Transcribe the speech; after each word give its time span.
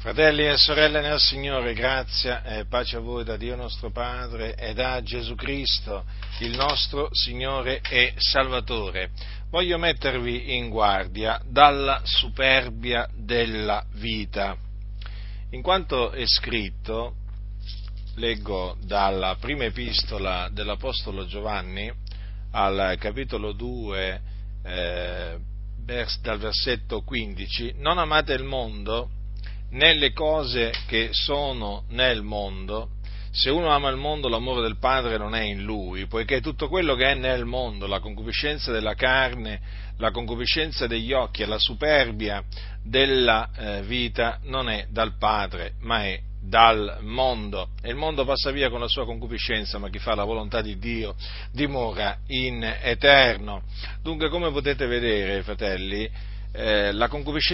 Fratelli 0.00 0.46
e 0.46 0.56
sorelle 0.56 1.02
nel 1.02 1.20
Signore, 1.20 1.74
grazia 1.74 2.42
e 2.42 2.64
pace 2.64 2.96
a 2.96 3.00
voi 3.00 3.22
da 3.22 3.36
Dio 3.36 3.54
nostro 3.54 3.90
Padre 3.90 4.54
e 4.54 4.72
da 4.72 5.02
Gesù 5.02 5.34
Cristo, 5.34 6.04
il 6.38 6.56
nostro 6.56 7.10
Signore 7.12 7.82
e 7.82 8.14
Salvatore. 8.16 9.10
Voglio 9.50 9.76
mettervi 9.76 10.56
in 10.56 10.70
guardia 10.70 11.38
dalla 11.44 12.00
superbia 12.02 13.06
della 13.14 13.84
vita. 13.96 14.56
In 15.50 15.60
quanto 15.60 16.12
è 16.12 16.24
scritto, 16.24 17.16
leggo 18.14 18.78
dalla 18.82 19.36
prima 19.38 19.64
epistola 19.64 20.48
dell'Apostolo 20.50 21.26
Giovanni 21.26 21.92
al 22.52 22.96
capitolo 22.98 23.52
2, 23.52 24.20
eh, 24.64 25.38
dal 26.22 26.38
versetto 26.38 27.02
15, 27.02 27.74
non 27.76 27.98
amate 27.98 28.32
il 28.32 28.44
mondo, 28.44 29.18
nelle 29.70 30.12
cose 30.12 30.72
che 30.86 31.10
sono 31.12 31.84
nel 31.90 32.22
mondo, 32.22 32.90
se 33.32 33.50
uno 33.50 33.68
ama 33.68 33.88
il 33.90 33.96
mondo 33.96 34.28
l'amore 34.28 34.60
del 34.60 34.78
Padre 34.78 35.16
non 35.16 35.34
è 35.34 35.42
in 35.42 35.62
lui, 35.62 36.06
poiché 36.06 36.40
tutto 36.40 36.68
quello 36.68 36.96
che 36.96 37.12
è 37.12 37.14
nel 37.14 37.44
mondo, 37.44 37.86
la 37.86 38.00
concupiscenza 38.00 38.72
della 38.72 38.94
carne, 38.94 39.60
la 39.98 40.10
concupiscenza 40.10 40.86
degli 40.86 41.12
occhi 41.12 41.42
e 41.42 41.46
la 41.46 41.58
superbia 41.58 42.42
della 42.82 43.50
eh, 43.56 43.82
vita 43.82 44.40
non 44.44 44.68
è 44.68 44.86
dal 44.90 45.16
Padre, 45.16 45.74
ma 45.80 46.04
è 46.04 46.20
dal 46.42 46.98
mondo. 47.02 47.68
E 47.82 47.90
il 47.90 47.96
mondo 47.96 48.24
passa 48.24 48.50
via 48.50 48.70
con 48.70 48.80
la 48.80 48.88
sua 48.88 49.04
concupiscenza, 49.04 49.78
ma 49.78 49.90
chi 49.90 49.98
fa 49.98 50.14
la 50.14 50.24
volontà 50.24 50.60
di 50.60 50.78
Dio 50.78 51.14
dimora 51.52 52.18
in 52.28 52.64
eterno. 52.82 53.62
Dunque, 54.02 54.28
come 54.28 54.50
potete 54.50 54.86
vedere, 54.86 55.42
fratelli, 55.42 56.10
eh, 56.52 56.92
la 56.92 57.08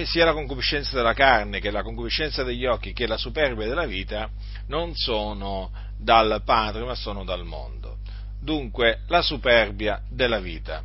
sia 0.04 0.24
la 0.24 0.32
concupiscenza 0.32 0.96
della 0.96 1.12
carne 1.12 1.60
che 1.60 1.70
la 1.70 1.82
concupiscenza 1.82 2.42
degli 2.42 2.64
occhi 2.64 2.92
che 2.92 3.06
la 3.06 3.18
superbia 3.18 3.66
della 3.66 3.86
vita 3.86 4.30
non 4.68 4.94
sono 4.94 5.70
dal 5.98 6.42
Padre 6.44 6.84
ma 6.84 6.94
sono 6.94 7.24
dal 7.24 7.44
mondo. 7.44 7.98
Dunque 8.40 9.00
la 9.08 9.22
superbia 9.22 10.02
della 10.08 10.40
vita. 10.40 10.82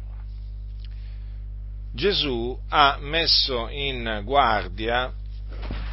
Gesù 1.94 2.58
ha 2.70 2.98
messo 3.02 3.68
in 3.70 4.22
guardia 4.24 5.14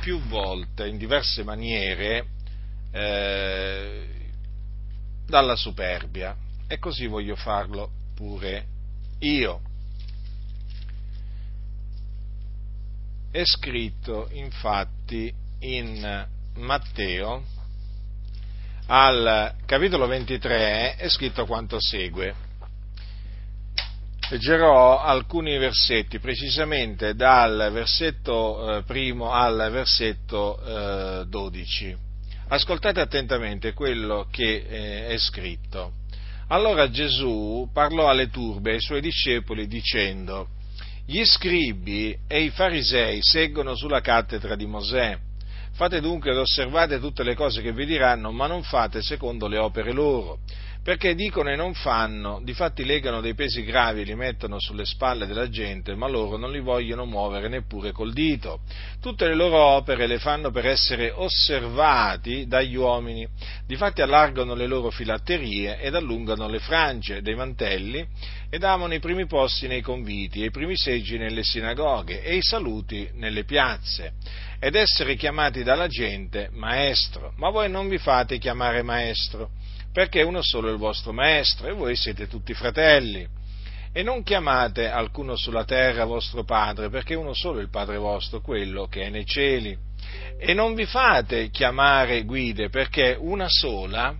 più 0.00 0.20
volte, 0.22 0.86
in 0.86 0.97
diverse 0.97 1.42
maniere, 1.42 2.27
eh, 2.92 4.06
dalla 5.27 5.56
superbia 5.56 6.36
e 6.66 6.78
così 6.78 7.06
voglio 7.06 7.36
farlo 7.36 7.91
pure 8.14 8.66
io. 9.20 9.60
È 13.30 13.42
scritto 13.44 14.28
infatti 14.32 15.32
in 15.60 16.26
Matteo 16.54 17.42
al 18.86 19.54
capitolo 19.66 20.06
23 20.06 20.96
è 20.96 21.08
scritto 21.08 21.44
quanto 21.44 21.76
segue. 21.78 22.46
Leggerò 24.30 25.00
alcuni 25.00 25.56
versetti, 25.58 26.18
precisamente 26.18 27.14
dal 27.14 27.70
versetto 27.72 28.78
eh, 28.78 28.82
primo 28.82 29.30
al 29.30 29.70
versetto 29.70 30.58
eh, 30.62 31.26
12. 31.26 31.96
Ascoltate 32.48 33.00
attentamente 33.00 33.74
quello 33.74 34.26
che 34.30 34.64
eh, 34.68 35.06
è 35.08 35.18
scritto. 35.18 35.92
Allora 36.48 36.90
Gesù 36.90 37.68
parlò 37.72 38.08
alle 38.08 38.30
turbe, 38.30 38.72
ai 38.72 38.80
suoi 38.80 39.02
discepoli, 39.02 39.66
dicendo, 39.66 40.48
gli 41.10 41.24
scribi 41.24 42.14
e 42.26 42.42
i 42.42 42.50
farisei 42.50 43.20
seggono 43.22 43.74
sulla 43.74 44.02
cattedra 44.02 44.54
di 44.54 44.66
Mosè. 44.66 45.18
Fate 45.72 46.02
dunque 46.02 46.32
ed 46.32 46.36
osservate 46.36 47.00
tutte 47.00 47.22
le 47.22 47.34
cose 47.34 47.62
che 47.62 47.72
vi 47.72 47.86
diranno, 47.86 48.30
ma 48.30 48.46
non 48.46 48.62
fate 48.62 49.00
secondo 49.00 49.48
le 49.48 49.56
opere 49.56 49.92
loro, 49.92 50.40
perché 50.89 51.14
dicono 51.14 51.50
e 51.50 51.55
non 51.55 51.75
fanno, 51.75 52.41
difatti 52.42 52.82
legano 52.82 53.21
dei 53.21 53.34
pesi 53.34 53.62
gravi 53.62 54.00
e 54.00 54.04
li 54.04 54.15
mettono 54.15 54.59
sulle 54.59 54.87
spalle 54.87 55.26
della 55.26 55.50
gente, 55.50 55.94
ma 55.94 56.09
loro 56.09 56.38
non 56.38 56.50
li 56.50 56.60
vogliono 56.60 57.04
muovere 57.04 57.50
neppure 57.50 57.93
col 57.93 58.15
dito. 58.15 58.60
Tutte 58.98 59.27
le 59.27 59.34
loro 59.34 59.59
opere 59.59 60.06
le 60.06 60.19
fanno 60.19 60.50
per 60.50 60.65
essere 60.65 61.10
osservati 61.15 62.47
dagli 62.47 62.75
uomini, 62.75 63.28
difatti 63.66 64.00
allargano 64.00 64.54
le 64.54 64.66
loro 64.66 64.88
filatterie 64.88 65.78
ed 65.78 65.94
allungano 65.94 66.48
le 66.48 66.59
frange 66.59 67.21
dei 67.21 67.34
mantelli 67.34 68.06
ed 68.48 68.65
amano 68.65 68.94
i 68.94 68.98
primi 68.98 69.27
posti 69.27 69.66
nei 69.66 69.82
conviti 69.82 70.41
e 70.41 70.47
i 70.47 70.50
primi 70.50 70.75
seggi 70.75 71.19
nelle 71.19 71.43
sinagoghe 71.43 72.22
e 72.22 72.37
i 72.37 72.41
saluti 72.41 73.10
nelle 73.12 73.44
piazze. 73.44 74.12
Ed 74.59 74.75
essere 74.75 75.16
chiamati 75.16 75.62
dalla 75.62 75.87
gente 75.87 76.48
maestro, 76.50 77.34
ma 77.37 77.50
voi 77.50 77.69
non 77.69 77.91
vi 77.91 77.98
fate 77.98 78.38
chiamare 78.38 78.81
maestro 78.81 79.50
perché 79.98 80.22
uno 80.22 80.42
solo 80.42 80.69
è 80.69 80.70
il 80.70 80.78
vostro 80.78 81.12
maestro 81.12 81.66
e 81.66 81.72
voi 81.72 81.97
siete 81.97 82.28
tutti 82.28 82.54
fratelli. 82.54 83.26
E 83.92 84.04
non 84.04 84.22
chiamate 84.22 84.88
alcuno 84.88 85.34
sulla 85.34 85.64
terra 85.64 86.04
vostro 86.04 86.44
padre, 86.44 86.88
perché 86.88 87.16
uno 87.16 87.34
solo 87.34 87.59
è 87.59 87.62
il 87.62 87.69
padre 87.69 87.97
vostro, 87.97 88.41
quello 88.41 88.86
che 88.86 89.03
è 89.03 89.10
nei 89.10 89.26
cieli. 89.26 89.76
E 90.38 90.54
non 90.54 90.76
vi 90.76 90.86
fate 90.86 91.50
chiamare 91.50 92.22
guide, 92.22 92.69
perché 92.69 93.16
una 93.19 93.48
sola 93.48 94.14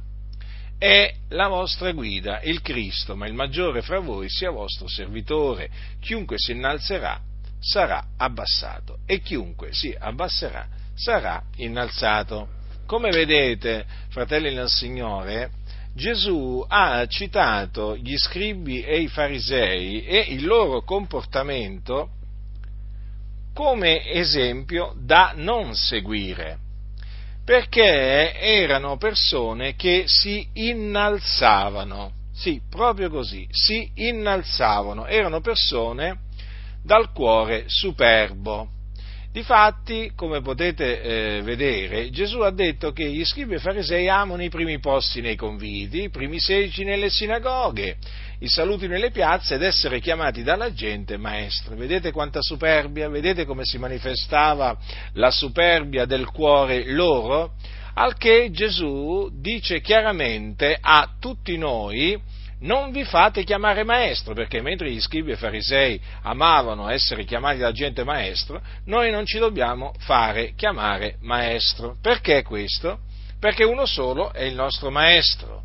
è 0.77 1.15
la 1.29 1.47
vostra 1.47 1.93
guida, 1.93 2.41
il 2.43 2.61
Cristo, 2.61 3.15
ma 3.15 3.29
il 3.29 3.35
maggiore 3.35 3.81
fra 3.81 4.01
voi 4.01 4.29
sia 4.29 4.51
vostro 4.51 4.89
servitore. 4.89 5.71
Chiunque 6.01 6.39
si 6.39 6.51
innalzerà 6.51 7.21
sarà 7.61 8.05
abbassato 8.17 8.99
e 9.07 9.21
chiunque 9.21 9.73
si 9.73 9.95
abbasserà 9.97 10.67
sarà 10.97 11.41
innalzato. 11.59 12.49
Come 12.85 13.11
vedete, 13.11 13.87
fratelli 14.09 14.53
nel 14.53 14.69
Signore, 14.69 15.51
Gesù 15.99 16.65
ha 16.69 17.05
citato 17.09 17.97
gli 17.97 18.17
scribi 18.17 18.83
e 18.83 19.01
i 19.01 19.09
farisei 19.09 20.05
e 20.05 20.27
il 20.29 20.47
loro 20.47 20.83
comportamento 20.83 22.11
come 23.53 24.09
esempio 24.09 24.95
da 24.97 25.33
non 25.35 25.75
seguire, 25.75 26.59
perché 27.45 28.33
erano 28.33 28.97
persone 28.97 29.75
che 29.75 30.05
si 30.07 30.47
innalzavano, 30.53 32.13
sì, 32.33 32.61
proprio 32.71 33.11
così, 33.11 33.49
si 33.51 33.91
innalzavano, 33.95 35.05
erano 35.07 35.41
persone 35.41 36.21
dal 36.81 37.11
cuore 37.11 37.65
superbo. 37.67 38.69
Difatti, 39.39 40.11
come 40.17 40.41
potete 40.41 41.01
eh, 41.01 41.43
vedere, 41.43 42.11
Gesù 42.11 42.41
ha 42.41 42.51
detto 42.51 42.91
che 42.91 43.09
gli 43.09 43.25
scribi 43.25 43.55
e 43.55 43.61
farisei 43.61 44.09
amano 44.09 44.43
i 44.43 44.49
primi 44.49 44.81
posti 44.81 45.21
nei 45.21 45.37
conviti, 45.37 46.03
i 46.03 46.11
primi 46.11 46.41
seggi 46.41 46.83
nelle 46.83 47.09
sinagoghe, 47.09 47.99
i 48.41 48.49
saluti 48.49 48.89
nelle 48.89 49.13
piazze 49.13 49.55
ed 49.55 49.63
essere 49.63 50.01
chiamati 50.01 50.43
dalla 50.43 50.73
gente 50.73 51.17
maestro. 51.19 51.77
Vedete 51.77 52.11
quanta 52.11 52.43
superbia? 52.43 53.09
Vedete 53.09 53.45
come 53.45 53.65
si 53.65 53.79
manifestava 53.79 54.77
la 55.13 55.31
superbia 55.31 56.05
del 56.05 56.27
cuore 56.27 56.91
loro? 56.91 57.53
Al 57.95 58.17
che 58.17 58.51
Gesù 58.51 59.31
dice 59.33 59.81
chiaramente 59.81 60.77
a 60.81 61.15
tutti 61.21 61.57
noi, 61.57 62.21
non 62.61 62.91
vi 62.91 63.05
fate 63.05 63.45
chiamare 63.45 63.85
maestro, 63.85 64.35
perché 64.35 64.61
mentre 64.61 64.91
gli 64.91 65.01
scribi 65.01 65.33
e 65.33 65.37
farisei 65.37 66.01
amavano 66.23 66.89
essere 66.89 67.25
chiamati 67.25 67.59
da 67.59 67.73
gente 67.73 68.03
maestro, 68.03 68.61
noi 68.87 69.11
non 69.11 69.25
ci 69.25 69.39
dobbiamo 69.39 69.95
fare 69.99 70.55
chiamare 70.55 71.17
maestro. 71.21 71.97
Perché 72.01 72.43
questo? 72.43 73.01
Perché 73.39 73.63
uno 73.63 73.87
solo 73.87 74.33
è 74.33 74.43
il 74.43 74.55
nostro 74.55 74.91
maestro, 74.91 75.63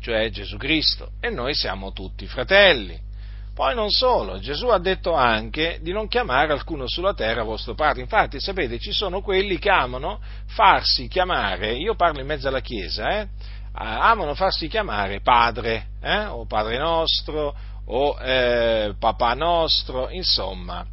cioè 0.00 0.30
Gesù 0.30 0.56
Cristo, 0.56 1.12
e 1.20 1.30
noi 1.30 1.54
siamo 1.54 1.92
tutti 1.92 2.26
fratelli. 2.26 3.10
Poi 3.54 3.74
non 3.74 3.90
solo, 3.90 4.40
Gesù 4.40 4.68
ha 4.68 4.78
detto 4.78 5.12
anche 5.12 5.78
di 5.82 5.92
non 5.92 6.08
chiamare 6.08 6.52
alcuno 6.52 6.88
sulla 6.88 7.12
terra 7.12 7.42
vostro 7.42 7.74
padre. 7.74 8.00
Infatti, 8.00 8.40
sapete, 8.40 8.78
ci 8.78 8.92
sono 8.92 9.20
quelli 9.20 9.58
che 9.58 9.68
amano 9.68 10.20
farsi 10.46 11.06
chiamare, 11.06 11.74
io 11.74 11.94
parlo 11.94 12.20
in 12.20 12.26
mezzo 12.26 12.48
alla 12.48 12.60
Chiesa, 12.60 13.20
eh, 13.20 13.28
amano 13.72 14.34
farsi 14.34 14.68
chiamare 14.68 15.20
padre, 15.20 15.88
eh? 16.00 16.24
o 16.24 16.46
padre 16.46 16.78
nostro, 16.78 17.54
o 17.86 18.16
eh, 18.20 18.94
papà 18.98 19.34
nostro, 19.34 20.08
insomma, 20.10 20.86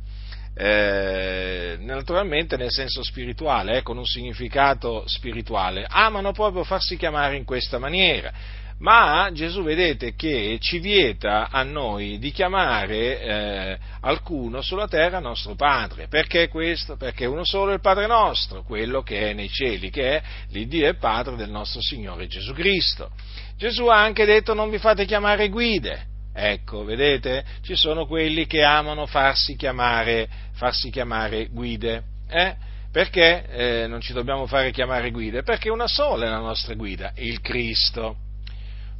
eh, 0.56 1.78
naturalmente 1.80 2.58
nel 2.58 2.72
senso 2.72 3.04
spirituale, 3.04 3.78
eh, 3.78 3.82
con 3.82 3.98
un 3.98 4.06
significato 4.06 5.04
spirituale, 5.08 5.86
amano 5.88 6.32
proprio 6.32 6.64
farsi 6.64 6.98
chiamare 6.98 7.36
in 7.36 7.46
questa 7.46 7.78
maniera 7.78 8.32
ma 8.80 9.30
Gesù 9.34 9.62
vedete 9.64 10.16
che 10.16 10.58
ci 10.62 10.80
vieta 10.80 11.50
a 11.50 11.64
noi 11.64 12.18
di 12.18 12.32
chiamare 12.32 13.22
eh, 13.22 13.78
alcuno 14.02 14.62
sulla 14.62 14.88
terra 14.88 15.20
nostro 15.20 15.56
Padre. 15.56 16.08
Perché 16.08 16.48
questo? 16.48 16.96
Perché 16.96 17.26
uno 17.26 17.44
solo 17.44 17.72
è 17.72 17.74
il 17.74 17.82
Padre 17.82 18.08
nostro, 18.08 18.64
quello 18.64 19.02
che 19.02 19.30
è 19.30 19.34
nei 19.34 19.50
cieli, 19.50 19.90
che 19.90 20.18
è 20.18 20.24
l'Iddio 20.50 20.88
e 20.88 20.96
Padre 20.96 21.36
del 21.36 21.50
nostro 21.50 21.82
Signore 21.82 22.28
Gesù 22.28 22.54
Cristo. 22.54 23.12
Gesù 23.58 23.88
ha 23.88 24.02
anche 24.02 24.24
detto 24.24 24.54
non 24.54 24.70
vi 24.70 24.78
fate 24.78 25.06
chiamare 25.06 25.50
guide. 25.50 26.06
Ecco, 26.34 26.86
vedete, 26.86 27.44
ci 27.62 27.76
sono 27.76 28.06
quelli 28.06 28.46
che 28.46 28.64
amano 28.64 29.06
farsi 29.08 29.58
chiamare, 29.58 30.30
farsi 30.54 30.90
chiamare 30.90 31.48
guide. 31.48 32.04
Eh? 32.30 32.56
Perché 32.92 33.46
eh, 33.50 33.88
non 33.88 34.00
ci 34.00 34.14
dobbiamo 34.14 34.48
fare 34.48 34.72
chiamare 34.72 35.12
guide? 35.12 35.44
Perché 35.44 35.70
una 35.70 35.88
sola 35.88 36.28
è 36.28 36.30
la 36.30 36.40
nostra 36.40 36.76
guida, 36.76 37.12
il 37.18 37.42
Cristo. 37.42 38.28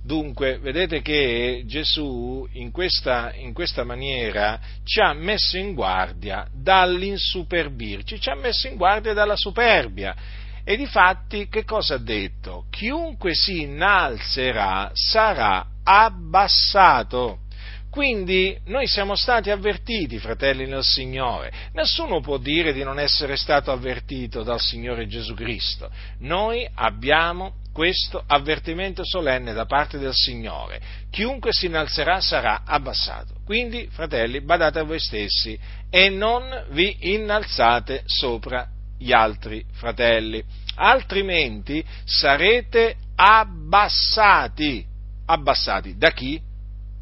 Dunque, 0.02 0.60
vedete 0.60 1.02
che 1.02 1.64
Gesù 1.66 2.48
in 2.54 2.72
questa, 2.72 3.34
in 3.36 3.54
questa, 3.54 3.84
maniera 3.84 4.60
ci 4.84 5.02
ha 5.02 5.14
messo 5.14 5.58
in 5.58 5.74
guardia 5.74 6.48
dall'insuperbirci, 6.54 8.20
ci 8.20 8.30
ha 8.30 8.36
messo 8.36 8.68
in 8.68 8.76
guardia 8.76 9.14
dalla 9.14 9.36
superbia. 9.36 10.16
E 10.64 10.78
difatti 10.78 11.48
che 11.50 11.66
cosa 11.66 11.96
ha 11.96 12.00
detto? 12.00 12.66
Chiunque 12.70 13.34
si 13.34 13.62
innalzerà 13.62 14.92
sarà 14.94 15.66
abbassato. 15.84 17.40
Quindi 17.90 18.56
noi 18.66 18.88
siamo 18.88 19.16
stati 19.16 19.50
avvertiti, 19.50 20.20
fratelli 20.20 20.68
nel 20.68 20.84
Signore. 20.84 21.52
Nessuno 21.74 22.22
può 22.22 22.38
dire 22.38 22.72
di 22.72 22.84
non 22.84 23.00
essere 23.00 23.36
stato 23.36 23.72
avvertito 23.72 24.44
dal 24.44 24.60
Signore 24.60 25.08
Gesù 25.08 25.34
Cristo. 25.34 25.90
Noi 26.20 26.70
abbiamo 26.76 27.56
questo 27.74 28.24
avvertimento 28.28 29.04
solenne 29.04 29.54
da 29.54 29.66
parte 29.66 29.98
del 29.98 30.14
Signore. 30.14 30.80
Chiunque 31.10 31.52
si 31.52 31.66
innalzerà 31.66 32.22
sarà 32.22 32.62
abbassato. 32.64 33.36
Quindi, 33.44 33.88
fratelli, 33.92 34.42
badate 34.42 34.80
a 34.80 34.84
voi 34.84 35.00
stessi 35.00 35.58
e 35.90 36.10
non 36.10 36.66
vi 36.70 36.96
innalzate 37.14 38.04
sopra 38.06 38.68
gli 39.00 39.14
altri 39.14 39.64
fratelli, 39.72 40.44
altrimenti 40.76 41.84
sarete 42.04 42.96
abbassati. 43.16 44.86
Abbassati 45.26 45.98
da 45.98 46.12
chi? 46.12 46.40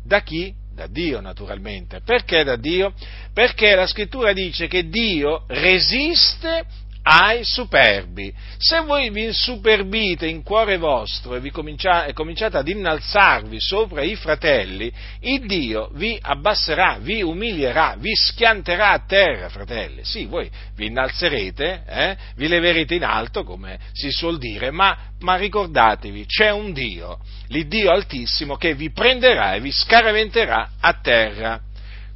Da 0.06 0.22
chi? 0.22 0.54
Da 0.78 0.86
Dio 0.86 1.22
naturalmente. 1.22 2.02
Perché 2.06 2.44
da 2.44 2.56
Dio? 2.56 2.94
Perché 3.34 3.74
la 3.74 3.88
scrittura 3.88 4.32
dice 4.32 4.68
che 4.68 4.88
Dio 4.88 5.46
resiste 5.48 6.68
ai 7.10 7.46
superbi. 7.46 8.34
Se 8.58 8.82
voi 8.82 9.10
vi 9.12 9.24
insuperbite 9.24 10.28
in 10.28 10.44
cuore 10.44 10.78
vostro 10.78 11.36
e, 11.36 11.52
cominciate, 11.52 12.10
e 12.10 12.14
cominciate 12.14 12.58
ad 12.58 12.68
innalzarvi 12.68 13.62
sopra 13.62 14.02
i 14.02 14.16
fratelli, 14.16 14.92
il 15.22 15.46
Dio 15.46 15.90
vi 15.94 16.20
abbasserà, 16.22 16.98
vi 17.00 17.22
umilierà, 17.22 17.96
vi 17.98 18.12
schianterà 18.14 18.92
a 18.92 19.04
terra, 19.08 19.48
fratelli. 19.48 20.04
Sì, 20.04 20.26
voi 20.26 20.50
vi 20.76 20.88
innalzerete, 20.88 21.84
eh? 21.88 22.18
vi 22.36 22.50
leverete 22.50 22.96
in 22.96 23.06
alto, 23.06 23.46
come 23.46 23.80
si 23.94 24.12
suol 24.12 24.38
dire, 24.38 24.72
ma, 24.72 24.98
ma 25.20 25.38
ricordatevi, 25.38 26.26
c'è 26.26 26.52
un 26.52 26.74
Dio, 26.74 27.20
l'Iddio 27.48 27.90
Altissimo, 27.90 28.58
che 28.58 28.76
vi 28.76 28.92
prenderà 28.92 29.54
e 29.54 29.62
vi 29.62 29.72
scaraventerà 29.72 30.72
a 30.82 30.94
terra. 31.02 31.62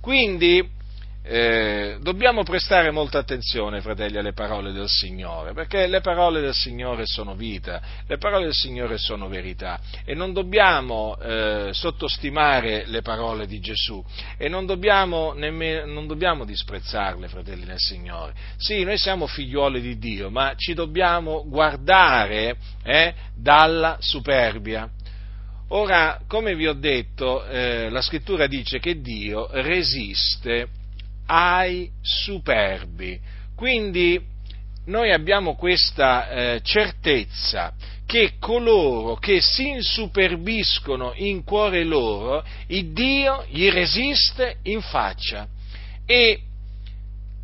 Quindi, 0.02 0.80
eh, 1.24 1.98
dobbiamo 2.02 2.44
prestare 2.44 2.90
molta 2.90 3.20
attenzione, 3.20 3.80
fratelli, 3.82 4.18
alle 4.18 4.34
parole 4.34 4.72
del 4.72 4.88
Signore, 4.88 5.54
perché 5.54 5.86
le 5.86 6.02
parole 6.02 6.42
del 6.42 6.54
Signore 6.54 7.06
sono 7.06 7.36
vita, 7.36 7.80
le 8.08 8.18
parole 8.18 8.46
del 8.46 8.54
Signore 8.54 8.98
sono 8.98 9.28
verità 9.28 9.80
e 10.04 10.16
non 10.16 10.34
dobbiamo 10.34 11.16
eh, 11.20 11.70
sottostimare 11.74 12.86
le 12.88 13.04
parole 13.04 13.46
di 13.46 13.60
Gesù 13.60 14.04
e 14.36 14.50
non 14.50 14.66
dobbiamo, 14.66 15.34
nemmeno, 15.34 15.86
non 15.86 16.08
dobbiamo 16.08 16.44
disprezzarle, 16.44 17.28
fratelli 17.28 17.66
del 17.66 17.78
Signore. 17.78 18.34
Sì, 18.58 18.84
noi 18.84 18.98
siamo 18.98 19.28
figliuoli 19.28 19.80
di 19.80 20.00
Dio, 20.00 20.32
ma 20.32 20.54
ci 20.56 20.74
dobbiamo 20.74 21.44
guardare 21.48 22.56
eh, 22.84 23.14
dalla 23.36 23.98
superbia. 24.00 24.90
Ora, 25.74 26.20
come 26.28 26.56
vi 26.56 26.68
ho 26.68 26.74
detto, 26.74 27.46
eh, 27.46 27.90
la 27.90 28.02
scrittura 28.02 28.48
dice 28.48 28.80
che 28.80 29.00
Dio 29.00 29.48
resiste 29.52 30.80
ai 31.34 31.90
superbi. 32.02 33.18
Quindi 33.56 34.22
noi 34.88 35.14
abbiamo 35.14 35.56
questa 35.56 36.30
eh, 36.30 36.62
certezza 36.62 37.74
che 38.06 38.34
coloro 38.38 39.16
che 39.16 39.40
si 39.40 39.70
insuperbiscono 39.70 41.14
in 41.16 41.46
cuore 41.46 41.86
loro, 41.86 42.44
il 42.68 42.92
Dio 42.92 43.46
gli 43.48 43.70
resiste 43.70 44.58
in 44.64 44.82
faccia. 44.82 45.48
E 46.06 46.42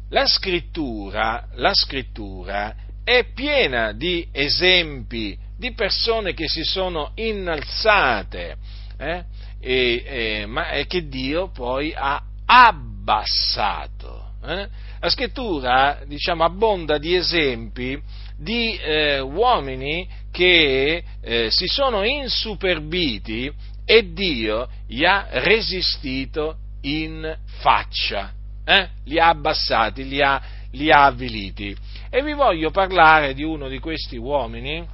la 0.10 0.26
scrittura, 0.26 1.48
la 1.54 1.74
scrittura 1.74 2.76
è 3.06 3.24
piena 3.34 3.94
di 3.94 4.28
esempi 4.34 5.38
di 5.58 5.72
persone 5.72 6.34
che 6.34 6.50
si 6.50 6.64
sono 6.64 7.12
innalzate, 7.16 8.58
eh, 8.98 9.24
e, 9.62 10.04
e, 10.06 10.46
ma 10.46 10.66
che 10.86 11.08
Dio 11.08 11.50
poi 11.50 11.94
ha 11.96 12.22
abbassato. 12.48 14.32
Eh? 14.44 14.68
La 15.00 15.10
scrittura, 15.10 16.00
diciamo, 16.06 16.44
abbonda 16.44 16.98
di 16.98 17.16
esempi 17.16 18.02
di 18.38 18.78
eh, 18.78 19.20
uomini 19.20 20.08
che 20.32 21.04
eh, 21.22 21.48
si 21.52 21.66
sono 21.68 22.04
insuperbiti 22.04 23.52
e 23.84 24.14
Dio 24.14 24.70
gli 24.88 25.04
ha 25.04 25.28
resistito 25.30 26.58
in 26.82 27.36
faccia, 27.60 28.32
eh? 28.64 28.90
li 29.06 29.20
ha 29.20 29.30
abbassati, 29.30 30.08
li 30.08 30.22
ha, 30.22 30.42
li 30.72 30.92
ha 30.92 31.06
avviliti. 31.06 31.76
E 32.10 32.22
vi 32.22 32.34
voglio 32.34 32.70
parlare 32.70 33.34
di 33.34 33.44
uno 33.44 33.68
di 33.68 33.80
questi 33.80 34.18
uomini 34.18 34.86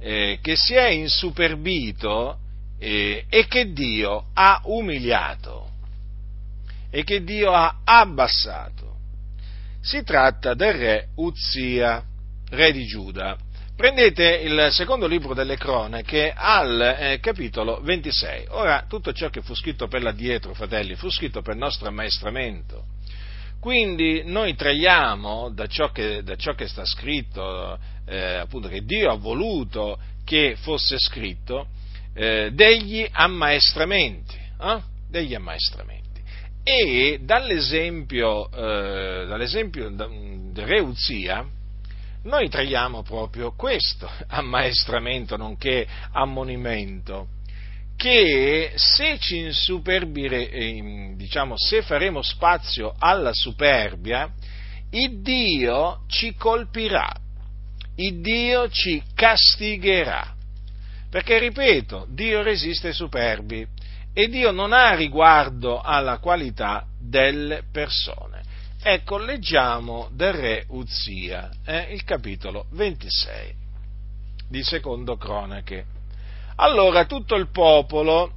eh, 0.00 0.38
che 0.40 0.56
si 0.56 0.74
è 0.74 0.88
insuperbito 0.88 2.38
eh, 2.78 3.24
e 3.28 3.46
che 3.46 3.72
Dio 3.72 4.26
ha 4.34 4.60
umiliato 4.64 5.72
e 6.94 7.02
che 7.02 7.24
Dio 7.24 7.50
ha 7.50 7.80
abbassato. 7.82 8.98
Si 9.80 10.04
tratta 10.04 10.54
del 10.54 10.74
re 10.74 11.08
Uzia, 11.16 12.04
re 12.50 12.70
di 12.70 12.86
Giuda. 12.86 13.36
Prendete 13.74 14.22
il 14.44 14.68
secondo 14.70 15.08
libro 15.08 15.34
delle 15.34 15.56
cronache 15.56 16.32
al 16.32 16.80
eh, 16.80 17.18
capitolo 17.18 17.80
26. 17.80 18.46
Ora, 18.50 18.84
tutto 18.88 19.12
ciò 19.12 19.28
che 19.28 19.42
fu 19.42 19.56
scritto 19.56 19.88
per 19.88 20.04
l'addietro, 20.04 20.54
fratelli, 20.54 20.94
fu 20.94 21.10
scritto 21.10 21.42
per 21.42 21.56
nostro 21.56 21.88
ammaestramento. 21.88 22.84
Quindi 23.58 24.22
noi 24.24 24.54
traiamo 24.54 25.50
da 25.50 25.66
ciò 25.66 25.90
che, 25.90 26.22
da 26.22 26.36
ciò 26.36 26.54
che 26.54 26.68
sta 26.68 26.84
scritto, 26.84 27.76
eh, 28.06 28.34
appunto 28.36 28.68
che 28.68 28.84
Dio 28.84 29.10
ha 29.10 29.16
voluto 29.16 29.98
che 30.24 30.54
fosse 30.60 30.96
scritto, 31.00 31.66
eh, 32.14 32.50
degli 32.52 33.04
ammaestramenti. 33.10 34.36
Eh? 34.60 34.80
Degli 35.08 35.34
ammaestramenti. 35.34 36.03
E 36.66 37.18
dall'esempio, 37.20 38.50
eh, 38.50 39.26
dall'esempio 39.26 39.90
del 39.90 40.64
re 40.64 40.80
Uzia, 40.80 41.46
noi 42.22 42.48
traiamo 42.48 43.02
proprio 43.02 43.52
questo 43.54 44.10
ammaestramento, 44.28 45.36
nonché 45.36 45.86
ammonimento, 46.12 47.28
che 47.96 48.72
se 48.76 49.18
ci 49.18 49.40
insuperbire, 49.40 50.48
eh, 50.48 51.12
diciamo, 51.16 51.54
se 51.58 51.82
faremo 51.82 52.22
spazio 52.22 52.94
alla 52.98 53.34
superbia, 53.34 54.32
il 54.90 55.20
Dio 55.20 56.04
ci 56.06 56.34
colpirà, 56.34 57.12
il 57.96 58.22
Dio 58.22 58.70
ci 58.70 59.02
castigherà. 59.14 60.32
Perché, 61.10 61.38
ripeto, 61.38 62.06
Dio 62.08 62.42
resiste 62.42 62.88
ai 62.88 62.94
superbi 62.94 63.66
e 64.14 64.28
Dio 64.28 64.52
non 64.52 64.72
ha 64.72 64.94
riguardo 64.94 65.80
alla 65.80 66.18
qualità 66.18 66.86
delle 66.98 67.64
persone. 67.70 68.42
Ecco, 68.80 69.18
leggiamo 69.18 70.08
del 70.12 70.32
re 70.32 70.64
Uzia, 70.68 71.50
eh, 71.64 71.88
il 71.90 72.04
capitolo 72.04 72.66
26 72.70 73.54
di 74.48 74.62
Secondo 74.62 75.16
Cronache. 75.16 75.86
Allora 76.56 77.06
tutto 77.06 77.34
il 77.34 77.50
popolo 77.50 78.30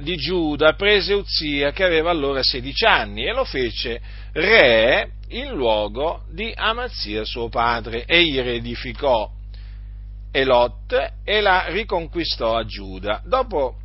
di 0.00 0.16
Giuda 0.16 0.72
prese 0.72 1.14
Uzia 1.14 1.70
che 1.70 1.84
aveva 1.84 2.10
allora 2.10 2.42
16 2.42 2.84
anni 2.84 3.24
e 3.24 3.32
lo 3.32 3.44
fece 3.44 4.00
re 4.32 5.12
in 5.28 5.50
luogo 5.50 6.24
di 6.30 6.52
Amazia 6.56 7.24
suo 7.24 7.48
padre. 7.48 8.04
Egli 8.04 8.40
reedificò 8.40 9.30
Elot 10.32 11.12
e 11.22 11.40
la 11.40 11.66
riconquistò 11.68 12.56
a 12.56 12.64
Giuda. 12.64 13.22
Dopo 13.24 13.76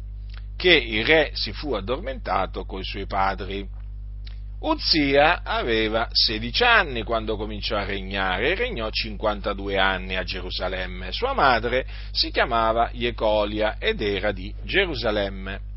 che 0.64 0.72
il 0.74 1.06
re 1.06 1.32
si 1.34 1.52
fu 1.52 1.74
addormentato 1.74 2.64
coi 2.64 2.86
suoi 2.86 3.06
padri. 3.06 3.68
Uzia 4.62 5.42
aveva 5.44 6.08
16 6.10 6.64
anni 6.64 7.04
quando 7.04 7.36
cominciò 7.36 7.76
a 7.76 7.84
regnare 7.84 8.52
e 8.52 8.56
regnò 8.56 8.90
52 8.90 9.78
anni 9.78 10.16
a 10.16 10.24
Gerusalemme. 10.24 11.12
Sua 11.12 11.34
madre 11.34 11.86
si 12.12 12.32
chiamava 12.32 12.90
Jecolia 12.94 13.76
ed 13.78 14.02
era 14.02 14.32
di 14.32 14.56
Gerusalemme. 14.64 15.73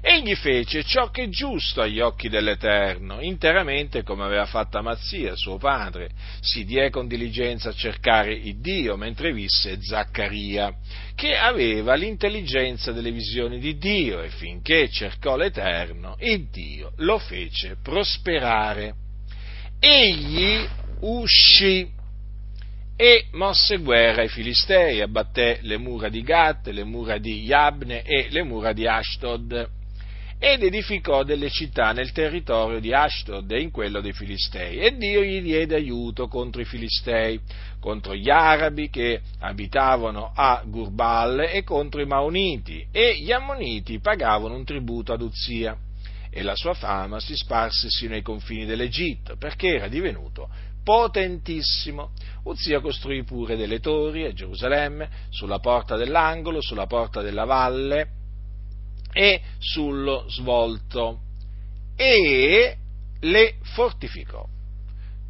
Egli 0.00 0.34
fece 0.36 0.84
ciò 0.84 1.10
che 1.10 1.24
è 1.24 1.28
giusto 1.28 1.82
agli 1.82 2.00
occhi 2.00 2.28
dell'Eterno, 2.28 3.20
interamente 3.20 4.02
come 4.04 4.24
aveva 4.24 4.46
fatto 4.46 4.78
Amazia, 4.78 5.34
suo 5.34 5.58
padre. 5.58 6.10
Si 6.40 6.64
diè 6.64 6.90
con 6.90 7.08
diligenza 7.08 7.70
a 7.70 7.74
cercare 7.74 8.32
il 8.32 8.60
Dio, 8.60 8.96
mentre 8.96 9.32
visse 9.32 9.78
Zaccaria, 9.80 10.72
che 11.14 11.36
aveva 11.36 11.94
l'intelligenza 11.94 12.92
delle 12.92 13.10
visioni 13.10 13.58
di 13.58 13.76
Dio, 13.76 14.22
e 14.22 14.28
finché 14.28 14.88
cercò 14.88 15.36
l'Eterno, 15.36 16.16
il 16.20 16.48
Dio 16.48 16.92
lo 16.98 17.18
fece 17.18 17.76
prosperare. 17.82 18.94
Egli 19.80 20.66
uscì 21.00 21.88
e 22.96 23.26
mosse 23.32 23.78
guerra 23.78 24.22
ai 24.22 24.28
Filistei, 24.28 25.00
abbatté 25.00 25.58
le 25.62 25.76
mura 25.76 26.08
di 26.08 26.22
Gat, 26.22 26.68
le 26.68 26.84
mura 26.84 27.18
di 27.18 27.42
Yabne 27.42 28.02
e 28.02 28.26
le 28.30 28.42
mura 28.42 28.72
di 28.72 28.86
Ashdod 28.86 29.76
ed 30.40 30.62
edificò 30.62 31.24
delle 31.24 31.50
città 31.50 31.90
nel 31.92 32.12
territorio 32.12 32.78
di 32.78 32.92
Ashdod 32.92 33.50
e 33.50 33.60
in 33.60 33.72
quello 33.72 34.00
dei 34.00 34.12
Filistei 34.12 34.78
e 34.78 34.96
Dio 34.96 35.20
gli 35.22 35.42
diede 35.42 35.74
aiuto 35.74 36.28
contro 36.28 36.60
i 36.60 36.64
Filistei, 36.64 37.40
contro 37.80 38.14
gli 38.14 38.30
arabi 38.30 38.88
che 38.88 39.20
abitavano 39.40 40.30
a 40.32 40.62
Gurbal 40.64 41.40
e 41.40 41.64
contro 41.64 42.00
i 42.00 42.06
Maoniti 42.06 42.86
e 42.92 43.16
gli 43.18 43.32
Ammoniti 43.32 43.98
pagavano 43.98 44.54
un 44.54 44.64
tributo 44.64 45.12
ad 45.12 45.22
Uzia 45.22 45.76
e 46.30 46.42
la 46.42 46.54
sua 46.54 46.74
fama 46.74 47.18
si 47.18 47.34
sparse 47.34 47.90
sino 47.90 48.14
ai 48.14 48.22
confini 48.22 48.64
dell'Egitto 48.64 49.36
perché 49.36 49.74
era 49.74 49.88
divenuto 49.88 50.48
potentissimo. 50.84 52.12
Uzia 52.44 52.80
costruì 52.80 53.24
pure 53.24 53.56
delle 53.56 53.80
torri 53.80 54.24
a 54.24 54.32
Gerusalemme, 54.32 55.10
sulla 55.28 55.58
porta 55.58 55.96
dell'angolo, 55.96 56.62
sulla 56.62 56.86
porta 56.86 57.20
della 57.20 57.44
valle 57.44 58.17
e 59.12 59.40
sullo 59.58 60.26
svolto. 60.28 61.20
E 61.96 62.76
le 63.20 63.54
fortificò. 63.62 64.46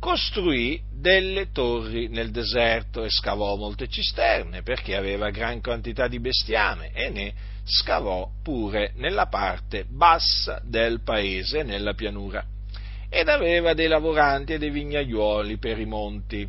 Costruì 0.01 0.81
delle 0.93 1.51
torri 1.51 2.09
nel 2.09 2.31
deserto 2.31 3.03
e 3.03 3.11
scavò 3.11 3.57
molte 3.57 3.89
cisterne 3.89 4.63
perché 4.63 4.95
aveva 4.95 5.31
gran 5.31 5.61
quantità 5.61 6.07
di 6.07 6.21
bestiame 6.21 6.93
e 6.93 7.09
ne 7.11 7.35
scavò 7.65 8.31
pure 8.43 8.93
nella 8.97 9.27
parte 9.27 9.85
bassa 9.89 10.61
del 10.65 11.03
paese, 11.03 11.63
nella 11.63 11.95
pianura. 11.95 12.45
Ed 13.09 13.29
aveva 13.29 13.75
dei 13.75 13.89
lavoranti 13.89 14.53
e 14.53 14.59
dei 14.59 14.71
vignaiuoli 14.71 15.59
per 15.59 15.79
i 15.81 15.87
monti 15.87 16.49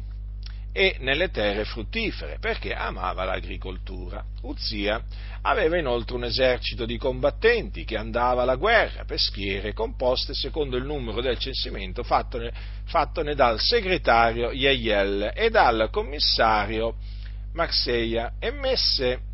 e 0.71 0.97
nelle 0.99 1.29
terre 1.29 1.65
fruttifere, 1.65 2.37
perché 2.39 2.73
amava 2.73 3.23
l'agricoltura. 3.23 4.23
Uzia 4.41 5.01
aveva 5.41 5.77
inoltre 5.77 6.15
un 6.15 6.25
esercito 6.25 6.85
di 6.85 6.97
combattenti 6.97 7.85
che 7.85 7.97
andava 7.97 8.43
alla 8.43 8.55
guerra 8.55 9.03
per 9.03 9.19
schiere 9.19 9.73
composte 9.73 10.33
secondo 10.33 10.77
il 10.77 10.85
numero 10.85 11.21
del 11.21 11.37
censimento 11.37 12.03
fattone, 12.03 12.51
fattone 12.85 13.35
dal 13.35 13.59
segretario 13.59 14.51
Yeyel 14.51 15.31
e 15.35 15.49
dal 15.49 15.89
commissario 15.91 16.95
Marseia 17.53 18.33
e 18.39 18.51
messe 18.51 19.27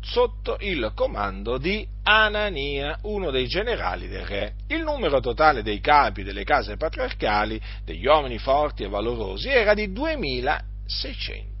sotto 0.00 0.56
il 0.60 0.92
comando 0.94 1.58
di 1.58 1.86
Anania, 2.04 2.98
uno 3.02 3.30
dei 3.30 3.46
generali 3.46 4.08
del 4.08 4.24
re. 4.24 4.54
Il 4.68 4.82
numero 4.82 5.20
totale 5.20 5.62
dei 5.62 5.80
capi 5.80 6.22
delle 6.22 6.44
case 6.44 6.76
patriarcali, 6.76 7.60
degli 7.84 8.06
uomini 8.06 8.38
forti 8.38 8.84
e 8.84 8.88
valorosi, 8.88 9.48
era 9.48 9.74
di 9.74 9.92
2600. 10.88 11.56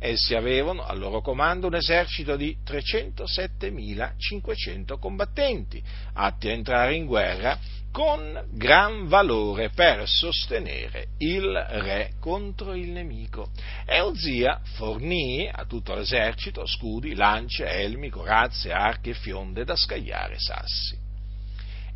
Essi 0.00 0.36
avevano 0.36 0.84
al 0.84 0.98
loro 0.98 1.20
comando 1.20 1.66
un 1.66 1.74
esercito 1.74 2.36
di 2.36 2.56
307.500 2.64 4.96
combattenti, 4.96 5.82
atti 6.14 6.48
a 6.48 6.52
entrare 6.52 6.94
in 6.94 7.04
guerra 7.04 7.58
con 7.90 8.46
gran 8.52 9.08
valore 9.08 9.70
per 9.70 10.06
sostenere 10.06 11.08
il 11.18 11.52
re 11.52 12.12
contro 12.20 12.74
il 12.74 12.90
nemico. 12.90 13.50
E 13.84 14.00
Uzia 14.00 14.60
fornì 14.74 15.50
a 15.50 15.64
tutto 15.64 15.96
l'esercito 15.96 16.64
scudi, 16.64 17.16
lance, 17.16 17.66
elmi, 17.66 18.08
corazze, 18.08 18.70
archi 18.70 19.10
e 19.10 19.14
fionde 19.14 19.64
da 19.64 19.74
scagliare 19.74 20.38
sassi 20.38 21.07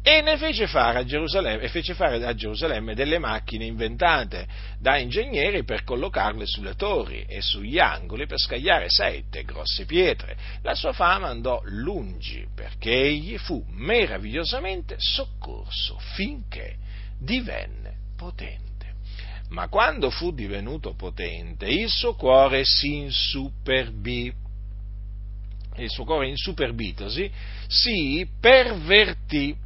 e 0.05 0.21
ne 0.21 0.37
fece 0.37 0.67
fare, 0.67 0.99
a 0.99 1.05
Gerusalemme, 1.05 1.69
fece 1.69 1.95
fare 1.95 2.25
a 2.25 2.35
Gerusalemme 2.35 2.93
delle 2.95 3.19
macchine 3.19 3.67
inventate 3.67 4.49
da 4.81 4.99
ingegneri 4.99 5.63
per 5.63 5.85
collocarle 5.85 6.45
sulle 6.45 6.75
torri 6.75 7.25
e 7.29 7.41
sugli 7.41 7.79
angoli 7.79 8.27
per 8.27 8.39
scagliare 8.39 8.87
sette 8.89 9.45
grosse 9.45 9.85
pietre. 9.85 10.37
La 10.63 10.75
sua 10.75 10.93
fama 10.93 11.29
andò 11.29 11.61
lungi 11.67 12.45
perché 12.53 12.91
egli 12.91 13.39
fu 13.39 13.65
meravigliosamente 13.69 14.97
soccorso 14.99 15.97
finché 16.15 16.77
divenne 17.17 17.95
potente. 18.17 18.71
Ma 19.51 19.69
quando 19.69 20.11
fu 20.11 20.33
divenuto 20.33 20.95
potente, 20.95 21.67
il 21.67 21.89
suo 21.89 22.15
cuore 22.15 22.65
si 22.65 22.97
insuperbì 22.97 24.41
il 25.77 25.89
suo 25.89 26.05
cuore 26.05 26.29
insuperbitosi 26.29 27.31
si 27.67 28.29
pervertì 28.39 29.57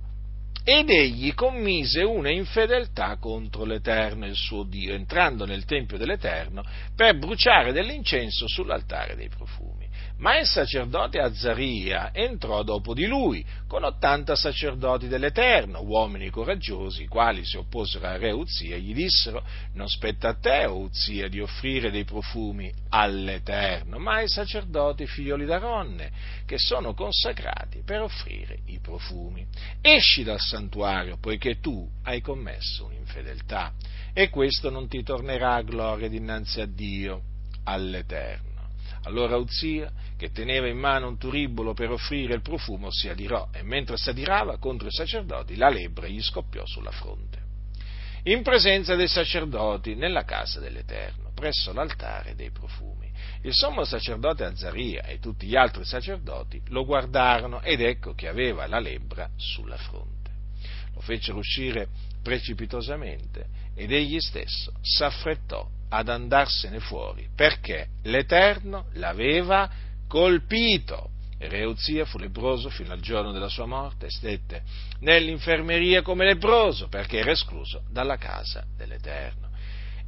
ed 0.68 0.90
egli 0.90 1.32
commise 1.32 2.02
una 2.02 2.28
infedeltà 2.28 3.18
contro 3.18 3.64
l'Eterno, 3.64 4.26
il 4.26 4.34
suo 4.34 4.64
Dio, 4.64 4.94
entrando 4.94 5.46
nel 5.46 5.64
Tempio 5.64 5.96
dell'Eterno 5.96 6.64
per 6.92 7.16
bruciare 7.16 7.70
dell'incenso 7.70 8.48
sull'altare 8.48 9.14
dei 9.14 9.28
profumi. 9.28 9.85
Ma 10.18 10.38
il 10.38 10.46
sacerdote 10.46 11.18
Azzaria 11.18 12.10
entrò 12.14 12.62
dopo 12.62 12.94
di 12.94 13.06
lui, 13.06 13.44
con 13.66 13.84
ottanta 13.84 14.34
sacerdoti 14.34 15.08
dell'Eterno, 15.08 15.82
uomini 15.82 16.30
coraggiosi, 16.30 17.02
i 17.02 17.06
quali 17.06 17.44
si 17.44 17.58
opposero 17.58 18.06
al 18.06 18.18
re 18.18 18.30
Uzia 18.30 18.76
e 18.76 18.80
gli 18.80 18.94
dissero, 18.94 19.44
non 19.74 19.88
spetta 19.88 20.28
a 20.28 20.34
te, 20.34 20.64
o 20.64 20.78
Uzia, 20.78 21.28
di 21.28 21.40
offrire 21.40 21.90
dei 21.90 22.04
profumi 22.04 22.72
all'Eterno, 22.88 23.98
ma 23.98 24.14
ai 24.14 24.28
sacerdoti 24.28 25.06
figlioli 25.06 25.44
d'Aronne, 25.44 26.10
che 26.46 26.56
sono 26.56 26.94
consacrati 26.94 27.82
per 27.84 28.00
offrire 28.00 28.60
i 28.66 28.78
profumi. 28.80 29.46
Esci 29.82 30.22
dal 30.22 30.40
santuario, 30.40 31.18
poiché 31.18 31.60
tu 31.60 31.86
hai 32.04 32.22
commesso 32.22 32.86
un'infedeltà, 32.86 33.74
e 34.14 34.30
questo 34.30 34.70
non 34.70 34.88
ti 34.88 35.02
tornerà 35.02 35.56
a 35.56 35.62
gloria 35.62 36.08
dinanzi 36.08 36.62
a 36.62 36.66
Dio, 36.66 37.20
all'Eterno. 37.64 38.45
Allora 39.06 39.36
Uzia, 39.36 39.90
che 40.16 40.32
teneva 40.32 40.66
in 40.66 40.78
mano 40.78 41.06
un 41.06 41.16
turibolo 41.16 41.74
per 41.74 41.92
offrire 41.92 42.34
il 42.34 42.42
profumo, 42.42 42.90
si 42.90 43.08
adirò 43.08 43.48
e 43.52 43.62
mentre 43.62 43.96
si 43.96 44.10
adirava 44.10 44.58
contro 44.58 44.88
i 44.88 44.92
sacerdoti 44.92 45.54
la 45.54 45.68
lebbra 45.68 46.08
gli 46.08 46.20
scoppiò 46.20 46.66
sulla 46.66 46.90
fronte. 46.90 47.44
In 48.24 48.42
presenza 48.42 48.96
dei 48.96 49.06
sacerdoti 49.06 49.94
nella 49.94 50.24
casa 50.24 50.58
dell'Eterno, 50.58 51.30
presso 51.32 51.72
l'altare 51.72 52.34
dei 52.34 52.50
profumi. 52.50 53.08
Il 53.42 53.54
sommo 53.54 53.84
sacerdote 53.84 54.42
Azzaria 54.42 55.04
e 55.04 55.20
tutti 55.20 55.46
gli 55.46 55.54
altri 55.54 55.84
sacerdoti 55.84 56.60
lo 56.70 56.84
guardarono 56.84 57.62
ed 57.62 57.80
ecco 57.80 58.12
che 58.12 58.26
aveva 58.26 58.66
la 58.66 58.80
lebbra 58.80 59.30
sulla 59.36 59.76
fronte. 59.76 60.30
Lo 60.94 61.00
fecero 61.00 61.38
uscire 61.38 61.86
precipitosamente 62.24 63.46
ed 63.76 63.92
egli 63.92 64.18
stesso 64.18 64.72
s'affrettò 64.80 65.75
ad 65.88 66.08
andarsene 66.08 66.80
fuori, 66.80 67.28
perché 67.34 67.88
l'Eterno 68.04 68.86
l'aveva 68.94 69.70
colpito. 70.08 71.10
E 71.38 71.48
Re 71.48 71.64
Uzia 71.64 72.06
fu 72.06 72.16
lebroso 72.16 72.70
fino 72.70 72.92
al 72.92 73.00
giorno 73.00 73.30
della 73.30 73.50
sua 73.50 73.66
morte 73.66 74.06
e 74.06 74.10
stette 74.10 74.62
nell'infermeria 75.00 76.00
come 76.00 76.24
lebroso, 76.24 76.88
perché 76.88 77.18
era 77.18 77.30
escluso 77.30 77.82
dalla 77.90 78.16
casa 78.16 78.64
dell'Eterno. 78.74 79.46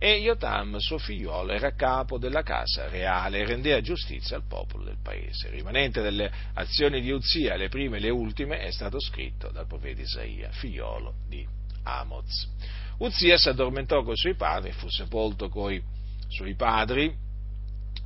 E 0.01 0.21
Jotam, 0.21 0.77
suo 0.79 0.97
figliuolo, 0.99 1.53
era 1.53 1.75
capo 1.75 2.19
della 2.19 2.43
casa 2.43 2.89
reale 2.89 3.41
e 3.41 3.45
rendeva 3.45 3.81
giustizia 3.81 4.37
al 4.37 4.45
popolo 4.47 4.85
del 4.85 4.99
paese. 5.03 5.51
Rimanente 5.51 6.01
delle 6.01 6.31
azioni 6.55 7.01
di 7.01 7.11
Uzia, 7.11 7.57
le 7.57 7.69
prime 7.69 7.97
e 7.97 8.01
le 8.01 8.11
ultime, 8.11 8.61
è 8.61 8.71
stato 8.71 9.01
scritto 9.01 9.51
dal 9.51 9.67
profeta 9.67 10.01
Isaia, 10.01 10.51
figliolo 10.53 11.15
di 11.27 11.45
Amoz. 11.83 12.49
Uzia 12.99 13.37
si 13.37 13.49
addormentò 13.49 14.03
con 14.03 14.15
i 14.15 14.17
suoi 14.17 14.35
padri 14.35 14.71
e 14.71 14.73
fu 14.73 14.89
sepolto 14.89 15.49
con 15.49 15.73
i 15.73 15.83
suoi 16.29 16.55
padri 16.55 17.15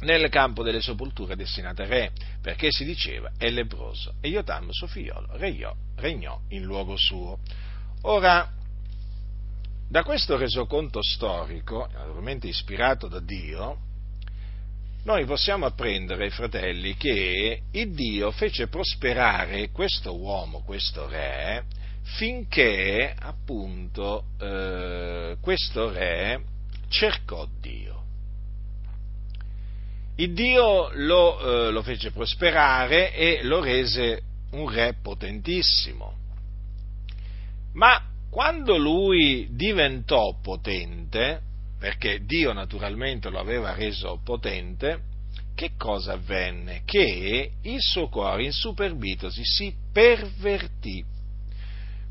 nel 0.00 0.28
campo 0.28 0.62
delle 0.62 0.80
sepolture 0.80 1.36
destinate 1.36 1.82
al 1.82 1.88
re, 1.88 2.12
perché 2.40 2.70
si 2.70 2.84
diceva 2.84 3.30
è 3.36 3.48
lebroso, 3.50 4.14
e 4.20 4.30
Jotam, 4.30 4.68
suo 4.70 4.86
figliolo, 4.86 5.36
regnò, 5.36 5.74
regnò 5.96 6.40
in 6.48 6.62
luogo 6.62 6.96
suo. 6.96 7.38
Ora, 8.02 8.50
da 9.88 10.02
questo 10.02 10.36
resoconto 10.36 11.00
storico, 11.02 11.88
naturalmente 11.92 12.48
ispirato 12.48 13.06
da 13.06 13.20
Dio, 13.20 13.78
noi 15.04 15.24
possiamo 15.24 15.66
apprendere, 15.66 16.30
fratelli, 16.30 16.96
che 16.96 17.62
il 17.70 17.94
Dio 17.94 18.30
fece 18.30 18.68
prosperare 18.68 19.70
questo 19.70 20.16
uomo, 20.16 20.62
questo 20.62 21.08
re, 21.08 21.64
finché 22.02 23.14
appunto 23.18 24.24
eh, 24.38 25.36
questo 25.40 25.90
re 25.90 26.42
cercò 26.88 27.46
Dio. 27.60 28.00
Il 30.16 30.34
Dio 30.34 30.90
lo, 30.92 31.68
eh, 31.68 31.70
lo 31.70 31.82
fece 31.82 32.10
prosperare 32.10 33.14
e 33.14 33.42
lo 33.42 33.60
rese 33.60 34.22
un 34.50 34.68
re 34.68 34.96
potentissimo. 35.00 36.14
Ma 37.74 38.02
quando 38.30 38.76
lui 38.76 39.48
diventò 39.52 40.38
potente, 40.40 41.40
perché 41.78 42.24
Dio 42.24 42.52
naturalmente 42.52 43.30
lo 43.30 43.38
aveva 43.38 43.72
reso 43.74 44.20
potente, 44.22 45.00
che 45.54 45.72
cosa 45.76 46.12
avvenne? 46.12 46.82
Che 46.84 47.50
il 47.62 47.80
suo 47.80 48.08
cuore 48.08 48.44
insuperbitosi 48.44 49.42
si 49.44 49.74
pervertì 49.92 51.04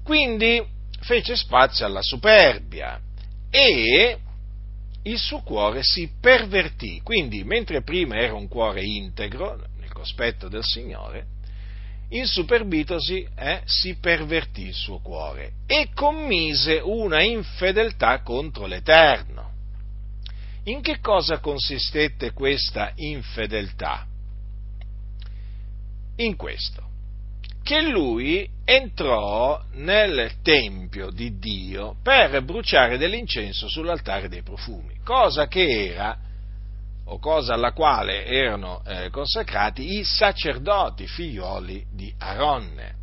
quindi 0.03 0.63
fece 1.01 1.35
spazio 1.35 1.85
alla 1.85 2.01
superbia 2.01 2.99
e 3.49 4.17
il 5.03 5.17
suo 5.17 5.41
cuore 5.41 5.81
si 5.83 6.09
pervertì. 6.19 7.01
Quindi, 7.03 7.43
mentre 7.43 7.83
prima 7.83 8.15
era 8.15 8.33
un 8.33 8.47
cuore 8.47 8.83
integro, 8.83 9.55
nel 9.79 9.91
cospetto 9.91 10.47
del 10.47 10.63
Signore, 10.63 11.25
insuperbitosi 12.09 13.27
eh, 13.35 13.61
si 13.65 13.95
pervertì 13.95 14.67
il 14.67 14.73
suo 14.73 14.99
cuore 14.99 15.53
e 15.65 15.89
commise 15.93 16.79
una 16.83 17.21
infedeltà 17.21 18.21
contro 18.21 18.65
l'Eterno. 18.65 19.49
In 20.65 20.81
che 20.81 20.99
cosa 20.99 21.39
consistette 21.39 22.33
questa 22.33 22.91
infedeltà? 22.95 24.05
In 26.17 26.35
questo, 26.35 26.90
che 27.63 27.81
lui 27.81 28.47
entrò 28.65 29.61
nel 29.73 30.41
Tempio 30.41 31.09
di 31.11 31.37
Dio 31.37 31.95
per 32.01 32.43
bruciare 32.43 32.97
dell'incenso 32.97 33.67
sull'altare 33.67 34.27
dei 34.29 34.41
profumi, 34.41 34.99
cosa 35.03 35.47
che 35.47 35.91
era, 35.91 36.17
o 37.05 37.19
cosa 37.19 37.53
alla 37.53 37.73
quale 37.73 38.25
erano 38.25 38.81
eh, 38.85 39.09
consacrati 39.09 39.97
i 39.99 40.03
sacerdoti 40.03 41.07
figlioli 41.07 41.85
di 41.91 42.13
Aronne. 42.17 42.99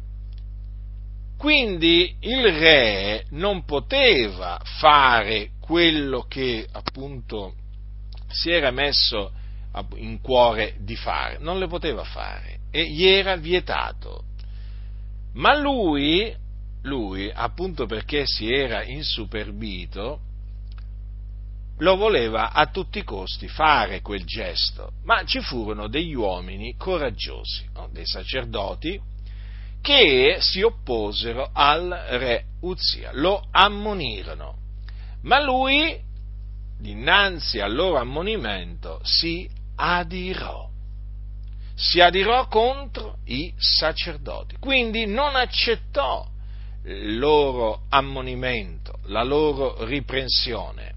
Quindi 1.36 2.16
il 2.20 2.42
re 2.52 3.26
non 3.30 3.64
poteva 3.64 4.60
fare 4.80 5.50
quello 5.60 6.22
che 6.22 6.66
appunto 6.72 7.54
si 8.28 8.50
era 8.50 8.70
messo 8.70 9.32
in 9.96 10.20
cuore 10.20 10.74
di 10.80 10.96
fare, 10.96 11.36
non 11.38 11.58
le 11.58 11.68
poteva 11.68 12.02
fare 12.02 12.58
e 12.70 12.90
gli 12.90 13.06
era 13.06 13.36
vietato. 13.36 14.24
Ma 15.38 15.56
lui, 15.56 16.34
lui, 16.82 17.30
appunto 17.32 17.86
perché 17.86 18.24
si 18.26 18.52
era 18.52 18.82
insuperbito, 18.82 20.20
lo 21.78 21.96
voleva 21.96 22.50
a 22.52 22.66
tutti 22.66 22.98
i 22.98 23.04
costi 23.04 23.46
fare 23.46 24.00
quel 24.00 24.24
gesto, 24.24 24.94
ma 25.04 25.24
ci 25.24 25.40
furono 25.40 25.86
degli 25.86 26.14
uomini 26.14 26.74
coraggiosi, 26.76 27.68
no? 27.74 27.88
dei 27.92 28.04
sacerdoti, 28.04 29.00
che 29.80 30.38
si 30.40 30.60
opposero 30.62 31.50
al 31.52 31.88
re 31.88 32.44
Uzia, 32.60 33.10
lo 33.12 33.46
ammonirono, 33.52 34.56
ma 35.22 35.40
lui, 35.40 35.96
dinanzi 36.80 37.60
al 37.60 37.74
loro 37.74 37.98
ammonimento, 37.98 39.00
si 39.04 39.48
adirò 39.76 40.67
si 41.78 42.00
adirò 42.00 42.48
contro 42.48 43.18
i 43.26 43.54
sacerdoti. 43.56 44.56
Quindi 44.58 45.06
non 45.06 45.36
accettò 45.36 46.28
il 46.84 47.16
loro 47.18 47.82
ammonimento, 47.88 48.98
la 49.04 49.22
loro 49.22 49.84
riprensione. 49.84 50.94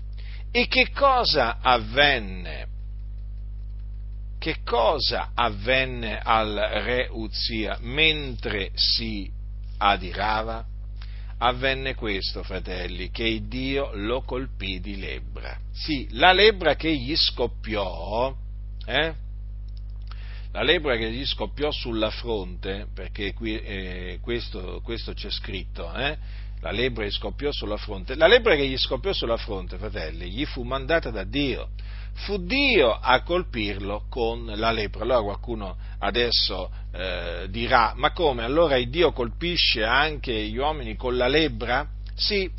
E 0.51 0.67
che 0.67 0.89
cosa 0.89 1.59
avvenne? 1.61 2.67
Che 4.39 4.57
cosa 4.65 5.31
avvenne 5.35 6.19
al 6.19 6.55
re 6.55 7.07
Uzia 7.11 7.77
mentre 7.81 8.71
si 8.73 9.29
adirava? 9.77 10.65
Avvenne 11.37 11.93
questo, 11.93 12.41
fratelli, 12.41 13.11
che 13.11 13.41
Dio 13.47 13.91
lo 13.93 14.23
colpì 14.23 14.79
di 14.79 14.97
lebbra. 14.97 15.55
Sì, 15.71 16.07
la 16.11 16.33
lebbra 16.33 16.75
che 16.75 16.91
gli 16.95 17.15
scoppiò, 17.15 18.35
eh, 18.85 19.13
la 20.53 20.63
lepre 20.63 20.97
che 20.97 21.11
gli 21.11 21.25
scoppiò 21.25 21.71
sulla 21.71 22.09
fronte, 22.09 22.87
perché 22.93 23.33
qui, 23.33 23.57
eh, 23.59 24.19
questo, 24.21 24.81
questo, 24.83 25.13
c'è 25.13 25.29
scritto, 25.29 25.93
eh? 25.93 26.17
la 26.59 26.71
lepre 26.71 27.07
gli 27.07 27.11
scoppiò 27.11 27.51
sulla 27.51 27.77
fronte, 27.77 28.15
la 28.15 28.27
lepre 28.27 28.57
che 28.57 28.67
gli 28.67 28.77
scoppiò 28.77 29.13
sulla 29.13 29.37
fronte, 29.37 29.77
fratelli, 29.77 30.29
gli 30.29 30.45
fu 30.45 30.63
mandata 30.63 31.09
da 31.09 31.23
Dio, 31.23 31.69
fu 32.13 32.37
Dio 32.37 32.91
a 32.91 33.23
colpirlo 33.23 34.05
con 34.09 34.45
la 34.45 34.71
lepre. 34.71 35.03
Allora 35.03 35.21
qualcuno 35.21 35.77
adesso 35.99 36.69
eh, 36.91 37.47
dirà, 37.49 37.93
ma 37.95 38.11
come? 38.11 38.43
Allora 38.43 38.75
il 38.75 38.89
Dio 38.89 39.13
colpisce 39.13 39.83
anche 39.83 40.33
gli 40.33 40.57
uomini 40.57 40.97
con 40.97 41.15
la 41.15 41.27
lebbra? 41.27 41.87
Sì, 42.13 42.49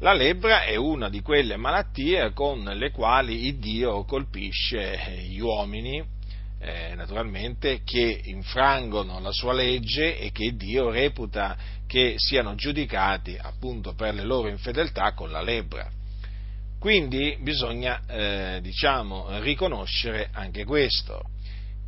la 0.00 0.12
lebbra 0.12 0.64
è 0.64 0.74
una 0.74 1.08
di 1.08 1.22
quelle 1.22 1.56
malattie 1.56 2.32
con 2.32 2.64
le 2.64 2.90
quali 2.90 3.46
il 3.46 3.58
Dio 3.58 4.04
colpisce 4.04 5.24
gli 5.28 5.38
uomini 5.38 6.16
eh, 6.60 6.94
naturalmente, 6.94 7.82
che 7.84 8.20
infrangono 8.24 9.20
la 9.20 9.32
sua 9.32 9.52
legge 9.52 10.18
e 10.18 10.32
che 10.32 10.56
Dio 10.56 10.90
reputa 10.90 11.56
che 11.86 12.14
siano 12.16 12.54
giudicati 12.54 13.36
appunto 13.40 13.94
per 13.94 14.14
le 14.14 14.24
loro 14.24 14.48
infedeltà 14.48 15.12
con 15.12 15.30
la 15.30 15.42
lebbra. 15.42 15.88
Quindi 16.78 17.36
bisogna, 17.40 18.02
eh, 18.06 18.60
diciamo, 18.62 19.40
riconoscere 19.40 20.28
anche 20.32 20.64
questo, 20.64 21.22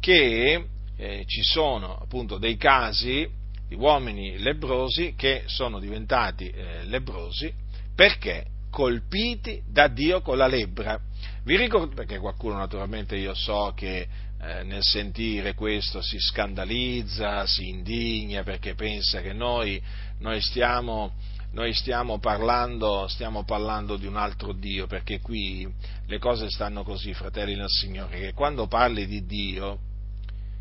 che 0.01 0.65
eh, 0.97 1.25
ci 1.27 1.43
sono 1.43 1.97
appunto 1.97 2.39
dei 2.39 2.57
casi 2.57 3.29
di 3.69 3.75
uomini 3.77 4.39
lebrosi 4.39 5.15
che 5.17 5.45
sono 5.47 5.79
diventati 5.79 6.51
eh, 6.51 6.85
lebrosi 6.85 7.53
perché 7.95 8.47
colpiti 8.71 9.63
da 9.67 9.89
Dio 9.89 10.23
con 10.23 10.37
la 10.37 10.47
lebbra. 10.47 10.99
Vi 11.45 11.57
ricordo, 11.57 11.95
perché 11.95 12.19
qualcuno 12.19 12.57
naturalmente 12.57 13.17
io 13.17 13.35
so 13.35 13.73
che 13.77 14.09
eh, 14.43 14.63
nel 14.63 14.83
sentire 14.83 15.55
questo 15.55 16.01
si 16.01 16.19
scandalizza, 16.19 17.47
si 17.47 17.69
indigna 17.69 18.43
perché 18.43 18.75
pensa 18.75 19.21
che 19.21 19.35
noi, 19.35 19.81
noi, 20.21 20.41
stiamo, 20.41 21.13
noi 21.53 21.75
stiamo, 21.75 22.19
parlando, 22.19 23.07
stiamo, 23.09 23.45
parlando, 23.45 23.97
di 23.97 24.07
un 24.07 24.17
altro 24.17 24.55
Dio, 24.55 24.87
perché 24.87 25.21
qui 25.21 25.71
le 26.07 26.19
cose 26.19 26.49
stanno 26.49 26.83
così, 26.85 27.13
fratelli 27.13 27.55
del 27.55 27.69
Signore, 27.69 28.19
che 28.19 28.33
quando 28.33 28.67
parli 28.67 29.07
di 29.07 29.27
Dio, 29.27 29.79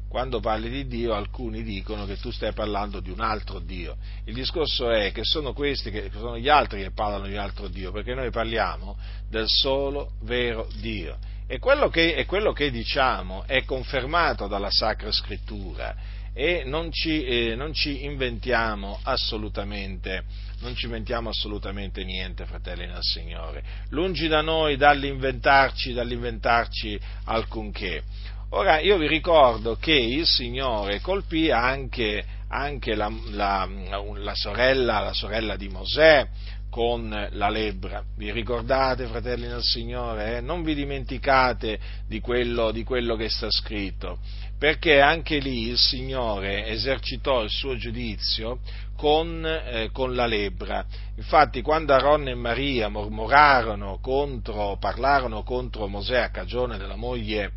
quando 0.09 0.41
parli 0.41 0.69
di 0.69 0.87
Dio 0.87 1.13
alcuni 1.13 1.63
dicono 1.63 2.05
che 2.05 2.17
tu 2.17 2.31
stai 2.31 2.51
parlando 2.51 2.99
di 2.99 3.11
un 3.11 3.21
altro 3.21 3.59
Dio. 3.59 3.95
Il 4.25 4.33
discorso 4.33 4.89
è 4.89 5.13
che 5.13 5.21
sono 5.23 5.53
questi, 5.53 5.89
che 5.89 6.09
sono 6.11 6.37
gli 6.37 6.49
altri 6.49 6.81
che 6.81 6.91
parlano 6.91 7.27
di 7.27 7.33
un 7.33 7.39
altro 7.39 7.69
Dio, 7.69 7.91
perché 7.91 8.13
noi 8.13 8.29
parliamo 8.29 8.97
del 9.29 9.45
solo 9.47 10.13
vero 10.23 10.67
Dio 10.81 11.37
e 11.51 11.57
quello, 11.57 11.89
che, 11.89 12.13
e 12.13 12.25
quello 12.25 12.53
che 12.53 12.69
diciamo 12.69 13.43
è 13.47 13.65
confermato 13.65 14.45
dalla 14.45 14.69
Sacra 14.69 15.11
Scrittura 15.11 15.95
e 16.31 16.61
non 16.63 16.91
ci, 16.91 17.23
eh, 17.23 17.55
non 17.55 17.73
ci 17.73 18.05
inventiamo 18.05 18.99
assolutamente 19.01 20.23
non 20.59 20.75
ci 20.75 20.85
inventiamo 20.85 21.29
assolutamente 21.29 22.03
niente, 22.03 22.45
fratelli 22.45 22.85
nel 22.85 22.99
Signore. 22.99 23.63
Lungi 23.91 24.27
da 24.27 24.41
noi 24.41 24.75
dall'inventarci, 24.75 25.93
dall'inventarci 25.93 26.99
alcunché. 27.25 28.03
Ora, 28.49 28.79
io 28.81 28.97
vi 28.97 29.07
ricordo 29.07 29.77
che 29.77 29.93
il 29.93 30.25
Signore 30.25 30.99
colpì 30.99 31.49
anche, 31.49 32.25
anche 32.49 32.93
la, 32.93 33.09
la, 33.31 33.69
la, 34.15 34.35
sorella, 34.35 34.99
la 34.99 35.13
sorella 35.13 35.55
di 35.55 35.69
Mosè, 35.69 36.27
con 36.69 37.27
la 37.31 37.49
lebbra. 37.49 38.03
Vi 38.15 38.31
ricordate, 38.31 39.07
fratelli 39.07 39.47
del 39.47 39.63
Signore? 39.63 40.37
Eh? 40.37 40.41
Non 40.41 40.63
vi 40.63 40.75
dimenticate 40.75 41.79
di 42.07 42.19
quello, 42.19 42.71
di 42.71 42.83
quello, 42.83 43.15
che 43.15 43.29
sta 43.29 43.49
scritto, 43.49 44.19
perché 44.57 45.01
anche 45.01 45.39
lì 45.39 45.67
il 45.67 45.77
Signore 45.77 46.67
esercitò 46.67 47.41
il 47.43 47.49
suo 47.49 47.75
giudizio 47.75 48.59
con, 48.95 49.45
eh, 49.45 49.89
con 49.91 50.13
la 50.13 50.25
lebbra. 50.25 50.85
Infatti, 51.15 51.61
quando 51.61 51.93
Aaron 51.93 52.27
e 52.27 52.35
Maria 52.35 52.89
mormorarono 52.89 53.99
contro, 54.01 54.77
parlarono 54.79 55.43
contro 55.43 55.87
Mosè 55.87 56.17
a 56.17 56.29
cagione 56.29 56.77
della 56.77 56.97
moglie 56.97 57.51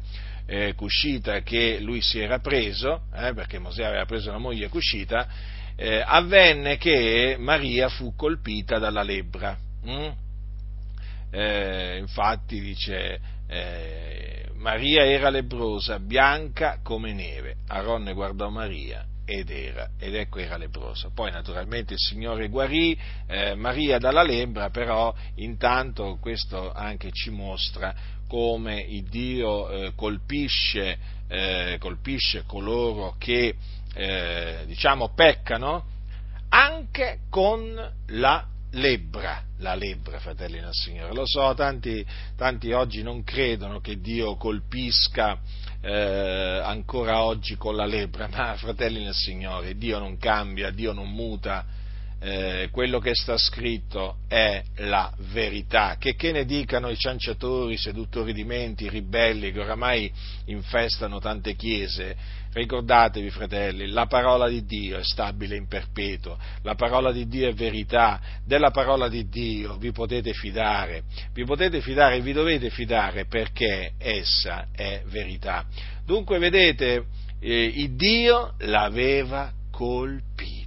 eh, 0.47 0.75
Cuscita 0.75 1.41
che 1.41 1.79
lui 1.81 2.01
si 2.01 2.19
era 2.19 2.39
preso, 2.39 3.03
eh, 3.15 3.33
perché 3.35 3.59
Mosè 3.59 3.85
aveva 3.85 4.05
preso 4.05 4.31
la 4.31 4.39
moglie 4.39 4.69
Cuscita, 4.69 5.29
eh, 5.83 6.01
avvenne 6.07 6.77
che 6.77 7.35
Maria 7.41 7.89
fu 7.89 8.15
colpita 8.15 8.79
dalla 8.79 9.03
lebbra. 9.03 9.59
Mm? 9.85 10.11
Eh, 11.33 11.99
infatti 11.99 12.61
dice, 12.61 13.21
eh, 13.49 14.49
Maria 14.55 15.05
era 15.05 15.29
lebrosa, 15.29 15.99
bianca 15.99 16.79
come 16.85 17.13
neve. 17.13 17.57
Aronne 17.67 18.13
guardò 18.13 18.49
Maria 18.49 19.05
ed, 19.25 19.51
era, 19.51 19.91
ed 19.99 20.15
ecco 20.15 20.39
era 20.39 20.57
lebrosa. 20.57 21.11
Poi 21.13 21.33
naturalmente 21.33 21.95
il 21.95 21.99
Signore 21.99 22.49
guarì 22.49 22.97
eh, 23.27 23.57
Maria 23.57 23.99
dalla 23.99 24.23
lebbra, 24.23 24.71
però 24.71 25.13
intanto 25.37 26.17
questo 26.21 26.71
anche 26.71 27.11
ci 27.11 27.31
mostra 27.31 27.93
come 28.29 28.81
il 28.81 29.03
Dio 29.09 29.69
eh, 29.69 29.93
colpisce, 29.97 30.97
eh, 31.27 31.77
colpisce 31.81 32.45
coloro 32.47 33.17
che 33.19 33.57
eh, 33.95 34.65
diciamo, 34.67 35.13
peccano 35.15 35.85
anche 36.49 37.21
con 37.31 37.75
la 38.07 38.47
lebbra, 38.73 39.43
la 39.59 39.75
lebbra, 39.75 40.19
fratelli 40.19 40.61
del 40.61 40.73
Signore. 40.73 41.15
Lo 41.15 41.27
so, 41.27 41.55
tanti, 41.55 42.05
tanti 42.37 42.73
oggi 42.73 43.03
non 43.03 43.25
credono 43.25 43.81
che 43.81 44.01
Dio 44.01 44.37
colpisca 44.37 45.39
eh, 45.81 46.61
ancora 46.63 47.23
oggi 47.23 47.57
con 47.57 47.75
la 47.75 47.87
lebbra, 47.87 48.29
ma 48.29 48.55
fratelli 48.57 49.05
del 49.05 49.15
Signore, 49.15 49.77
Dio 49.77 49.99
non 49.99 50.17
cambia, 50.17 50.71
Dio 50.71 50.93
non 50.93 51.11
muta, 51.11 51.65
eh, 52.25 52.69
quello 52.71 53.01
che 53.01 53.15
sta 53.15 53.37
scritto 53.37 54.19
è 54.29 54.63
la 54.77 55.13
verità. 55.33 55.97
Che, 55.99 56.15
che 56.15 56.31
ne 56.31 56.45
dicano 56.45 56.89
i 56.89 56.97
cianciatori, 56.97 57.75
i 57.75 57.79
seduttori 57.79 58.33
di 58.33 58.45
menti, 58.45 58.85
i 58.85 58.89
ribelli 58.89 59.51
che 59.51 59.59
oramai 59.59 60.11
infestano 60.47 61.19
tante 61.19 61.57
chiese, 61.57 62.17
ricordatevi 62.53 63.29
fratelli, 63.31 63.89
la 63.89 64.07
parola 64.07 64.49
di 64.49 64.65
Dio 64.65 64.99
è 64.99 65.03
stabile 65.03 65.57
in 65.57 65.67
perpetuo, 65.67 66.39
la 66.63 66.77
parola 66.77 67.11
di 67.11 67.27
Dio 67.27 67.49
è 67.49 67.55
verità, 67.55 68.21
della 68.45 68.71
parola 68.71 69.09
di 69.09 69.29
Dio 69.29 69.77
vi 69.79 69.91
potete 69.91 70.33
fidare, 70.33 71.03
vi 71.33 71.45
potete 71.45 71.81
fidare 71.81 72.17
e 72.17 72.21
vi 72.21 72.33
dovete 72.33 72.71
fidare 72.71 73.27
perché 73.27 73.95
essa 73.99 74.69
è 74.71 75.03
verità. 75.07 75.67
Dunque 76.05 76.39
vedete, 76.39 77.07
eh, 77.41 77.65
il 77.65 77.97
Dio 77.97 78.55
l'aveva 78.59 79.53
colpito 79.73 80.62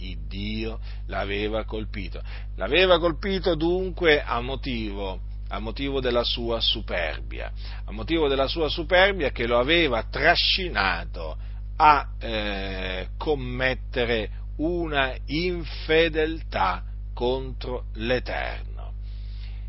il 0.00 0.26
Dio 0.26 0.80
l'aveva 1.06 1.64
colpito. 1.64 2.22
L'aveva 2.56 2.98
colpito 2.98 3.54
dunque 3.54 4.22
a 4.22 4.40
motivo, 4.40 5.20
a 5.48 5.58
motivo 5.58 6.00
della 6.00 6.24
sua 6.24 6.60
superbia, 6.60 7.52
a 7.84 7.92
motivo 7.92 8.28
della 8.28 8.46
sua 8.46 8.68
superbia 8.68 9.30
che 9.30 9.46
lo 9.46 9.58
aveva 9.58 10.04
trascinato 10.04 11.36
a 11.76 12.08
eh, 12.18 13.08
commettere 13.16 14.30
una 14.56 15.14
infedeltà 15.26 16.84
contro 17.14 17.86
l'Eterno. 17.94 18.92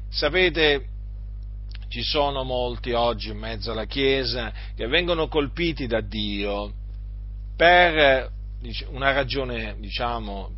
Sapete, 0.09 0.87
ci 1.87 2.03
sono 2.03 2.43
molti 2.43 2.91
oggi 2.91 3.29
in 3.29 3.37
mezzo 3.37 3.71
alla 3.71 3.85
Chiesa 3.85 4.53
che 4.75 4.87
vengono 4.87 5.27
colpiti 5.27 5.87
da 5.87 6.01
Dio 6.01 6.73
per 7.55 8.29
una 8.89 9.11
ragione, 9.11 9.75
diciamo, 9.79 10.51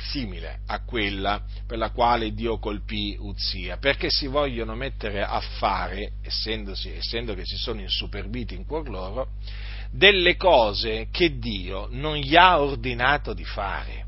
simile 0.00 0.60
a 0.66 0.82
quella 0.82 1.42
per 1.66 1.78
la 1.78 1.90
quale 1.90 2.32
Dio 2.32 2.58
colpì 2.58 3.16
Uzia, 3.18 3.76
perché 3.76 4.08
si 4.10 4.26
vogliono 4.26 4.74
mettere 4.74 5.22
a 5.22 5.40
fare, 5.40 6.12
essendo 6.22 6.72
che 6.72 7.42
si 7.44 7.56
sono 7.56 7.80
insuperbiti 7.80 8.54
in 8.54 8.64
cuor 8.64 8.88
loro, 8.88 9.28
delle 9.92 10.36
cose 10.36 11.08
che 11.10 11.38
Dio 11.38 11.88
non 11.90 12.16
gli 12.16 12.36
ha 12.36 12.60
ordinato 12.60 13.32
di 13.34 13.44
fare, 13.44 14.06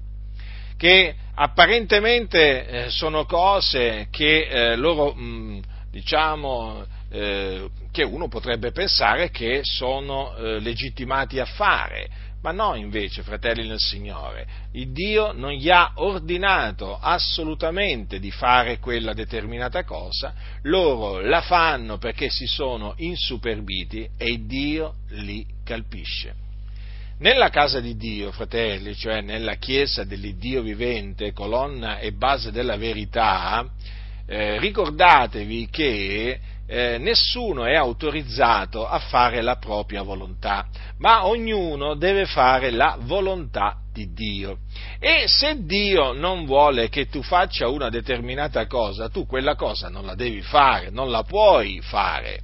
che 0.77 1.15
apparentemente 1.35 2.67
eh, 2.67 2.91
sono 2.91 3.25
cose 3.25 4.09
che 4.11 4.47
eh, 4.47 4.77
loro, 4.77 5.13
mh, 5.13 5.63
diciamo, 5.91 6.85
eh, 7.11 7.69
che 7.91 8.05
uno 8.05 8.29
potrebbe 8.29 8.73
pensare 8.73 9.31
che 9.31 9.61
sono 9.65 10.35
legittimati 10.39 11.39
a 11.39 11.45
fare, 11.45 12.09
ma 12.43 12.51
no, 12.51 12.75
invece, 12.75 13.23
fratelli 13.23 13.67
nel 13.67 13.79
Signore, 13.79 14.47
il 14.73 14.93
Dio 14.93 15.33
non 15.33 15.53
gli 15.53 15.71
ha 15.71 15.93
ordinato 15.95 16.99
assolutamente 16.99 18.19
di 18.19 18.33
fare 18.33 18.81
quella 18.81 19.13
determinata 19.13 19.85
cosa, 19.85 20.35
loro 20.63 21.21
la 21.21 21.41
fanno 21.41 21.99
perché 21.99 22.29
si 22.31 22.47
sono 22.47 22.95
insuperbiti 22.97 24.09
e 24.17 24.45
Dio 24.45 24.95
li 25.11 25.47
calpisce. 25.65 26.35
Nella 27.19 27.51
casa 27.51 27.79
di 27.79 27.97
Dio, 27.97 28.33
fratelli, 28.33 28.97
cioè 28.97 29.21
nella 29.21 29.55
chiesa 29.55 30.03
dell'Iddio 30.03 30.63
vivente, 30.63 31.33
colonna 31.33 32.01
e 32.01 32.11
base 32.11 32.51
della 32.51 32.77
verità, 32.77 33.65
eh, 34.27 34.59
ricordatevi 34.59 35.69
che 35.71 36.41
eh, 36.73 36.97
nessuno 36.97 37.67
è 37.67 37.75
autorizzato 37.75 38.89
a 38.89 38.99
fare 38.99 39.43
la 39.43 39.57
propria 39.57 40.01
volontà, 40.01 40.69
ma 41.01 41.27
ognuno 41.27 41.97
deve 41.97 42.25
fare 42.25 42.71
la 42.71 42.97
volontà 42.99 43.77
di 43.93 44.11
Dio. 44.15 44.57
E 44.99 45.25
se 45.27 45.67
Dio 45.67 46.13
non 46.15 46.47
vuole 46.47 46.89
che 46.89 47.11
tu 47.11 47.23
faccia 47.23 47.69
una 47.69 47.91
determinata 47.91 48.67
cosa, 48.67 49.11
tu 49.11 49.27
quella 49.27 49.55
cosa 49.55 49.91
non 49.91 50.07
la 50.07 50.15
devi 50.15 50.41
fare, 50.41 50.89
non 50.89 51.11
la 51.11 51.25
puoi 51.25 51.79
fare. 51.83 52.41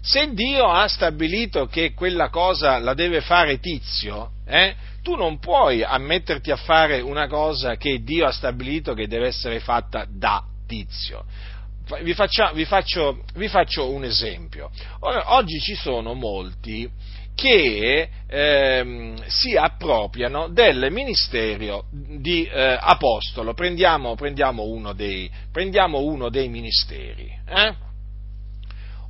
Se 0.00 0.34
Dio 0.34 0.68
ha 0.68 0.88
stabilito 0.88 1.66
che 1.66 1.94
quella 1.94 2.30
cosa 2.30 2.78
la 2.78 2.94
deve 2.94 3.20
fare 3.20 3.60
tizio, 3.60 4.32
eh, 4.44 4.74
tu 5.02 5.14
non 5.14 5.38
puoi 5.38 5.84
ammetterti 5.84 6.50
a 6.50 6.56
fare 6.56 7.00
una 7.00 7.28
cosa 7.28 7.76
che 7.76 8.02
Dio 8.02 8.26
ha 8.26 8.32
stabilito 8.32 8.92
che 8.92 9.06
deve 9.06 9.28
essere 9.28 9.60
fatta 9.60 10.04
da 10.08 10.42
tizio 10.66 11.24
vi, 12.02 12.14
faccia, 12.14 12.52
vi, 12.52 12.64
faccio, 12.64 13.24
vi 13.34 13.48
faccio, 13.48 13.90
un 13.90 14.04
esempio. 14.04 14.70
Oggi 15.00 15.60
ci 15.60 15.74
sono 15.74 16.14
molti 16.14 16.90
che 17.34 18.08
ehm, 18.26 19.24
si 19.26 19.56
appropriano 19.56 20.48
del 20.48 20.90
ministero 20.90 21.86
di 21.90 22.44
eh, 22.44 22.78
apostolo. 22.80 23.54
Prendiamo, 23.54 24.14
prendiamo, 24.14 24.64
uno 24.64 24.92
dei, 24.92 25.30
prendiamo, 25.50 26.00
uno 26.00 26.28
dei, 26.28 26.48
ministeri. 26.48 27.30
Eh? 27.48 27.74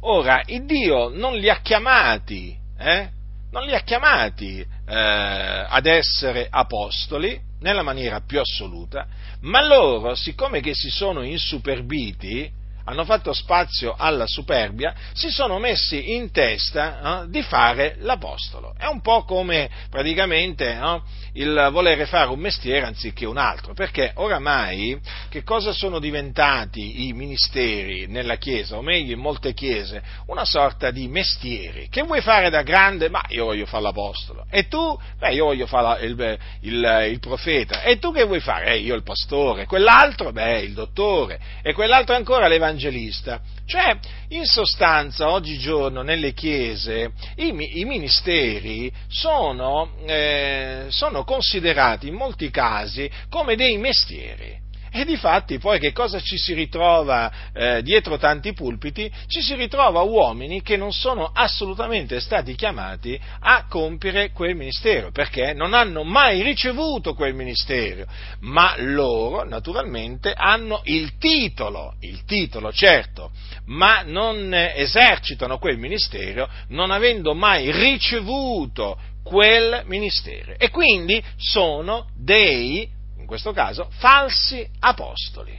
Ora, 0.00 0.42
il 0.46 0.64
Dio 0.64 1.08
non 1.08 1.36
li 1.36 1.48
ha 1.48 1.60
chiamati, 1.60 2.56
eh? 2.78 3.08
non 3.50 3.64
li 3.64 3.74
ha 3.74 3.80
chiamati 3.80 4.60
eh, 4.60 4.66
ad 4.86 5.86
essere 5.86 6.46
apostoli 6.50 7.38
nella 7.60 7.82
maniera 7.82 8.20
più 8.20 8.40
assoluta, 8.40 9.06
ma 9.42 9.64
loro, 9.64 10.14
siccome 10.14 10.60
che 10.60 10.74
si 10.74 10.90
sono 10.90 11.22
insuperbiti, 11.22 12.50
hanno 12.84 13.04
fatto 13.04 13.32
spazio 13.32 13.94
alla 13.96 14.26
superbia, 14.26 14.94
si 15.12 15.30
sono 15.30 15.58
messi 15.58 16.14
in 16.14 16.30
testa 16.30 17.22
eh, 17.22 17.30
di 17.30 17.42
fare 17.42 17.96
l'apostolo. 18.00 18.74
È 18.76 18.86
un 18.86 19.00
po' 19.00 19.24
come 19.24 19.70
praticamente 19.88 20.70
eh, 20.70 21.00
il 21.34 21.68
volere 21.72 22.06
fare 22.06 22.30
un 22.30 22.38
mestiere 22.38 22.86
anziché 22.86 23.24
un 23.26 23.38
altro, 23.38 23.74
perché 23.74 24.12
oramai 24.16 24.98
che 25.28 25.42
cosa 25.42 25.72
sono 25.72 25.98
diventati 25.98 27.06
i 27.06 27.12
ministeri 27.12 28.06
nella 28.06 28.36
Chiesa, 28.36 28.76
o 28.76 28.82
meglio 28.82 29.12
in 29.12 29.20
molte 29.20 29.54
chiese? 29.54 30.02
Una 30.26 30.44
sorta 30.44 30.90
di 30.90 31.08
mestieri. 31.08 31.88
Che 31.88 32.02
vuoi 32.02 32.20
fare 32.20 32.50
da 32.50 32.62
grande? 32.62 33.08
Ma 33.08 33.22
io 33.28 33.44
voglio 33.44 33.66
fare 33.66 33.82
l'apostolo. 33.82 34.46
E 34.50 34.68
tu? 34.68 34.98
Beh, 35.18 35.32
io 35.32 35.44
voglio 35.44 35.66
fare 35.66 36.04
il, 36.04 36.38
il, 36.60 37.08
il 37.10 37.20
profeta. 37.20 37.82
E 37.82 37.98
tu 37.98 38.12
che 38.12 38.24
vuoi 38.24 38.40
fare? 38.40 38.72
Eh, 38.72 38.78
io 38.78 38.94
il 38.94 39.02
pastore. 39.02 39.66
Quell'altro? 39.66 40.32
Beh, 40.32 40.60
il 40.60 40.72
dottore. 40.72 41.38
E 41.62 41.72
quell'altro 41.72 42.14
ancora 42.14 42.48
l'evangelista 42.48 42.71
evangelista. 42.72 43.40
Cioè, 43.64 43.98
in 44.28 44.44
sostanza, 44.44 45.30
oggigiorno 45.30 46.02
nelle 46.02 46.32
chiese 46.32 47.12
i, 47.36 47.80
i 47.80 47.84
ministeri 47.84 48.92
sono, 49.08 49.90
eh, 50.06 50.86
sono 50.88 51.24
considerati 51.24 52.08
in 52.08 52.14
molti 52.14 52.50
casi 52.50 53.10
come 53.28 53.54
dei 53.54 53.78
mestieri. 53.78 54.61
E 54.94 55.06
di 55.06 55.16
fatti 55.16 55.58
poi 55.58 55.78
che 55.78 55.92
cosa 55.92 56.20
ci 56.20 56.36
si 56.36 56.52
ritrova 56.52 57.32
eh, 57.54 57.82
dietro 57.82 58.18
tanti 58.18 58.52
pulpiti? 58.52 59.10
Ci 59.26 59.40
si 59.40 59.54
ritrova 59.54 60.02
uomini 60.02 60.60
che 60.60 60.76
non 60.76 60.92
sono 60.92 61.30
assolutamente 61.32 62.20
stati 62.20 62.54
chiamati 62.54 63.18
a 63.40 63.64
compiere 63.68 64.32
quel 64.32 64.54
ministero, 64.54 65.10
perché 65.10 65.54
non 65.54 65.72
hanno 65.72 66.04
mai 66.04 66.42
ricevuto 66.42 67.14
quel 67.14 67.32
ministero, 67.32 68.04
ma 68.40 68.74
loro 68.76 69.44
naturalmente 69.44 70.30
hanno 70.36 70.82
il 70.84 71.16
titolo, 71.16 71.94
il 72.00 72.24
titolo 72.26 72.70
certo, 72.70 73.30
ma 73.66 74.02
non 74.02 74.52
esercitano 74.52 75.56
quel 75.56 75.78
ministero 75.78 76.50
non 76.68 76.90
avendo 76.90 77.34
mai 77.34 77.70
ricevuto 77.70 78.98
quel 79.22 79.84
ministero 79.86 80.54
e 80.58 80.68
quindi 80.70 81.22
sono 81.36 82.08
dei 82.16 83.00
questo 83.32 83.52
caso, 83.52 83.88
falsi 83.92 84.68
apostoli. 84.80 85.58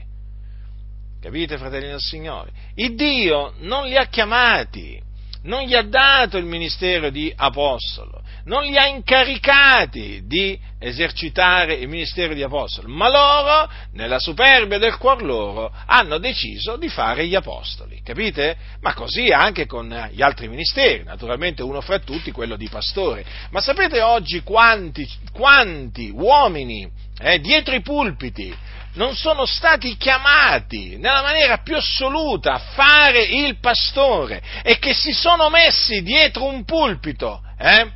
Capite, 1.20 1.58
fratelli 1.58 1.88
del 1.88 1.98
Signore? 1.98 2.52
Il 2.76 2.94
Dio 2.94 3.54
non 3.62 3.86
li 3.86 3.96
ha 3.96 4.04
chiamati, 4.04 5.02
non 5.42 5.62
gli 5.62 5.74
ha 5.74 5.82
dato 5.82 6.36
il 6.36 6.44
ministero 6.44 7.10
di 7.10 7.32
apostolo, 7.34 8.22
non 8.44 8.62
li 8.62 8.76
ha 8.76 8.86
incaricati 8.86 10.22
di 10.24 10.56
esercitare 10.78 11.74
il 11.74 11.88
ministero 11.88 12.32
di 12.32 12.44
apostolo, 12.44 12.86
ma 12.88 13.10
loro, 13.10 13.68
nella 13.94 14.20
superbia 14.20 14.78
del 14.78 14.96
cuor 14.96 15.24
loro, 15.24 15.74
hanno 15.86 16.18
deciso 16.18 16.76
di 16.76 16.88
fare 16.88 17.26
gli 17.26 17.34
apostoli, 17.34 18.02
capite? 18.04 18.56
Ma 18.82 18.94
così 18.94 19.32
anche 19.32 19.66
con 19.66 19.88
gli 20.12 20.22
altri 20.22 20.46
ministeri, 20.46 21.02
naturalmente 21.02 21.64
uno 21.64 21.80
fra 21.80 21.98
tutti 21.98 22.30
quello 22.30 22.54
di 22.54 22.68
pastore. 22.68 23.24
Ma 23.50 23.60
sapete 23.60 24.00
oggi 24.00 24.44
quanti, 24.44 25.08
quanti 25.32 26.10
uomini 26.14 27.02
eh, 27.18 27.40
dietro 27.40 27.74
i 27.74 27.82
pulpiti, 27.82 28.54
non 28.94 29.14
sono 29.14 29.44
stati 29.44 29.96
chiamati 29.96 30.96
nella 30.96 31.22
maniera 31.22 31.58
più 31.58 31.76
assoluta 31.76 32.54
a 32.54 32.58
fare 32.58 33.22
il 33.22 33.58
pastore 33.58 34.42
e 34.62 34.78
che 34.78 34.94
si 34.94 35.12
sono 35.12 35.48
messi 35.50 36.02
dietro 36.02 36.44
un 36.44 36.64
pulpito, 36.64 37.42
eh, 37.58 37.90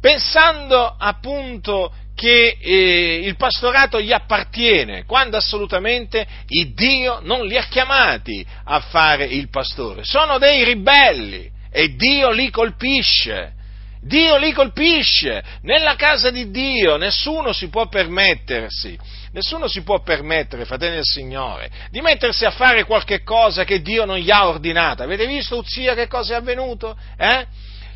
pensando 0.00 0.96
appunto 0.98 1.92
che 2.14 2.56
eh, 2.60 3.20
il 3.24 3.36
pastorato 3.36 4.00
gli 4.00 4.12
appartiene, 4.12 5.04
quando 5.04 5.36
assolutamente 5.36 6.26
il 6.48 6.74
Dio 6.74 7.20
non 7.22 7.46
li 7.46 7.56
ha 7.56 7.64
chiamati 7.64 8.44
a 8.64 8.80
fare 8.80 9.24
il 9.24 9.48
pastore. 9.48 10.04
Sono 10.04 10.38
dei 10.38 10.64
ribelli 10.64 11.50
e 11.70 11.94
Dio 11.94 12.30
li 12.30 12.50
colpisce 12.50 13.54
Dio 14.02 14.36
li 14.36 14.52
colpisce. 14.52 15.42
Nella 15.62 15.94
casa 15.94 16.30
di 16.30 16.50
Dio 16.50 16.96
nessuno 16.96 17.52
si 17.52 17.68
può 17.68 17.86
permettersi, 17.88 18.98
nessuno 19.32 19.68
si 19.68 19.82
può 19.82 20.00
permettere, 20.02 20.64
fratelli 20.64 20.96
del 20.96 21.04
Signore, 21.04 21.70
di 21.90 22.00
mettersi 22.00 22.44
a 22.44 22.50
fare 22.50 22.84
qualche 22.84 23.22
cosa 23.22 23.64
che 23.64 23.80
Dio 23.80 24.04
non 24.04 24.18
gli 24.18 24.30
ha 24.30 24.48
ordinato. 24.48 25.02
Avete 25.02 25.26
visto 25.26 25.58
Uzia 25.58 25.94
che 25.94 26.08
cosa 26.08 26.34
è 26.34 26.36
avvenuto? 26.36 26.96
Eh? 27.16 27.46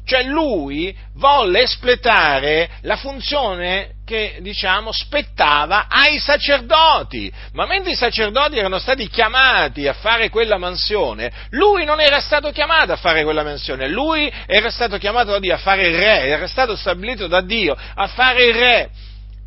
Cioè 0.05 0.23
lui 0.23 0.97
volle 1.15 1.63
espletare 1.63 2.71
la 2.83 2.97
funzione 2.97 3.96
che, 4.07 4.39
diciamo, 4.41 4.93
spettava 4.93 5.89
ai 5.89 6.21
sacerdoti, 6.21 7.31
ma 7.55 7.67
mentre 7.67 7.91
i 7.91 7.97
sacerdoti 7.97 8.57
erano 8.57 8.79
stati 8.79 9.09
chiamati 9.09 9.89
a 9.89 9.95
fare 9.95 10.31
quella 10.31 10.59
mansione, 10.59 11.33
lui 11.51 11.85
non 11.85 12.01
era 12.01 12.21
stato 12.21 12.53
chiamato 12.53 12.93
a 12.93 12.97
fare 12.97 13.25
quella 13.25 13.43
mansione, 13.43 13.89
lui 13.89 14.33
era 14.47 14.71
stato 14.71 14.97
chiamato 14.97 15.33
da 15.33 15.41
Dio 15.41 15.55
a 15.55 15.59
fare 15.59 15.89
il 15.89 15.97
re, 15.97 16.29
era 16.29 16.47
stato 16.47 16.77
stabilito 16.77 17.27
da 17.27 17.41
Dio 17.41 17.77
a 17.77 18.07
fare 18.07 18.45
il 18.45 18.55
re. 18.55 18.91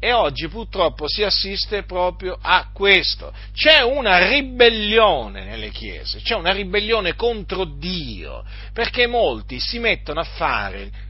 E 0.02 0.14
oggi 0.14 0.48
purtroppo 0.48 1.10
si 1.10 1.24
assiste 1.24 1.84
proprio 1.84 2.38
a 2.42 2.70
questo. 2.74 3.34
C'è 3.54 3.82
una 3.82 4.30
ribellione 4.30 5.44
nelle 5.44 5.72
chiese, 5.72 6.22
c'è 6.22 6.36
una 6.36 6.52
ribellione 6.52 7.16
contro 7.16 7.66
Dio, 7.66 8.44
perché 8.74 9.08
molti 9.08 9.60
si 9.60 9.80
mettono 9.80 10.20
a 10.20 10.26
fare 10.26 11.08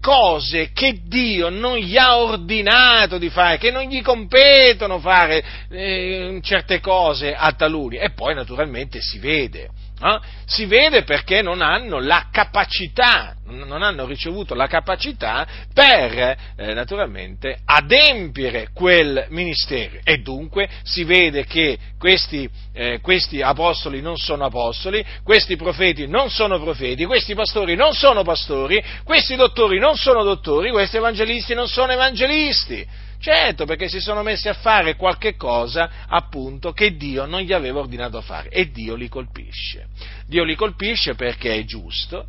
cose 0.00 0.70
che 0.72 1.00
Dio 1.06 1.48
non 1.48 1.76
gli 1.76 1.96
ha 1.96 2.18
ordinato 2.18 3.18
di 3.18 3.30
fare, 3.30 3.58
che 3.58 3.70
non 3.70 3.82
gli 3.82 4.02
competono 4.02 4.98
fare 4.98 5.44
eh, 5.68 6.38
certe 6.42 6.80
cose 6.80 7.34
a 7.34 7.52
taluni. 7.52 7.96
E 7.96 8.10
poi 8.10 8.34
naturalmente 8.34 9.00
si 9.00 9.18
vede 9.18 9.68
eh? 10.02 10.18
Si 10.46 10.64
vede 10.64 11.02
perché 11.04 11.42
non 11.42 11.60
hanno 11.60 12.00
la 12.00 12.26
capacità, 12.32 13.36
non 13.44 13.82
hanno 13.82 14.06
ricevuto 14.06 14.54
la 14.54 14.66
capacità 14.66 15.46
per 15.72 16.36
eh, 16.56 16.74
naturalmente 16.74 17.58
adempiere 17.64 18.68
quel 18.72 19.26
ministero 19.28 19.98
e 20.02 20.18
dunque 20.18 20.68
si 20.82 21.04
vede 21.04 21.44
che 21.44 21.78
questi, 21.98 22.48
eh, 22.72 22.98
questi 23.00 23.42
apostoli 23.42 24.00
non 24.00 24.16
sono 24.16 24.46
apostoli, 24.46 25.04
questi 25.22 25.56
profeti 25.56 26.06
non 26.06 26.30
sono 26.30 26.58
profeti, 26.58 27.04
questi 27.04 27.34
pastori 27.34 27.76
non 27.76 27.92
sono 27.92 28.22
pastori, 28.22 28.82
questi 29.04 29.36
dottori 29.36 29.78
non 29.78 29.96
sono 29.96 30.24
dottori, 30.24 30.70
questi 30.70 30.96
evangelisti 30.96 31.54
non 31.54 31.68
sono 31.68 31.92
evangelisti. 31.92 33.08
Certo, 33.20 33.66
perché 33.66 33.90
si 33.90 34.00
sono 34.00 34.22
messi 34.22 34.48
a 34.48 34.54
fare 34.54 34.96
qualche 34.96 35.36
cosa, 35.36 36.06
appunto, 36.08 36.72
che 36.72 36.96
Dio 36.96 37.26
non 37.26 37.42
gli 37.42 37.52
aveva 37.52 37.80
ordinato 37.80 38.22
fare 38.22 38.48
e 38.48 38.70
Dio 38.70 38.94
li 38.94 39.08
colpisce. 39.08 39.88
Dio 40.26 40.42
li 40.42 40.54
colpisce 40.54 41.14
perché 41.14 41.54
è 41.54 41.64
giusto, 41.64 42.26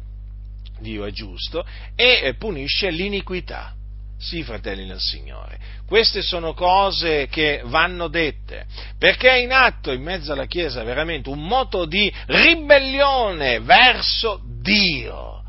Dio 0.80 1.06
è 1.06 1.12
giusto, 1.12 1.65
e 1.95 2.19
eh, 2.23 2.34
punisce 2.36 2.89
l'iniquità. 2.89 3.73
Sì, 4.19 4.43
fratelli 4.43 4.86
del 4.86 4.99
Signore, 4.99 5.58
queste 5.88 6.21
sono 6.21 6.54
cose 6.54 7.27
che 7.27 7.62
vanno 7.65 8.10
dette, 8.10 8.65
perché 8.99 9.30
è 9.30 9.38
in 9.38 9.54
atto 9.54 9.93
in 9.93 10.04
mezzo 10.04 10.34
alla 10.34 10.45
Chiesa 10.45 10.84
veramente 10.84 11.30
un 11.30 11.41
moto 11.41 11.86
di 11.86 12.13
ribellione 12.27 13.62
verso 13.62 14.41
Dio. 14.62 15.41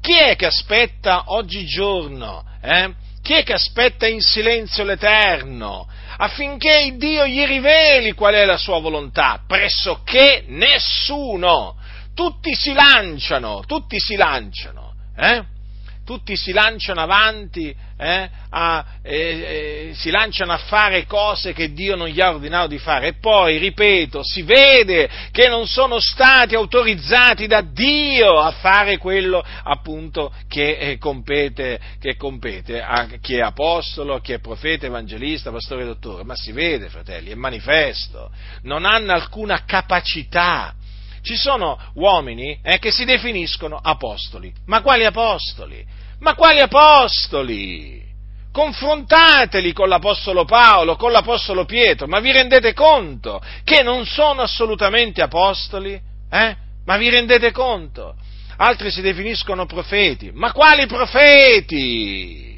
Chi 0.00 0.16
è 0.16 0.36
che 0.36 0.46
aspetta 0.46 1.24
oggigiorno 1.32 2.44
eh, 2.62 2.94
chi 3.22 3.34
è 3.34 3.44
che 3.44 3.52
aspetta 3.52 4.06
in 4.06 4.20
silenzio 4.20 4.84
l'Eterno 4.84 5.88
affinché 6.16 6.94
Dio 6.96 7.26
gli 7.26 7.44
riveli 7.44 8.12
qual 8.12 8.34
è 8.34 8.44
la 8.44 8.56
sua 8.56 8.80
volontà? 8.80 9.42
Pressoché 9.46 10.44
nessuno. 10.48 11.76
Tutti 12.14 12.54
si 12.54 12.72
lanciano, 12.72 13.62
tutti 13.66 13.98
si 13.98 14.16
lanciano. 14.16 14.92
Eh? 15.16 15.42
Tutti 16.04 16.36
si 16.36 16.52
lanciano 16.52 17.00
avanti, 17.00 17.74
eh, 17.96 18.30
a, 18.50 18.84
eh, 19.02 19.14
eh, 19.14 19.94
si 19.94 20.10
lanciano 20.10 20.52
a 20.52 20.58
fare 20.58 21.06
cose 21.06 21.52
che 21.52 21.72
Dio 21.72 21.94
non 21.94 22.08
gli 22.08 22.20
ha 22.20 22.30
ordinato 22.30 22.68
di 22.68 22.78
fare. 22.78 23.08
E 23.08 23.14
poi, 23.14 23.58
ripeto, 23.58 24.22
si 24.24 24.42
vede 24.42 25.08
che 25.30 25.48
non 25.48 25.66
sono 25.66 26.00
stati 26.00 26.54
autorizzati 26.54 27.46
da 27.46 27.60
Dio 27.60 28.40
a 28.40 28.50
fare 28.50 28.98
quello 28.98 29.42
appunto 29.64 30.32
che 30.48 30.76
eh, 30.76 30.98
compete, 30.98 31.78
che 32.00 32.16
compete 32.16 32.82
a 32.82 33.08
chi 33.20 33.36
è 33.36 33.40
apostolo, 33.40 34.20
chi 34.20 34.32
è 34.32 34.40
profeta, 34.40 34.86
evangelista, 34.86 35.50
pastore, 35.50 35.84
dottore, 35.84 36.24
ma 36.24 36.34
si 36.34 36.52
vede, 36.52 36.88
fratelli, 36.88 37.30
è 37.30 37.34
manifesto, 37.34 38.30
non 38.62 38.84
hanno 38.84 39.12
alcuna 39.12 39.64
capacità 39.64 40.74
ci 41.22 41.36
sono 41.36 41.78
uomini 41.94 42.58
eh, 42.62 42.78
che 42.78 42.90
si 42.90 43.04
definiscono 43.04 43.78
apostoli. 43.80 44.52
Ma 44.66 44.82
quali 44.82 45.04
apostoli? 45.04 45.84
Ma 46.20 46.34
quali 46.34 46.60
apostoli? 46.60 48.00
Confrontateli 48.52 49.72
con 49.72 49.88
l'Apostolo 49.88 50.44
Paolo, 50.44 50.96
con 50.96 51.10
l'Apostolo 51.10 51.64
Pietro, 51.64 52.06
ma 52.06 52.20
vi 52.20 52.32
rendete 52.32 52.74
conto 52.74 53.42
che 53.64 53.82
non 53.82 54.04
sono 54.04 54.42
assolutamente 54.42 55.22
apostoli? 55.22 55.98
Eh? 56.30 56.56
Ma 56.84 56.96
vi 56.98 57.08
rendete 57.08 57.50
conto? 57.50 58.14
Altri 58.58 58.90
si 58.90 59.00
definiscono 59.00 59.64
profeti, 59.64 60.30
ma 60.34 60.52
quali 60.52 60.86
profeti? 60.86 62.51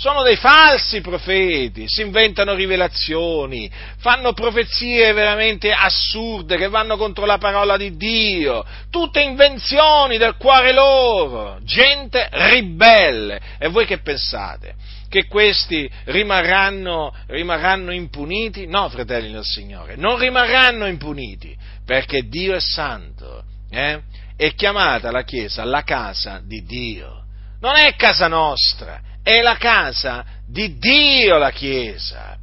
Sono 0.00 0.22
dei 0.22 0.36
falsi 0.36 1.02
profeti, 1.02 1.84
si 1.86 2.00
inventano 2.00 2.54
rivelazioni, 2.54 3.70
fanno 3.98 4.32
profezie 4.32 5.12
veramente 5.12 5.70
assurde 5.72 6.56
che 6.56 6.70
vanno 6.70 6.96
contro 6.96 7.26
la 7.26 7.36
parola 7.36 7.76
di 7.76 7.94
Dio, 7.98 8.64
tutte 8.88 9.20
invenzioni 9.20 10.16
del 10.16 10.36
cuore 10.38 10.72
loro, 10.72 11.58
gente 11.64 12.30
ribelle. 12.32 13.38
E 13.58 13.68
voi 13.68 13.84
che 13.84 13.98
pensate? 13.98 14.74
Che 15.06 15.26
questi 15.26 15.90
rimarranno, 16.04 17.14
rimarranno 17.26 17.92
impuniti? 17.92 18.66
No, 18.66 18.88
fratelli 18.88 19.30
del 19.30 19.44
Signore, 19.44 19.96
non 19.96 20.16
rimarranno 20.18 20.86
impuniti, 20.86 21.54
perché 21.84 22.22
Dio 22.22 22.54
è 22.54 22.60
santo. 22.60 23.42
Eh? 23.68 24.00
È 24.34 24.54
chiamata 24.54 25.10
la 25.10 25.24
Chiesa 25.24 25.62
la 25.64 25.82
casa 25.82 26.40
di 26.42 26.64
Dio, 26.64 27.24
non 27.60 27.76
è 27.76 27.94
casa 27.96 28.28
nostra, 28.28 29.08
è 29.22 29.40
la 29.40 29.56
casa 29.56 30.24
di 30.46 30.78
Dio 30.78 31.38
la 31.38 31.50
Chiesa. 31.50 32.36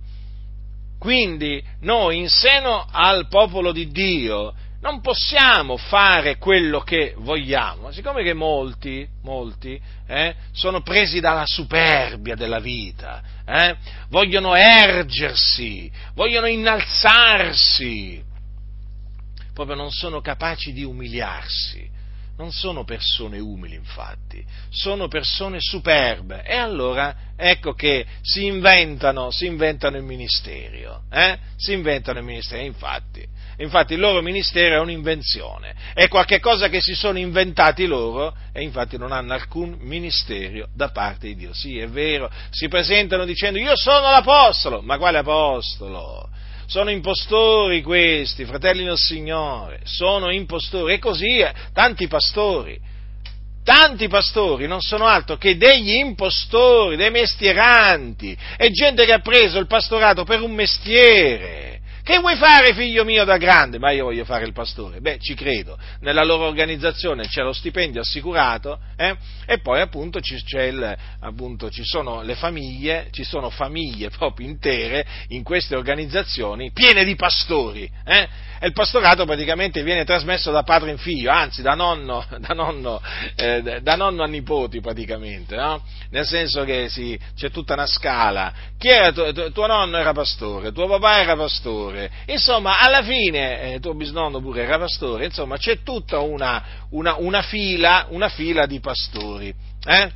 Quindi 0.99 1.63
noi 1.81 2.17
in 2.17 2.29
seno 2.29 2.87
al 2.91 3.27
popolo 3.27 3.71
di 3.71 3.89
Dio 3.91 4.53
non 4.81 5.01
possiamo 5.01 5.77
fare 5.77 6.37
quello 6.37 6.81
che 6.81 7.13
vogliamo, 7.17 7.91
siccome 7.91 8.23
che 8.23 8.33
molti, 8.33 9.07
molti 9.23 9.79
eh, 10.07 10.35
sono 10.51 10.81
presi 10.81 11.19
dalla 11.19 11.45
superbia 11.45 12.35
della 12.35 12.59
vita, 12.59 13.21
eh, 13.45 13.75
vogliono 14.09 14.55
ergersi, 14.55 15.91
vogliono 16.13 16.47
innalzarsi, 16.47 18.23
proprio 19.53 19.75
non 19.75 19.91
sono 19.91 20.21
capaci 20.21 20.71
di 20.73 20.83
umiliarsi 20.83 21.95
non 22.37 22.51
sono 22.51 22.83
persone 22.83 23.39
umili, 23.39 23.75
infatti, 23.75 24.43
sono 24.69 25.07
persone 25.07 25.57
superbe. 25.59 26.43
E 26.43 26.55
allora 26.55 27.15
ecco 27.35 27.73
che 27.73 28.05
si 28.21 28.45
inventano, 28.45 29.31
si 29.31 29.45
inventano 29.45 29.97
il 29.97 30.03
ministero, 30.03 31.03
eh? 31.11 31.37
si 31.57 31.73
inventano 31.73 32.19
il 32.19 32.25
ministero, 32.25 32.63
infatti. 32.63 33.35
Infatti 33.59 33.93
il 33.93 33.99
loro 33.99 34.21
ministero 34.21 34.75
è 34.75 34.79
un'invenzione, 34.79 35.73
è 35.95 36.07
qualcosa 36.07 36.69
che 36.69 36.79
si 36.79 36.93
sono 36.93 37.17
inventati 37.17 37.87
loro 37.87 38.35
e 38.53 38.61
infatti 38.61 38.99
non 38.99 39.11
hanno 39.11 39.33
alcun 39.33 39.75
ministero 39.79 40.67
da 40.75 40.89
parte 40.89 41.27
di 41.27 41.35
Dio. 41.35 41.53
Sì, 41.53 41.79
è 41.79 41.87
vero, 41.87 42.29
si 42.51 42.67
presentano 42.67 43.25
dicendo 43.25 43.57
io 43.57 43.75
sono 43.75 44.11
l'apostolo, 44.11 44.81
ma 44.83 44.99
quale 44.99 45.17
apostolo? 45.17 46.29
Sono 46.67 46.89
impostori 46.89 47.81
questi, 47.81 48.43
fratelli 48.43 48.83
del 48.83 48.97
Signore, 48.97 49.79
sono 49.83 50.31
impostori, 50.31 50.93
e 50.93 50.99
così 50.99 51.43
tanti 51.73 52.07
pastori, 52.07 52.77
tanti 53.63 54.09
pastori 54.09 54.67
non 54.67 54.81
sono 54.81 55.05
altro 55.05 55.37
che 55.37 55.55
degli 55.55 55.95
impostori, 55.95 56.97
dei 56.97 57.09
mestieranti, 57.09 58.37
è 58.57 58.69
gente 58.69 59.05
che 59.05 59.13
ha 59.13 59.19
preso 59.19 59.59
il 59.59 59.67
pastorato 59.67 60.25
per 60.25 60.41
un 60.41 60.51
mestiere, 60.51 61.76
che 62.07 62.19
vuoi 62.19 62.37
fare, 62.37 62.73
figlio 62.73 63.03
mio, 63.03 63.25
da 63.25 63.35
grande? 63.35 63.79
Ma 63.79 63.91
io 63.91 64.05
voglio 64.05 64.23
fare 64.23 64.45
il 64.45 64.53
pastore. 64.53 65.01
Beh, 65.01 65.19
ci 65.19 65.33
credo. 65.33 65.77
Nella 65.99 66.23
loro 66.23 66.45
organizzazione 66.45 67.27
c'è 67.27 67.41
lo 67.41 67.51
stipendio 67.51 67.99
assicurato 67.99 68.79
eh? 68.95 69.13
e 69.45 69.59
poi 69.59 69.81
appunto 69.81 70.19
il, 70.19 70.97
appunto 71.19 71.69
ci, 71.69 71.83
sono 71.83 72.21
le 72.21 72.35
famiglie, 72.35 73.09
ci 73.11 73.25
sono 73.25 73.49
famiglie 73.49 74.09
proprio 74.17 74.47
intere 74.47 75.05
in 75.29 75.43
queste 75.43 75.75
organizzazioni 75.75 76.71
piene 76.71 77.03
di 77.03 77.15
pastori. 77.15 77.91
Eh? 78.05 78.27
E 78.59 78.67
il 78.67 78.73
pastorato 78.73 79.25
praticamente 79.25 79.83
viene 79.83 80.05
trasmesso 80.05 80.49
da 80.49 80.63
padre 80.63 80.91
in 80.91 80.97
figlio, 80.97 81.29
anzi 81.29 81.61
da 81.61 81.73
nonno, 81.73 82.25
da 82.39 82.53
nonno, 82.53 83.01
eh, 83.35 83.81
da 83.81 83.95
nonno 83.97 84.23
a 84.23 84.27
nipoti 84.27 84.79
praticamente, 84.79 85.57
no? 85.57 85.83
Nel 86.11 86.25
senso 86.25 86.63
che 86.63 86.87
sì, 86.87 87.19
c'è 87.35 87.51
tutta 87.51 87.73
una 87.73 87.85
scala. 87.85 88.53
Era 88.79 89.11
tu, 89.11 89.51
tuo 89.51 89.67
nonno 89.67 89.97
era 89.97 90.13
pastore, 90.13 90.71
tuo 90.71 90.87
papà 90.87 91.19
era 91.19 91.35
pastore 91.35 91.96
pastore. 91.97 92.11
Insomma, 92.27 92.79
alla 92.79 93.01
fine 93.01 93.73
eh, 93.73 93.79
tuo 93.79 93.95
bisnonno 93.95 94.39
pure 94.39 94.63
era 94.63 94.77
pastore, 94.77 95.25
insomma, 95.25 95.57
c'è 95.57 95.81
tutta 95.81 96.19
una, 96.19 96.63
una, 96.91 97.15
una, 97.17 97.41
fila, 97.41 98.05
una 98.09 98.29
fila, 98.29 98.65
di 98.65 98.79
pastori. 98.79 99.53
Eh? 99.85 100.11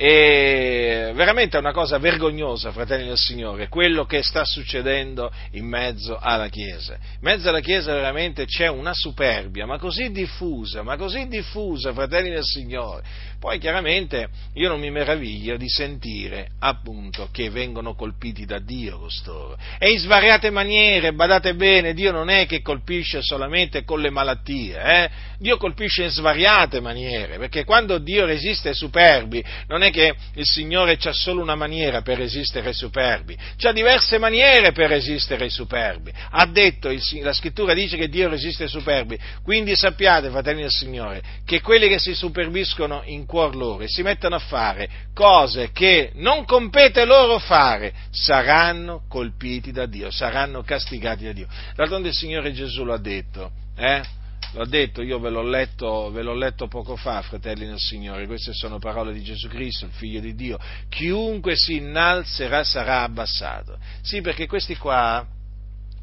E 0.00 1.10
veramente 1.12 1.56
è 1.56 1.60
una 1.60 1.72
cosa 1.72 1.98
vergognosa, 1.98 2.70
fratelli 2.70 3.08
del 3.08 3.16
Signore, 3.16 3.66
quello 3.66 4.04
che 4.04 4.22
sta 4.22 4.44
succedendo 4.44 5.28
in 5.54 5.66
mezzo 5.66 6.16
alla 6.16 6.46
Chiesa. 6.46 6.94
In 6.94 7.18
mezzo 7.22 7.48
alla 7.48 7.58
Chiesa 7.58 7.94
veramente 7.94 8.44
c'è 8.44 8.68
una 8.68 8.92
superbia, 8.94 9.66
ma 9.66 9.76
così 9.76 10.12
diffusa, 10.12 10.84
ma 10.84 10.96
così 10.96 11.26
diffusa, 11.26 11.92
fratelli 11.92 12.30
del 12.30 12.44
Signore. 12.44 13.02
Poi 13.40 13.58
chiaramente 13.58 14.28
io 14.54 14.68
non 14.68 14.78
mi 14.78 14.90
meraviglio 14.90 15.56
di 15.56 15.68
sentire 15.68 16.50
appunto 16.58 17.28
che 17.32 17.50
vengono 17.50 17.94
colpiti 17.94 18.44
da 18.44 18.58
Dio 18.58 18.98
costoro. 18.98 19.56
E 19.78 19.90
in 19.90 19.98
svariate 19.98 20.50
maniere, 20.50 21.12
badate 21.12 21.54
bene, 21.54 21.92
Dio 21.92 22.12
non 22.12 22.30
è 22.30 22.46
che 22.46 22.62
colpisce 22.62 23.20
solamente 23.22 23.82
con 23.82 24.00
le 24.00 24.10
malattie, 24.10 24.80
eh? 24.80 25.10
Dio 25.38 25.56
colpisce 25.56 26.04
in 26.04 26.10
svariate 26.10 26.80
maniere, 26.80 27.38
perché 27.38 27.64
quando 27.64 27.98
Dio 27.98 28.26
resiste 28.26 28.68
ai 28.68 28.74
superbi 28.74 29.44
non 29.66 29.82
è 29.82 29.87
è 29.88 29.90
che 29.90 30.14
il 30.34 30.46
Signore 30.46 30.98
ha 31.02 31.12
solo 31.12 31.42
una 31.42 31.54
maniera 31.54 32.02
per 32.02 32.18
resistere 32.18 32.68
ai 32.68 32.74
superbi, 32.74 33.36
ha 33.62 33.72
diverse 33.72 34.18
maniere 34.18 34.72
per 34.72 34.88
resistere 34.88 35.44
ai 35.44 35.50
superbi. 35.50 36.12
Ha 36.30 36.46
detto, 36.46 36.90
la 37.22 37.32
scrittura 37.32 37.74
dice 37.74 37.96
che 37.96 38.08
Dio 38.08 38.28
resiste 38.28 38.64
ai 38.64 38.68
superbi, 38.68 39.18
quindi 39.42 39.76
sappiate, 39.76 40.30
fratelli 40.30 40.62
del 40.62 40.70
Signore, 40.70 41.22
che 41.44 41.60
quelli 41.60 41.88
che 41.88 41.98
si 41.98 42.14
superbiscono 42.14 43.02
in 43.04 43.26
cuor 43.26 43.54
loro 43.54 43.82
e 43.82 43.88
si 43.88 44.02
mettono 44.02 44.36
a 44.36 44.40
fare 44.40 44.88
cose 45.14 45.70
che 45.72 46.12
non 46.14 46.44
compete 46.44 47.04
loro 47.04 47.38
fare, 47.38 47.92
saranno 48.10 49.02
colpiti 49.08 49.72
da 49.72 49.86
Dio, 49.86 50.10
saranno 50.10 50.62
castigati 50.62 51.24
da 51.24 51.32
Dio. 51.32 51.48
D'altronde 51.74 52.08
il 52.08 52.14
Signore 52.14 52.52
Gesù 52.52 52.84
lo 52.84 52.94
ha 52.94 52.98
detto, 52.98 53.50
eh? 53.76 54.16
L'ho 54.52 54.64
detto, 54.64 55.02
io 55.02 55.18
ve 55.18 55.28
l'ho, 55.28 55.42
letto, 55.42 56.10
ve 56.10 56.22
l'ho 56.22 56.34
letto 56.34 56.68
poco 56.68 56.96
fa, 56.96 57.20
fratelli 57.20 57.66
del 57.66 57.78
Signore, 57.78 58.26
queste 58.26 58.52
sono 58.54 58.78
parole 58.78 59.12
di 59.12 59.22
Gesù 59.22 59.46
Cristo, 59.48 59.84
il 59.84 59.92
Figlio 59.92 60.20
di 60.20 60.34
Dio. 60.34 60.58
Chiunque 60.88 61.54
si 61.54 61.76
innalzerà 61.76 62.64
sarà 62.64 63.02
abbassato. 63.02 63.78
Sì, 64.00 64.22
perché 64.22 64.46
questi 64.46 64.74
qua, 64.76 65.26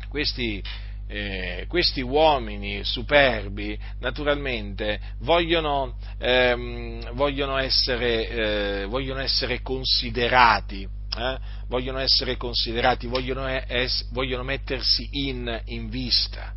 questi, 0.10 0.62
eh, 1.08 1.65
questi 1.67 2.01
uomini 2.01 2.84
superbi, 2.84 3.77
naturalmente, 3.99 4.99
vogliono, 5.21 5.97
ehm, 6.19 7.13
vogliono, 7.13 7.58
essere, 7.58 8.27
eh, 8.27 8.86
vogliono 8.86 9.21
essere, 9.21 9.62
considerati. 9.62 10.88
Eh? 11.17 11.38
Vogliono 11.67 11.99
essere 11.99 12.38
considerati, 12.38 13.08
vogliono, 13.08 13.47
es- 13.47 14.08
vogliono 14.12 14.43
mettersi 14.43 15.08
in, 15.13 15.62
in 15.65 15.89
vista. 15.89 16.53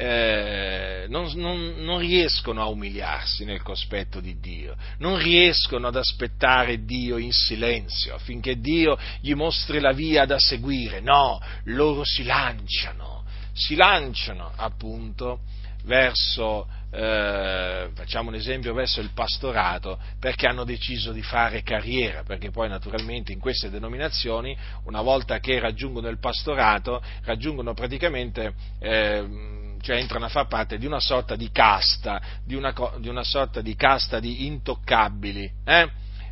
Eh? 0.00 1.06
non, 1.10 1.30
non, 1.34 1.74
non, 1.78 1.98
riescono 1.98 2.62
a 2.62 2.68
umiliarsi 2.68 3.44
nel 3.44 3.60
cospetto 3.60 4.20
di 4.20 4.38
Dio, 4.40 4.74
non 4.98 5.18
riescono 5.18 5.88
ad 5.88 5.96
aspettare 5.96 6.84
Dio 6.84 7.18
in 7.18 7.32
silenzio 7.32 8.14
affinché 8.14 8.58
Dio 8.60 8.96
gli 9.20 9.34
mostri 9.34 9.78
la 9.78 9.92
via 9.92 10.24
da 10.24 10.38
seguire, 10.38 11.00
no, 11.00 11.38
loro 11.64 12.02
si 12.04 12.22
lanciano, 12.22 13.24
si 13.52 13.74
lanciano 13.74 14.52
appunto 14.56 15.40
verso, 15.84 16.66
eh, 16.90 17.88
facciamo 17.92 18.28
un 18.28 18.36
esempio, 18.36 18.72
verso 18.72 19.00
il 19.00 19.10
pastorato 19.12 19.98
perché 20.18 20.46
hanno 20.46 20.64
deciso 20.64 21.12
di 21.12 21.22
fare 21.22 21.62
carriera, 21.62 22.22
perché 22.22 22.50
poi 22.50 22.68
naturalmente 22.68 23.32
in 23.32 23.38
queste 23.38 23.68
denominazioni, 23.68 24.56
una 24.84 25.02
volta 25.02 25.40
che 25.40 25.58
raggiungono 25.58 26.08
il 26.08 26.18
pastorato, 26.18 27.02
raggiungono 27.24 27.74
praticamente... 27.74 28.54
Eh, 28.78 29.68
cioè 29.80 29.96
entrano 29.96 30.26
a 30.26 30.28
far 30.28 30.46
parte 30.46 30.78
di 30.78 30.86
una 30.86 31.00
sorta 31.00 31.36
di 31.36 31.50
casta, 31.50 32.20
di 32.44 32.54
una, 32.54 32.74
di 32.98 33.08
una 33.08 33.24
sorta 33.24 33.60
di 33.60 33.74
casta 33.74 34.20
di 34.20 34.46
intoccabili, 34.46 35.50
eh? 35.64 35.90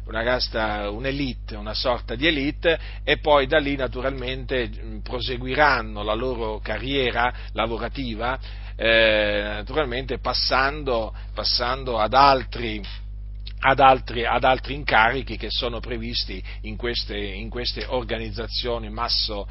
una 0.09 0.23
casta, 0.23 0.89
un'elite, 0.91 1.55
una 1.55 1.75
sorta 1.75 2.15
di 2.15 2.27
elite 2.27 2.79
e 3.05 3.19
poi 3.19 3.47
da 3.47 3.59
lì 3.59 3.77
naturalmente 3.77 4.71
proseguiranno 5.03 6.03
la 6.03 6.15
loro 6.15 6.61
carriera 6.61 7.33
lavorativa, 7.53 8.39
eh, 8.75 9.43
naturalmente 9.45 10.19
passando, 10.19 11.15
passando 11.35 11.99
ad 11.99 12.15
altri 12.15 12.83
ad 13.61 13.81
altri, 13.81 14.25
ad 14.25 14.45
altri, 14.45 14.75
incarichi 14.75 15.37
che 15.37 15.51
sono 15.51 15.81
previsti 15.81 16.43
in 16.63 16.77
queste, 16.77 17.17
in 17.17 17.49
queste 17.49 17.85
organizzazioni 17.87 18.89
masso, 18.91 19.47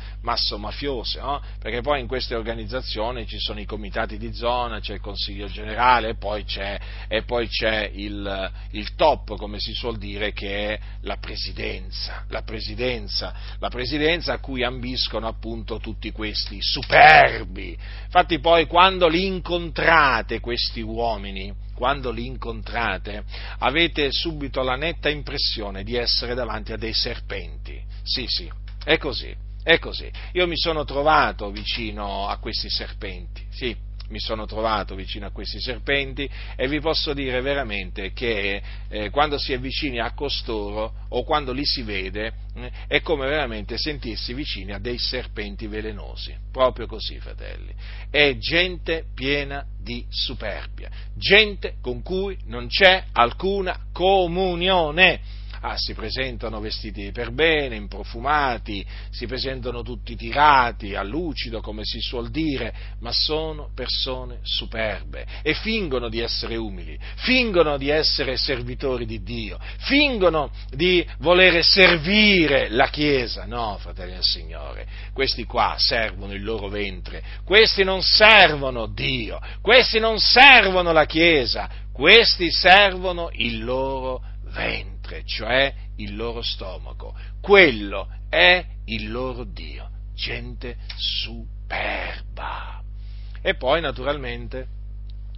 mafiose, 0.57 1.19
no? 1.19 1.41
perché 1.59 1.81
poi 1.81 1.99
in 1.99 2.07
queste 2.07 2.35
organizzazioni 2.35 3.27
ci 3.27 3.37
sono 3.37 3.59
i 3.59 3.65
comitati 3.65 4.17
di 4.17 4.33
zona, 4.33 4.79
c'è 4.79 4.93
il 4.93 5.01
consiglio 5.01 5.47
generale 5.47 6.09
e 6.09 6.15
poi 6.15 6.45
c'è, 6.45 6.79
e 7.07 7.23
poi 7.23 7.47
c'è 7.47 7.89
il, 7.93 8.51
il, 8.71 8.95
top, 8.95 9.35
come 9.35 9.59
si 9.59 9.73
suol 9.73 9.97
dire, 9.97 10.31
che 10.31 10.73
è 10.73 10.79
la 11.01 11.17
presidenza, 11.17 12.25
la 12.29 12.43
presidenza, 12.43 13.33
la 13.59 13.69
presidenza 13.69 14.33
a 14.33 14.39
cui 14.39 14.63
ambiscono 14.63 15.27
appunto 15.27 15.79
tutti 15.79 16.11
questi 16.11 16.57
superbi. 16.61 17.77
Infatti 18.05 18.39
poi 18.39 18.67
quando 18.67 19.07
li 19.07 19.25
incontrate 19.25 20.39
questi 20.39 20.81
uomini, 20.81 21.65
quando 21.77 22.09
li 22.09 22.25
incontrate, 22.25 23.23
avete 23.59 24.11
subito 24.11 24.63
la 24.63 24.75
netta 24.75 25.09
impressione 25.09 25.83
di 25.83 25.95
essere 25.95 26.33
davanti 26.33 26.73
a 26.73 26.77
dei 26.77 26.93
serpenti. 26.93 27.79
Sì, 28.01 28.25
sì, 28.25 28.51
è 28.83 28.97
così, 28.97 29.31
è 29.61 29.77
così. 29.77 30.11
Io 30.31 30.47
mi 30.47 30.57
sono 30.57 30.85
trovato 30.85 31.51
vicino 31.51 32.27
a 32.27 32.37
questi 32.39 32.67
serpenti, 32.67 33.45
sì, 33.51 33.77
mi 34.09 34.19
sono 34.19 34.45
trovato 34.45 34.95
vicino 34.95 35.25
a 35.25 35.31
questi 35.31 35.59
serpenti 35.59 36.29
e 36.55 36.67
vi 36.67 36.79
posso 36.79 37.13
dire 37.13 37.41
veramente 37.41 38.13
che 38.13 38.61
eh, 38.89 39.09
quando 39.09 39.37
si 39.37 39.53
è 39.53 39.59
vicini 39.59 39.99
a 39.99 40.13
costoro 40.13 40.93
o 41.09 41.23
quando 41.23 41.51
li 41.51 41.65
si 41.65 41.81
vede 41.83 42.33
eh, 42.55 42.71
è 42.87 43.01
come 43.01 43.27
veramente 43.27 43.77
sentirsi 43.77 44.33
vicini 44.33 44.73
a 44.73 44.79
dei 44.79 44.97
serpenti 44.97 45.67
velenosi, 45.67 46.35
proprio 46.51 46.87
così 46.87 47.19
fratelli. 47.19 47.73
È 48.09 48.37
gente 48.37 49.05
piena 49.13 49.65
di 49.79 50.05
superbia, 50.09 50.89
gente 51.15 51.75
con 51.81 52.01
cui 52.01 52.37
non 52.45 52.67
c'è 52.67 53.05
alcuna 53.11 53.87
comunione 53.91 55.36
ah, 55.61 55.75
si 55.77 55.93
presentano 55.93 56.59
vestiti 56.59 57.11
per 57.11 57.31
bene, 57.31 57.75
improfumati, 57.75 58.85
si 59.09 59.25
presentano 59.25 59.81
tutti 59.81 60.15
tirati, 60.15 60.95
a 60.95 61.03
lucido, 61.03 61.61
come 61.61 61.83
si 61.83 61.99
suol 61.99 62.29
dire, 62.29 62.73
ma 62.99 63.11
sono 63.11 63.69
persone 63.73 64.39
superbe 64.43 65.25
e 65.41 65.53
fingono 65.53 66.09
di 66.09 66.19
essere 66.19 66.55
umili, 66.55 66.97
fingono 67.15 67.77
di 67.77 67.89
essere 67.89 68.37
servitori 68.37 69.05
di 69.05 69.21
Dio, 69.23 69.59
fingono 69.79 70.51
di 70.69 71.05
volere 71.19 71.63
servire 71.63 72.69
la 72.69 72.87
Chiesa. 72.87 73.45
No, 73.45 73.77
fratelli 73.79 74.13
del 74.13 74.23
Signore, 74.23 74.87
questi 75.13 75.45
qua 75.45 75.75
servono 75.77 76.33
il 76.33 76.43
loro 76.43 76.67
ventre, 76.69 77.23
questi 77.45 77.83
non 77.83 78.01
servono 78.01 78.87
Dio, 78.87 79.39
questi 79.61 79.99
non 79.99 80.19
servono 80.19 80.91
la 80.91 81.05
Chiesa, 81.05 81.69
questi 81.91 82.51
servono 82.51 83.29
il 83.33 83.63
loro 83.63 84.21
ventre 84.53 84.96
ventre, 85.07 85.23
cioè 85.25 85.73
il 85.97 86.15
loro 86.15 86.41
stomaco. 86.41 87.15
Quello 87.41 88.07
è 88.29 88.63
il 88.85 89.09
loro 89.09 89.43
Dio, 89.45 89.89
gente 90.13 90.77
superba. 90.95 92.81
E 93.41 93.55
poi 93.55 93.81
naturalmente 93.81 94.67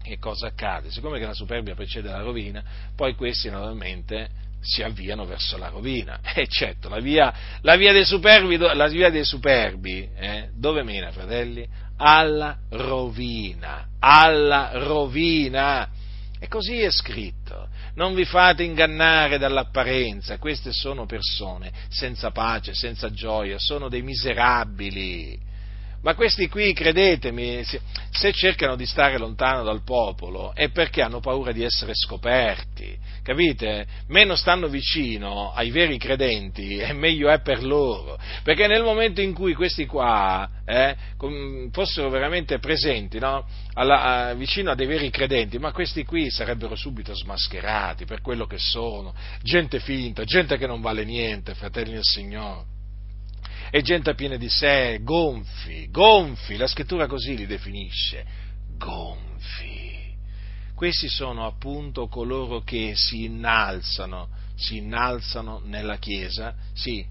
che 0.02 0.18
cosa 0.18 0.48
accade? 0.48 0.90
Siccome 0.90 1.20
che 1.20 1.26
la 1.26 1.34
superbia 1.34 1.76
precede 1.76 2.10
la 2.10 2.22
rovina, 2.22 2.64
poi 2.96 3.14
questi 3.16 3.50
naturalmente 3.50 4.48
si 4.62 4.82
avviano 4.82 5.26
verso 5.26 5.58
la 5.58 5.70
rovina. 5.70 6.20
E 6.34 6.48
certo, 6.48 6.90
la 6.90 7.00
via, 7.00 7.34
la 7.62 7.76
via 7.76 7.94
dei 7.94 8.06
superbi, 8.06 8.58
la 8.58 8.88
via 8.88 9.10
dei 9.10 9.24
superbi 9.24 10.10
eh, 10.16 10.50
dove 10.54 10.84
mena, 10.84 11.12
fratelli? 11.12 11.68
Alla 11.98 12.58
rovina, 12.70 13.88
alla 14.00 14.72
rovina. 14.74 15.90
E 16.40 16.48
così 16.48 16.80
è 16.82 16.90
scritto. 16.90 17.68
Non 17.96 18.16
vi 18.16 18.24
fate 18.24 18.64
ingannare 18.64 19.38
dall'apparenza, 19.38 20.38
queste 20.38 20.72
sono 20.72 21.06
persone 21.06 21.72
senza 21.90 22.32
pace, 22.32 22.74
senza 22.74 23.12
gioia, 23.12 23.58
sono 23.60 23.90
dei 23.90 24.02
miserabili. 24.02 25.38
Ma 26.02 26.16
questi 26.16 26.48
qui, 26.48 26.72
credetemi, 26.74 27.62
se 27.64 28.32
cercano 28.32 28.78
di 28.78 28.86
stare 28.86 29.18
lontano 29.18 29.64
dal 29.64 29.84
popolo 29.84 30.54
è 30.56 30.70
perché 30.70 31.02
hanno 31.02 31.20
paura 31.20 31.52
di 31.52 31.62
essere 31.62 31.92
scoperti, 31.94 32.98
capite? 33.22 33.86
Meno 34.08 34.36
stanno 34.36 34.70
vicino 34.70 35.52
ai 35.52 35.72
veri 35.72 35.98
credenti 35.98 36.78
e 36.80 36.94
meglio 36.94 37.30
è 37.30 37.42
per 37.42 37.64
loro, 37.64 38.18
perché 38.44 38.68
nel 38.68 38.82
momento 38.82 39.20
in 39.20 39.34
cui 39.34 39.54
questi 39.54 39.86
qua 39.86 40.50
eh, 40.66 40.96
fossero 41.72 42.10
veramente 42.10 42.60
presenti 42.60 43.20
no? 43.20 43.46
Alla, 43.74 44.28
a, 44.30 44.34
vicino 44.36 44.72
a 44.72 44.76
dei 44.76 44.88
veri 44.88 45.10
credenti, 45.10 45.60
ma 45.60 45.74
questi 45.74 46.06
qui 46.06 46.30
sarebbero 46.30 46.76
subito 46.76 47.14
smascherati 47.14 48.06
per 48.06 48.22
quello 48.22 48.46
che 48.46 48.58
sono, 48.58 49.14
gente 49.44 49.80
finta, 49.80 50.24
gente 50.24 50.58
che 50.58 50.66
non 50.66 50.80
vale 50.80 51.04
niente, 51.04 51.56
fratelli 51.56 51.92
del 51.92 52.04
Signore 52.04 52.78
e 53.72 53.82
gente 53.82 54.16
piena 54.16 54.36
di 54.36 54.50
sé, 54.50 55.00
gonfi, 55.02 55.90
gonfi, 55.90 56.58
la 56.58 56.68
scrittura 56.68 57.08
così 57.08 57.36
li 57.36 57.46
definisce, 57.46 58.26
gonfi. 58.78 60.16
Questi 60.74 61.10
sono 61.10 61.46
appunto 61.46 62.08
coloro 62.08 62.62
che 62.62 62.94
si 62.96 63.26
innalzano, 63.26 64.30
si 64.56 64.78
innalzano 64.78 65.62
nella 65.66 65.98
Chiesa, 65.98 66.56
sì, 66.74 67.06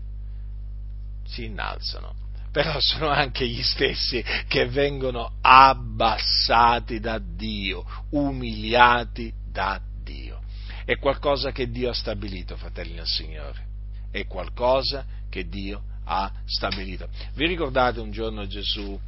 si 1.25 1.45
innalzano, 1.45 2.15
però 2.51 2.81
sono 2.81 3.09
anche 3.09 3.47
gli 3.47 3.63
stessi 3.63 4.25
che 4.49 4.67
vengono 4.67 5.35
abbassati 5.43 6.99
da 6.99 7.19
Dio, 7.19 7.85
umiliati 8.11 9.33
da 9.53 9.81
Dio. 10.03 10.41
È 10.85 10.97
qualcosa 10.97 11.53
che 11.53 11.69
Dio 11.69 11.91
ha 11.91 11.95
stabilito, 11.95 12.57
fratelli 12.57 12.95
del 12.95 13.07
Signore, 13.07 13.67
è 14.11 14.27
qualcosa 14.27 15.05
che 15.29 15.47
Dio 15.47 15.77
ha 15.79 15.98
stabilito. 16.45 17.09
Vi 17.35 17.47
ricordate 17.47 18.01
un 18.01 18.11
giorno 18.11 18.47
Gesù 18.47 18.99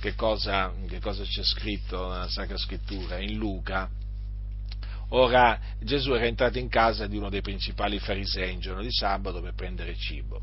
che 0.00 0.14
cosa, 0.14 0.72
che 0.86 1.00
cosa 1.00 1.24
c'è 1.24 1.42
scritto 1.42 2.08
nella 2.10 2.28
Sacra 2.28 2.56
Scrittura? 2.56 3.18
In 3.18 3.36
Luca, 3.36 3.88
Ora 5.08 5.60
Gesù 5.80 6.12
era 6.12 6.24
entrato 6.24 6.58
in 6.58 6.68
casa 6.68 7.06
di 7.06 7.16
uno 7.16 7.28
dei 7.28 7.42
principali 7.42 7.98
farisei 7.98 8.54
un 8.54 8.60
giorno 8.60 8.82
di 8.82 8.90
sabato 8.90 9.40
per 9.40 9.54
prendere 9.54 9.94
cibo 9.94 10.42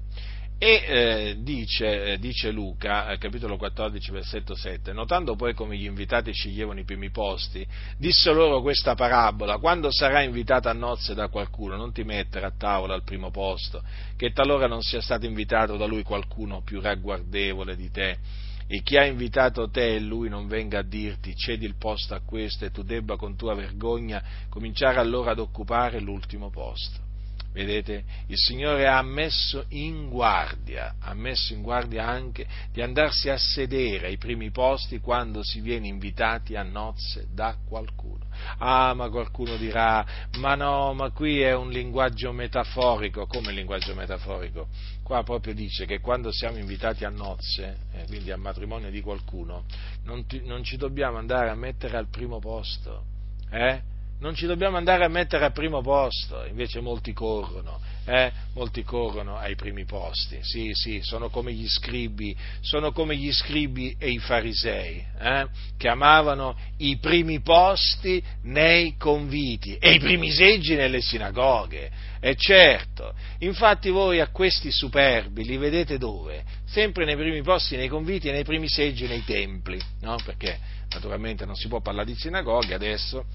e 0.63 0.83
eh, 0.85 1.35
dice, 1.39 2.03
eh, 2.03 2.19
dice, 2.19 2.51
Luca, 2.51 3.17
capitolo 3.17 3.57
14, 3.57 4.11
versetto 4.11 4.53
7, 4.53 4.93
notando 4.93 5.35
poi 5.35 5.55
come 5.55 5.75
gli 5.75 5.85
invitati 5.85 6.31
sceglievano 6.31 6.79
i 6.79 6.83
primi 6.83 7.09
posti, 7.09 7.65
disse 7.97 8.31
loro 8.31 8.61
questa 8.61 8.93
parabola, 8.93 9.57
quando 9.57 9.91
sarai 9.91 10.25
invitato 10.25 10.69
a 10.69 10.73
nozze 10.73 11.15
da 11.15 11.29
qualcuno, 11.29 11.77
non 11.77 11.91
ti 11.91 12.03
mettere 12.03 12.45
a 12.45 12.53
tavola 12.55 12.93
al 12.93 13.03
primo 13.03 13.31
posto, 13.31 13.81
che 14.15 14.33
talora 14.33 14.67
non 14.67 14.83
sia 14.83 15.01
stato 15.01 15.25
invitato 15.25 15.77
da 15.77 15.87
lui 15.87 16.03
qualcuno 16.03 16.61
più 16.61 16.79
ragguardevole 16.79 17.75
di 17.75 17.89
te, 17.89 18.19
e 18.67 18.83
chi 18.83 18.97
ha 18.97 19.03
invitato 19.03 19.67
te 19.67 19.95
e 19.95 19.99
lui 19.99 20.29
non 20.29 20.47
venga 20.47 20.77
a 20.77 20.83
dirti 20.83 21.35
cedi 21.35 21.65
il 21.65 21.75
posto 21.75 22.13
a 22.13 22.21
questo 22.23 22.65
e 22.65 22.69
tu 22.69 22.83
debba 22.83 23.15
con 23.15 23.35
tua 23.35 23.55
vergogna 23.55 24.23
cominciare 24.47 24.99
allora 24.99 25.31
ad 25.31 25.39
occupare 25.39 25.99
l'ultimo 25.99 26.51
posto. 26.51 27.09
Vedete, 27.53 28.05
il 28.27 28.37
Signore 28.37 28.87
ha 28.87 29.01
messo 29.01 29.65
in 29.69 30.07
guardia, 30.07 30.95
ha 30.99 31.13
messo 31.13 31.53
in 31.53 31.61
guardia 31.61 32.07
anche 32.07 32.47
di 32.71 32.81
andarsi 32.81 33.29
a 33.29 33.37
sedere 33.37 34.07
ai 34.07 34.17
primi 34.17 34.51
posti 34.51 34.99
quando 34.99 35.43
si 35.43 35.59
viene 35.59 35.87
invitati 35.87 36.55
a 36.55 36.63
nozze 36.63 37.27
da 37.33 37.57
qualcuno. 37.67 38.23
Ah, 38.59 38.93
ma 38.93 39.09
qualcuno 39.09 39.57
dirà, 39.57 40.05
ma 40.37 40.55
no, 40.55 40.93
ma 40.93 41.11
qui 41.11 41.41
è 41.41 41.53
un 41.53 41.69
linguaggio 41.69 42.31
metaforico. 42.31 43.27
Come 43.27 43.51
linguaggio 43.51 43.93
metaforico? 43.95 44.69
Qua 45.03 45.21
proprio 45.23 45.53
dice 45.53 45.85
che 45.85 45.99
quando 45.99 46.31
siamo 46.31 46.57
invitati 46.57 47.03
a 47.03 47.09
nozze, 47.09 47.79
eh, 47.91 48.05
quindi 48.05 48.31
al 48.31 48.39
matrimonio 48.39 48.89
di 48.89 49.01
qualcuno, 49.01 49.65
non, 50.05 50.25
ti, 50.25 50.41
non 50.45 50.63
ci 50.63 50.77
dobbiamo 50.77 51.17
andare 51.17 51.49
a 51.49 51.55
mettere 51.55 51.97
al 51.97 52.07
primo 52.07 52.39
posto. 52.39 53.03
Eh? 53.49 53.81
Non 54.21 54.35
ci 54.35 54.45
dobbiamo 54.45 54.77
andare 54.77 55.03
a 55.03 55.07
mettere 55.07 55.45
al 55.45 55.51
primo 55.51 55.81
posto, 55.81 56.45
invece 56.45 56.79
molti 56.79 57.11
corrono, 57.11 57.79
eh? 58.05 58.31
molti 58.53 58.83
corrono 58.83 59.35
ai 59.35 59.55
primi 59.55 59.83
posti, 59.85 60.37
sì, 60.41 60.69
sì, 60.73 60.99
sono 61.01 61.29
come 61.29 61.51
gli 61.53 61.67
scribi, 61.67 62.35
sono 62.59 62.91
come 62.91 63.15
gli 63.15 63.31
scribi 63.31 63.95
e 63.97 64.11
i 64.11 64.19
farisei, 64.19 65.03
eh? 65.19 65.47
che 65.75 65.87
amavano 65.87 66.55
i 66.77 66.97
primi 66.97 67.41
posti 67.41 68.23
nei 68.43 68.95
conviti 68.95 69.77
e 69.77 69.93
i 69.93 69.99
primi 69.99 70.29
seggi 70.29 70.75
nelle 70.75 71.01
sinagoghe, 71.01 71.91
e 72.19 72.35
certo, 72.35 73.15
infatti 73.39 73.89
voi 73.89 74.19
a 74.19 74.27
questi 74.27 74.71
superbi 74.71 75.43
li 75.43 75.57
vedete 75.57 75.97
dove? 75.97 76.43
Sempre 76.67 77.05
nei 77.05 77.15
primi 77.15 77.41
posti 77.41 77.75
nei 77.75 77.87
conviti 77.87 78.29
e 78.29 78.33
nei 78.33 78.43
primi 78.43 78.69
seggi 78.69 79.07
nei 79.07 79.23
templi, 79.23 79.81
no? 80.01 80.17
Perché 80.23 80.59
naturalmente 80.93 81.43
non 81.45 81.55
si 81.55 81.67
può 81.67 81.81
parlare 81.81 82.05
di 82.05 82.15
sinagoghe 82.15 82.75
adesso, 82.75 83.25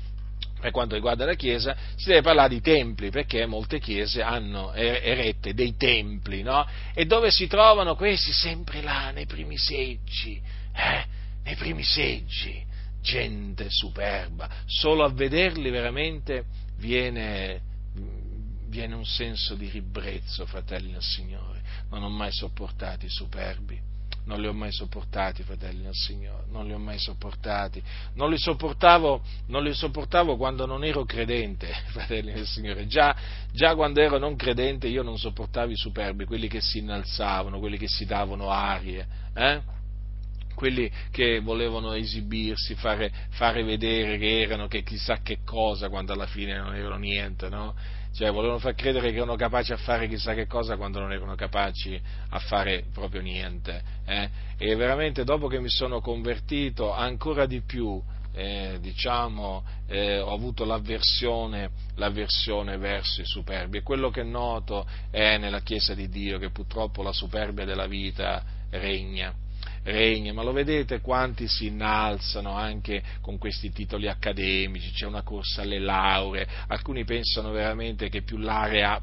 per 0.60 0.70
quanto 0.70 0.94
riguarda 0.94 1.24
la 1.24 1.34
Chiesa, 1.34 1.76
si 1.96 2.08
deve 2.08 2.22
parlare 2.22 2.48
di 2.48 2.60
templi, 2.60 3.10
perché 3.10 3.46
molte 3.46 3.78
chiese 3.78 4.22
hanno 4.22 4.72
er-, 4.72 5.00
erette 5.02 5.54
dei 5.54 5.76
templi, 5.76 6.42
no? 6.42 6.66
E 6.94 7.04
dove 7.04 7.30
si 7.30 7.46
trovano 7.46 7.94
questi? 7.94 8.32
Sempre 8.32 8.80
là, 8.80 9.10
nei 9.10 9.26
primi 9.26 9.56
seggi, 9.58 10.40
eh? 10.72 11.04
Nei 11.44 11.54
primi 11.56 11.84
seggi, 11.84 12.64
gente 13.00 13.66
superba, 13.68 14.48
solo 14.66 15.04
a 15.04 15.12
vederli 15.12 15.70
veramente 15.70 16.44
viene, 16.78 17.60
viene 18.68 18.94
un 18.94 19.06
senso 19.06 19.54
di 19.54 19.68
ribrezzo, 19.68 20.44
fratelli 20.46 20.90
del 20.90 21.02
Signore, 21.02 21.62
non 21.90 22.02
ho 22.02 22.08
mai 22.08 22.32
sopportato 22.32 23.06
i 23.06 23.10
superbi 23.10 23.94
non 24.26 24.40
li 24.40 24.46
ho 24.46 24.52
mai 24.52 24.72
sopportati, 24.72 25.42
fratelli 25.42 25.82
del 25.82 25.94
Signore, 25.94 26.44
non 26.50 26.66
li 26.66 26.72
ho 26.72 26.78
mai 26.78 26.98
sopportati, 26.98 27.82
non 28.14 28.30
li 28.30 28.38
sopportavo, 28.38 29.22
non 29.46 29.62
li 29.62 29.72
sopportavo 29.72 30.36
quando 30.36 30.66
non 30.66 30.84
ero 30.84 31.04
credente, 31.04 31.68
fratelli 31.90 32.32
del 32.32 32.46
Signore, 32.46 32.86
già, 32.86 33.16
già, 33.52 33.74
quando 33.74 34.00
ero 34.00 34.18
non 34.18 34.36
credente 34.36 34.88
io 34.88 35.02
non 35.02 35.16
sopportavo 35.16 35.70
i 35.70 35.76
superbi, 35.76 36.24
quelli 36.24 36.48
che 36.48 36.60
si 36.60 36.78
innalzavano, 36.78 37.58
quelli 37.58 37.78
che 37.78 37.88
si 37.88 38.04
davano 38.04 38.50
arie, 38.50 39.06
eh? 39.34 39.74
quelli 40.56 40.90
che 41.12 41.38
volevano 41.40 41.92
esibirsi, 41.92 42.74
fare, 42.74 43.12
fare, 43.30 43.62
vedere 43.62 44.18
che 44.18 44.40
erano 44.40 44.66
che 44.66 44.82
chissà 44.82 45.18
che 45.22 45.40
cosa 45.44 45.88
quando 45.88 46.12
alla 46.14 46.26
fine 46.26 46.56
non 46.56 46.74
erano 46.74 46.96
niente, 46.96 47.48
no? 47.48 47.74
Cioè 48.16 48.30
volevano 48.30 48.58
far 48.58 48.74
credere 48.74 49.10
che 49.10 49.16
erano 49.16 49.36
capaci 49.36 49.74
a 49.74 49.76
fare 49.76 50.08
chissà 50.08 50.32
che 50.32 50.46
cosa 50.46 50.78
quando 50.78 51.00
non 51.00 51.12
erano 51.12 51.34
capaci 51.34 52.00
a 52.30 52.38
fare 52.38 52.86
proprio 52.90 53.20
niente. 53.20 53.82
Eh? 54.06 54.30
E 54.56 54.74
veramente 54.74 55.22
dopo 55.22 55.48
che 55.48 55.60
mi 55.60 55.68
sono 55.68 56.00
convertito 56.00 56.94
ancora 56.94 57.44
di 57.44 57.60
più 57.60 58.02
eh, 58.32 58.78
diciamo, 58.80 59.64
eh, 59.86 60.18
ho 60.18 60.32
avuto 60.32 60.64
l'avversione, 60.64 61.70
l'avversione, 61.96 62.78
verso 62.78 63.20
i 63.20 63.26
superbi 63.26 63.78
e 63.78 63.82
quello 63.82 64.08
che 64.08 64.22
noto 64.22 64.86
è 65.10 65.36
nella 65.36 65.60
Chiesa 65.60 65.92
di 65.92 66.08
Dio 66.08 66.38
che 66.38 66.48
purtroppo 66.48 67.02
la 67.02 67.12
superbia 67.12 67.66
della 67.66 67.86
vita 67.86 68.42
regna 68.70 69.34
regna, 69.86 70.32
ma 70.32 70.42
lo 70.42 70.52
vedete 70.52 71.00
quanti 71.00 71.48
si 71.48 71.66
innalzano 71.66 72.52
anche 72.52 73.02
con 73.20 73.38
questi 73.38 73.70
titoli 73.72 74.08
accademici, 74.08 74.92
c'è 74.92 75.06
una 75.06 75.22
corsa 75.22 75.62
alle 75.62 75.78
lauree, 75.78 76.46
alcuni 76.68 77.04
pensano 77.04 77.50
veramente 77.50 78.08
che 78.08 78.22
più 78.22 78.38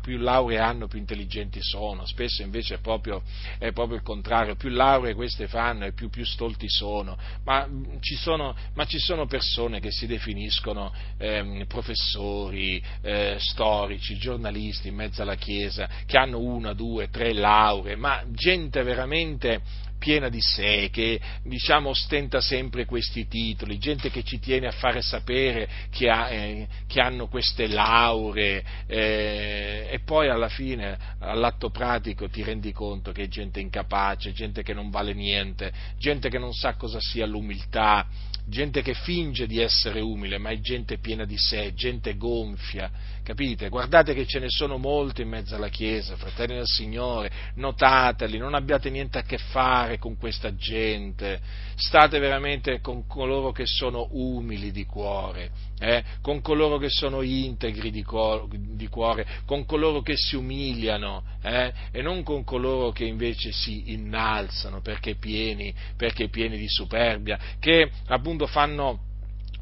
più 0.02 0.18
lauree 0.18 0.60
hanno 0.60 0.88
più 0.88 1.00
intelligenti 1.00 1.60
sono, 1.62 2.06
spesso 2.06 2.42
invece 2.42 2.76
è 2.76 2.80
proprio, 2.80 3.22
è 3.58 3.72
proprio, 3.72 3.98
il 3.98 4.04
contrario, 4.04 4.56
più 4.56 4.70
lauree 4.70 5.14
queste 5.14 5.48
fanno 5.48 5.86
e 5.86 5.94
più, 5.94 6.10
più 6.10 6.26
stolti 6.26 6.70
sono 6.70 7.18
ma, 7.44 7.68
ci 8.00 8.16
sono, 8.16 8.56
ma 8.74 8.86
ci 8.86 9.00
sono 9.00 9.26
persone 9.26 9.80
che 9.80 9.92
si 9.92 10.08
definiscono 10.08 10.94
eh, 11.18 11.66
professori, 11.68 12.84
eh, 13.02 13.38
storici, 13.40 14.18
giornalisti 14.18 14.90
in 14.90 14.96
mezzo 14.96 15.22
alla 15.22 15.36
Chiesa, 15.36 15.90
che 16.06 16.18
hanno 16.18 16.40
una, 16.40 16.74
due, 16.74 17.10
tre 17.10 17.34
lauree, 17.34 17.96
ma 17.96 18.24
gente 18.32 18.84
veramente 18.84 19.62
piena 20.04 20.28
di 20.28 20.42
sé, 20.42 20.90
che 20.92 21.18
diciamo 21.44 21.88
ostenta 21.88 22.42
sempre 22.42 22.84
questi 22.84 23.26
titoli, 23.26 23.78
gente 23.78 24.10
che 24.10 24.22
ci 24.22 24.38
tiene 24.38 24.68
a 24.68 24.72
fare 24.72 25.02
sapere 25.02 25.70
che, 25.90 26.10
ha, 26.10 26.30
eh, 26.30 26.68
che 26.88 27.00
hanno 27.00 27.30
queste 27.30 27.68
lauree 27.68 28.62
eh, 28.86 29.88
e 29.90 30.00
poi 30.04 30.28
alla 30.28 30.50
fine, 30.50 30.98
all'atto 31.20 31.70
pratico, 31.70 32.28
ti 32.28 32.44
rendi 32.44 32.74
conto 32.74 33.14
che 33.14 33.24
è 33.24 33.28
gente 33.30 33.62
incapace, 33.62 34.34
gente 34.34 34.62
che 34.62 34.74
non 34.74 34.90
vale 34.90 35.14
niente, 35.14 35.72
gente 35.98 36.28
che 36.28 36.38
non 36.38 36.52
sa 36.52 36.74
cosa 36.74 37.00
sia 37.00 37.26
l'umiltà, 37.26 38.06
gente 38.46 38.82
che 38.82 38.94
finge 38.94 39.48
di 39.48 39.62
essere 39.62 40.02
umile, 40.02 40.38
ma 40.38 40.50
è 40.50 40.60
gente 40.60 40.98
piena 40.98 41.24
di 41.24 41.38
sé, 41.38 41.74
gente 41.76 42.18
gonfia, 42.18 42.92
capite? 43.24 43.70
Guardate 43.70 44.14
che 44.14 44.26
ce 44.28 44.40
ne 44.40 44.50
sono 44.50 44.78
molti 44.78 45.22
in 45.22 45.30
mezzo 45.30 45.56
alla 45.56 45.70
Chiesa, 45.70 46.16
fratelli 46.18 46.56
del 46.56 46.68
Signore, 46.68 47.32
notateli, 47.56 48.38
non 48.38 48.54
abbiate 48.54 48.90
niente 48.90 49.18
a 49.18 49.24
che 49.24 49.38
fare 49.38 49.98
con 49.98 50.18
questa 50.18 50.54
gente, 50.56 51.40
state 51.76 52.20
veramente 52.20 52.82
con 52.82 53.08
coloro 53.08 53.52
che 53.52 53.66
sono 53.66 54.10
umili 54.12 54.72
di 54.72 54.86
cuore, 54.86 55.50
eh? 55.80 56.04
con 56.22 56.42
coloro 56.42 56.78
che 56.78 56.90
sono 56.90 57.22
integri 57.22 57.90
di, 57.92 58.04
cuore, 58.04 58.46
di 58.52 58.88
cuore 58.88 59.26
con 59.46 59.66
coloro 59.66 60.02
che 60.02 60.16
si 60.16 60.36
umiliano 60.36 61.24
eh? 61.42 61.74
e 61.92 62.02
non 62.02 62.24
con 62.24 62.44
coloro 62.44 62.92
che 62.92 63.06
invece 63.06 63.52
si 63.52 63.92
innalzano 63.94 64.82
perché 64.82 65.16
pieni, 65.16 65.74
perché 65.98 66.30
pieni 66.30 66.58
di 66.58 66.68
superbia, 66.68 67.40
che 67.60 67.90
appunto 68.08 68.48
fanno 68.48 69.12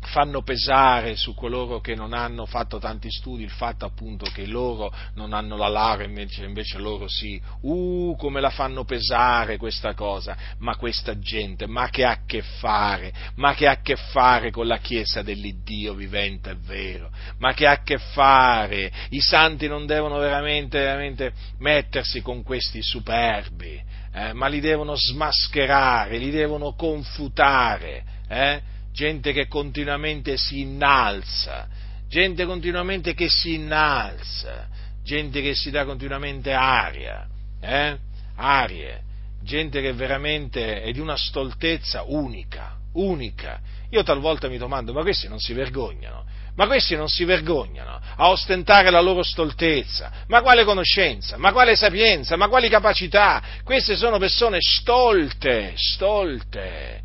fanno 0.01 0.41
pesare 0.41 1.15
su 1.15 1.33
coloro 1.33 1.79
che 1.79 1.95
non 1.95 2.13
hanno 2.13 2.45
fatto 2.45 2.79
tanti 2.79 3.09
studi 3.11 3.43
il 3.43 3.51
fatto 3.51 3.85
appunto 3.85 4.29
che 4.31 4.45
loro 4.45 4.93
non 5.15 5.33
hanno 5.33 5.55
la 5.55 5.67
laurea 5.67 6.07
invece, 6.07 6.43
invece 6.43 6.79
loro 6.79 7.07
sì, 7.07 7.41
uh 7.61 8.15
come 8.17 8.41
la 8.41 8.49
fanno 8.49 8.83
pesare 8.83 9.57
questa 9.57 9.93
cosa, 9.93 10.35
ma 10.59 10.75
questa 10.75 11.17
gente, 11.19 11.67
ma 11.67 11.89
che 11.89 12.03
ha 12.03 12.11
a 12.11 12.25
che 12.25 12.41
fare, 12.41 13.13
ma 13.35 13.53
che 13.53 13.67
ha 13.67 13.71
a 13.71 13.81
che 13.81 13.95
fare 13.95 14.51
con 14.51 14.67
la 14.67 14.79
Chiesa 14.79 15.21
dell'Iddio 15.21 15.93
vivente 15.93 16.51
e 16.51 16.57
vero, 16.59 17.11
ma 17.37 17.53
che 17.53 17.67
ha 17.67 17.71
a 17.71 17.83
che 17.83 17.97
fare, 17.97 18.91
i 19.09 19.21
santi 19.21 19.67
non 19.67 19.85
devono 19.85 20.17
veramente, 20.17 20.79
veramente 20.79 21.33
mettersi 21.59 22.21
con 22.21 22.43
questi 22.43 22.81
superbi, 22.81 23.81
eh, 24.13 24.33
ma 24.33 24.47
li 24.47 24.59
devono 24.59 24.93
smascherare, 24.95 26.17
li 26.17 26.31
devono 26.31 26.73
confutare, 26.73 28.03
eh? 28.27 28.70
Gente 28.91 29.31
che 29.33 29.47
continuamente 29.47 30.37
si 30.37 30.61
innalza, 30.61 31.67
gente 32.09 32.45
continuamente 32.45 33.13
che 33.13 33.29
si 33.29 33.53
innalza, 33.53 34.67
gente 35.03 35.41
che 35.41 35.55
si 35.55 35.71
dà 35.71 35.85
continuamente 35.85 36.53
aria, 36.53 37.27
eh? 37.61 37.97
arie, 38.35 39.01
gente 39.43 39.81
che 39.81 39.93
veramente 39.93 40.81
è 40.81 40.91
di 40.91 40.99
una 40.99 41.17
stoltezza 41.17 42.03
unica, 42.05 42.77
unica. 42.93 43.59
Io 43.89 44.03
talvolta 44.03 44.47
mi 44.47 44.57
domando, 44.57 44.93
ma 44.93 45.01
questi 45.01 45.27
non 45.27 45.39
si 45.39 45.53
vergognano? 45.53 46.25
Ma 46.55 46.67
questi 46.67 46.95
non 46.95 47.07
si 47.07 47.23
vergognano 47.23 47.99
a 48.15 48.29
ostentare 48.29 48.89
la 48.89 48.99
loro 48.99 49.23
stoltezza? 49.23 50.11
Ma 50.27 50.41
quale 50.41 50.65
conoscenza? 50.65 51.37
Ma 51.37 51.51
quale 51.51 51.75
sapienza? 51.75 52.35
Ma 52.35 52.49
quali 52.49 52.67
capacità? 52.67 53.41
Queste 53.63 53.95
sono 53.95 54.17
persone 54.17 54.57
stolte, 54.59 55.73
stolte, 55.75 57.01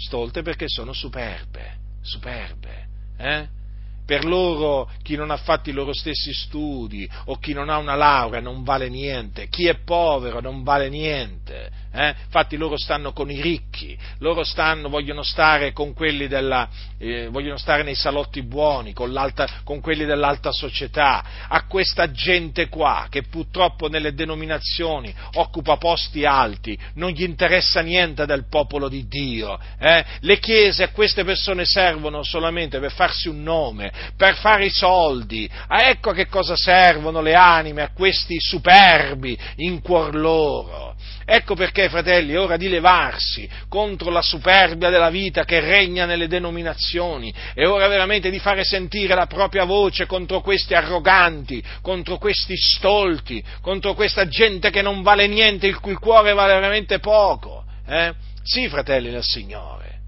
stolte 0.00 0.42
perché 0.42 0.66
sono 0.68 0.92
superbe, 0.92 1.76
superbe, 2.02 2.86
eh? 3.16 3.58
per 4.10 4.24
loro 4.24 4.90
chi 5.02 5.14
non 5.14 5.30
ha 5.30 5.36
fatto 5.36 5.70
i 5.70 5.72
loro 5.72 5.92
stessi 5.94 6.32
studi 6.32 7.08
o 7.26 7.36
chi 7.36 7.52
non 7.52 7.68
ha 7.68 7.76
una 7.76 7.94
laurea 7.94 8.40
non 8.40 8.64
vale 8.64 8.88
niente, 8.88 9.46
chi 9.46 9.68
è 9.68 9.78
povero 9.84 10.40
non 10.40 10.64
vale 10.64 10.88
niente. 10.88 11.70
Eh? 11.92 12.14
Infatti 12.24 12.56
loro 12.56 12.76
stanno 12.76 13.12
con 13.12 13.30
i 13.30 13.40
ricchi, 13.40 13.98
loro 14.18 14.44
stanno, 14.44 14.88
vogliono 14.88 15.24
stare 15.24 15.72
con 15.72 15.92
quelli 15.92 16.28
della, 16.28 16.68
eh, 16.98 17.26
vogliono 17.28 17.56
stare 17.56 17.82
nei 17.82 17.96
salotti 17.96 18.42
buoni, 18.42 18.92
con, 18.92 19.12
con, 19.64 19.80
quelli 19.80 20.04
dell'alta 20.04 20.52
società. 20.52 21.24
A 21.48 21.64
questa 21.66 22.12
gente 22.12 22.68
qua, 22.68 23.08
che 23.10 23.22
purtroppo 23.22 23.88
nelle 23.88 24.14
denominazioni 24.14 25.12
occupa 25.34 25.78
posti 25.78 26.24
alti, 26.24 26.78
non 26.94 27.10
gli 27.10 27.24
interessa 27.24 27.80
niente 27.80 28.24
del 28.24 28.46
popolo 28.48 28.88
di 28.88 29.08
Dio. 29.08 29.58
Eh? 29.78 30.04
Le 30.20 30.38
chiese 30.38 30.84
a 30.84 30.90
queste 30.90 31.24
persone 31.24 31.64
servono 31.64 32.22
solamente 32.22 32.78
per 32.78 32.92
farsi 32.92 33.26
un 33.26 33.42
nome, 33.42 33.90
per 34.16 34.36
fare 34.36 34.66
i 34.66 34.70
soldi. 34.70 35.50
Ah, 35.66 35.88
ecco 35.88 36.10
a 36.10 36.14
che 36.14 36.28
cosa 36.28 36.54
servono 36.54 37.20
le 37.20 37.34
anime 37.34 37.82
a 37.82 37.92
questi 37.92 38.36
superbi 38.38 39.36
in 39.56 39.80
cuor 39.80 40.14
loro. 40.14 40.89
Ecco 41.24 41.54
perché, 41.54 41.88
fratelli, 41.88 42.32
è 42.32 42.40
ora 42.40 42.56
di 42.56 42.68
levarsi 42.68 43.48
contro 43.68 44.10
la 44.10 44.22
superbia 44.22 44.90
della 44.90 45.10
vita 45.10 45.44
che 45.44 45.60
regna 45.60 46.04
nelle 46.04 46.26
denominazioni, 46.26 47.32
è 47.54 47.66
ora 47.66 47.86
veramente 47.86 48.30
di 48.30 48.38
fare 48.38 48.64
sentire 48.64 49.14
la 49.14 49.26
propria 49.26 49.64
voce 49.64 50.06
contro 50.06 50.40
questi 50.40 50.74
arroganti, 50.74 51.62
contro 51.82 52.18
questi 52.18 52.56
stolti, 52.56 53.42
contro 53.60 53.94
questa 53.94 54.26
gente 54.26 54.70
che 54.70 54.82
non 54.82 55.02
vale 55.02 55.26
niente, 55.28 55.66
il 55.66 55.78
cui 55.78 55.94
cuore 55.94 56.32
vale 56.32 56.54
veramente 56.54 56.98
poco. 56.98 57.64
Eh? 57.86 58.12
Sì, 58.42 58.68
fratelli 58.68 59.10
del 59.10 59.22
Signore. 59.22 59.98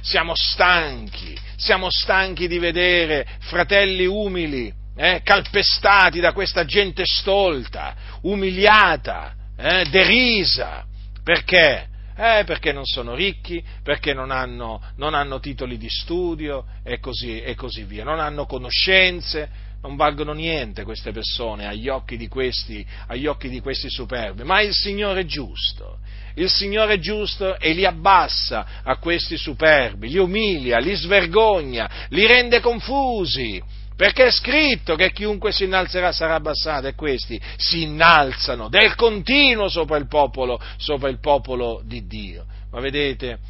Siamo 0.00 0.32
stanchi, 0.34 1.38
siamo 1.56 1.88
stanchi 1.90 2.48
di 2.48 2.58
vedere 2.58 3.26
fratelli 3.40 4.06
umili, 4.06 4.72
eh, 4.96 5.20
calpestati 5.22 6.18
da 6.18 6.32
questa 6.32 6.64
gente 6.64 7.04
stolta, 7.04 7.94
umiliata, 8.22 9.34
eh, 9.58 9.84
derisa. 9.90 10.84
Perché? 11.22 11.88
Eh, 12.16 12.42
perché 12.44 12.72
non 12.72 12.84
sono 12.84 13.14
ricchi, 13.14 13.62
perché 13.82 14.12
non 14.12 14.30
hanno, 14.30 14.82
non 14.96 15.14
hanno 15.14 15.38
titoli 15.38 15.76
di 15.76 15.88
studio 15.88 16.64
e 16.82 16.98
così, 16.98 17.40
e 17.40 17.54
così, 17.54 17.84
via, 17.84 18.02
non 18.02 18.18
hanno 18.18 18.44
conoscenze, 18.46 19.48
non 19.82 19.94
valgono 19.94 20.32
niente 20.32 20.82
queste 20.82 21.12
persone 21.12 21.66
agli 21.66 21.88
occhi 21.88 22.16
di 22.16 22.26
questi, 22.26 22.84
agli 23.06 23.26
occhi 23.26 23.48
di 23.48 23.60
questi 23.60 23.88
superbi, 23.88 24.42
ma 24.42 24.60
il 24.60 24.72
Signore 24.72 25.20
è 25.20 25.24
giusto, 25.26 25.98
il 26.34 26.50
Signore 26.50 26.94
è 26.94 26.98
giusto 26.98 27.56
e 27.58 27.72
li 27.72 27.84
abbassa 27.84 28.82
a 28.82 28.96
questi 28.96 29.36
superbi, 29.36 30.08
li 30.08 30.18
umilia, 30.18 30.78
li 30.78 30.94
svergogna, 30.94 32.06
li 32.08 32.26
rende 32.26 32.58
confusi, 32.58 33.62
perché 33.98 34.26
è 34.26 34.30
scritto 34.30 34.94
che 34.94 35.10
chiunque 35.10 35.50
si 35.50 35.64
innalzerà 35.64 36.12
sarà 36.12 36.36
abbassato 36.36 36.86
e 36.86 36.94
questi 36.94 37.40
si 37.56 37.82
innalzano 37.82 38.68
del 38.68 38.94
continuo 38.94 39.68
sopra 39.68 39.96
il 39.96 40.06
popolo, 40.06 40.62
sopra 40.76 41.08
il 41.08 41.18
popolo 41.18 41.82
di 41.84 42.06
Dio. 42.06 42.46
Ma 42.70 42.78
vedete, 42.78 43.40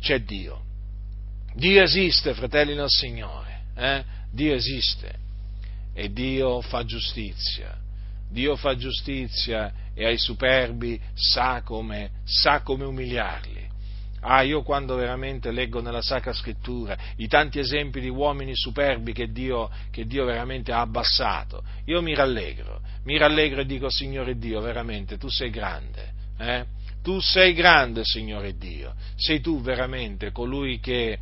c'è 0.00 0.20
Dio. 0.20 0.62
Dio 1.52 1.82
esiste, 1.82 2.32
fratelli 2.32 2.74
del 2.74 2.88
Signore. 2.88 3.64
Eh? 3.76 4.02
Dio 4.32 4.54
esiste 4.54 5.12
e 5.92 6.10
Dio 6.10 6.62
fa 6.62 6.86
giustizia. 6.86 7.76
Dio 8.30 8.56
fa 8.56 8.76
giustizia 8.76 9.70
e 9.92 10.06
ai 10.06 10.16
superbi 10.16 10.98
sa 11.12 11.60
come, 11.62 12.12
sa 12.24 12.62
come 12.62 12.86
umiliarli. 12.86 13.67
Ah, 14.20 14.42
io 14.42 14.62
quando 14.62 14.96
veramente 14.96 15.52
leggo 15.52 15.80
nella 15.80 16.02
Sacra 16.02 16.32
Scrittura 16.32 16.96
i 17.16 17.28
tanti 17.28 17.58
esempi 17.58 18.00
di 18.00 18.08
uomini 18.08 18.54
superbi 18.54 19.12
che 19.12 19.30
Dio, 19.30 19.70
che 19.90 20.06
Dio 20.06 20.24
veramente 20.24 20.72
ha 20.72 20.80
abbassato, 20.80 21.62
io 21.84 22.02
mi 22.02 22.14
rallegro, 22.14 22.80
mi 23.04 23.16
rallegro 23.16 23.60
e 23.60 23.66
dico, 23.66 23.88
Signore 23.90 24.36
Dio, 24.36 24.60
veramente 24.60 25.18
tu 25.18 25.28
sei 25.28 25.50
grande, 25.50 26.12
eh? 26.38 26.64
tu 27.02 27.20
sei 27.20 27.54
grande, 27.54 28.02
Signore 28.04 28.56
Dio, 28.56 28.94
sei 29.16 29.40
tu 29.40 29.60
veramente 29.60 30.32
colui 30.32 30.80
che, 30.80 31.18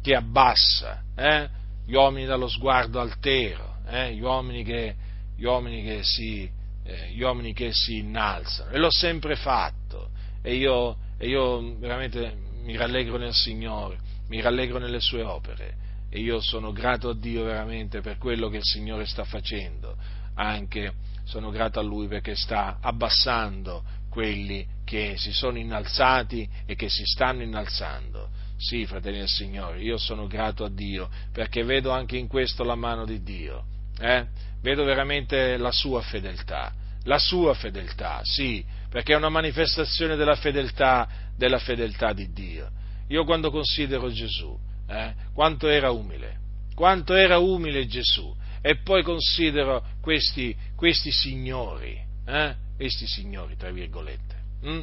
che 0.00 0.14
abbassa 0.14 1.02
eh? 1.16 1.48
gli 1.84 1.94
uomini 1.94 2.26
dallo 2.26 2.48
sguardo 2.48 3.00
altero, 3.00 3.78
eh? 3.88 4.14
gli, 4.14 4.22
uomini 4.22 4.62
che, 4.62 4.94
gli, 5.36 5.44
uomini 5.44 5.82
che 5.82 6.00
si, 6.02 6.48
eh, 6.84 7.10
gli 7.10 7.22
uomini 7.22 7.52
che 7.52 7.72
si 7.72 7.98
innalzano, 7.98 8.70
e 8.70 8.78
l'ho 8.78 8.92
sempre 8.92 9.34
fatto, 9.34 10.10
e 10.40 10.54
io 10.54 10.96
e 11.22 11.28
io 11.28 11.78
veramente 11.78 12.34
mi 12.64 12.76
rallegro 12.76 13.16
nel 13.16 13.32
Signore, 13.32 13.96
mi 14.26 14.40
rallegro 14.40 14.80
nelle 14.80 14.98
sue 14.98 15.22
opere 15.22 15.76
e 16.10 16.18
io 16.18 16.40
sono 16.40 16.72
grato 16.72 17.10
a 17.10 17.14
Dio 17.14 17.44
veramente 17.44 18.00
per 18.00 18.18
quello 18.18 18.48
che 18.48 18.56
il 18.56 18.64
Signore 18.64 19.06
sta 19.06 19.22
facendo, 19.22 19.96
anche 20.34 20.94
sono 21.22 21.50
grato 21.50 21.78
a 21.78 21.82
Lui 21.84 22.08
perché 22.08 22.34
sta 22.34 22.78
abbassando 22.80 23.84
quelli 24.10 24.66
che 24.84 25.14
si 25.16 25.32
sono 25.32 25.58
innalzati 25.58 26.48
e 26.66 26.74
che 26.74 26.88
si 26.88 27.04
stanno 27.04 27.42
innalzando. 27.42 28.28
Sì, 28.56 28.84
fratelli 28.84 29.18
del 29.18 29.28
Signore, 29.28 29.80
io 29.80 29.98
sono 29.98 30.26
grato 30.26 30.64
a 30.64 30.70
Dio 30.70 31.08
perché 31.32 31.62
vedo 31.62 31.92
anche 31.92 32.16
in 32.16 32.26
questo 32.26 32.64
la 32.64 32.74
mano 32.74 33.04
di 33.04 33.22
Dio, 33.22 33.64
eh? 34.00 34.26
vedo 34.60 34.82
veramente 34.82 35.56
la 35.56 35.70
sua 35.70 36.00
fedeltà, 36.00 36.72
la 37.04 37.18
sua 37.18 37.54
fedeltà, 37.54 38.22
sì, 38.24 38.64
perché 38.92 39.14
è 39.14 39.16
una 39.16 39.30
manifestazione 39.30 40.16
della 40.16 40.34
fedeltà, 40.34 41.08
della 41.34 41.58
fedeltà 41.58 42.12
di 42.12 42.30
Dio. 42.30 42.68
Io 43.08 43.24
quando 43.24 43.50
considero 43.50 44.12
Gesù, 44.12 44.54
eh, 44.86 45.14
quanto 45.32 45.66
era 45.68 45.90
umile, 45.90 46.40
quanto 46.74 47.14
era 47.14 47.38
umile 47.38 47.86
Gesù, 47.86 48.36
e 48.60 48.76
poi 48.76 49.02
considero 49.02 49.82
questi, 50.02 50.54
questi 50.76 51.10
signori, 51.10 51.98
eh, 52.26 52.54
questi 52.76 53.06
signori, 53.06 53.56
tra 53.56 53.70
virgolette, 53.70 54.34
hm? 54.60 54.82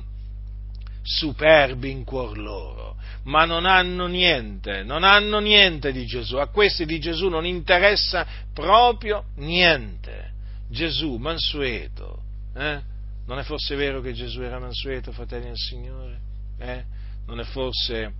superbi 1.03 1.91
in 1.91 2.03
cuor 2.03 2.35
loro, 2.35 2.95
ma 3.25 3.45
non 3.45 3.67
hanno 3.67 4.07
niente, 4.07 4.81
non 4.81 5.03
hanno 5.03 5.37
niente 5.37 5.91
di 5.91 6.07
Gesù, 6.07 6.37
a 6.37 6.47
questi 6.47 6.87
di 6.87 6.99
Gesù 6.99 7.27
non 7.27 7.45
interessa 7.45 8.25
proprio 8.55 9.25
niente. 9.35 10.31
Gesù, 10.67 11.17
mansueto, 11.17 12.21
eh? 12.55 12.97
Non 13.29 13.37
è 13.37 13.43
forse 13.43 13.75
vero 13.75 14.01
che 14.01 14.11
Gesù 14.11 14.41
era 14.41 14.57
mansueto, 14.57 15.11
fratelli 15.11 15.45
del 15.45 15.55
Signore? 15.55 16.19
Eh? 16.57 16.83
Non, 17.27 17.39
è 17.39 17.43
forse, 17.43 18.11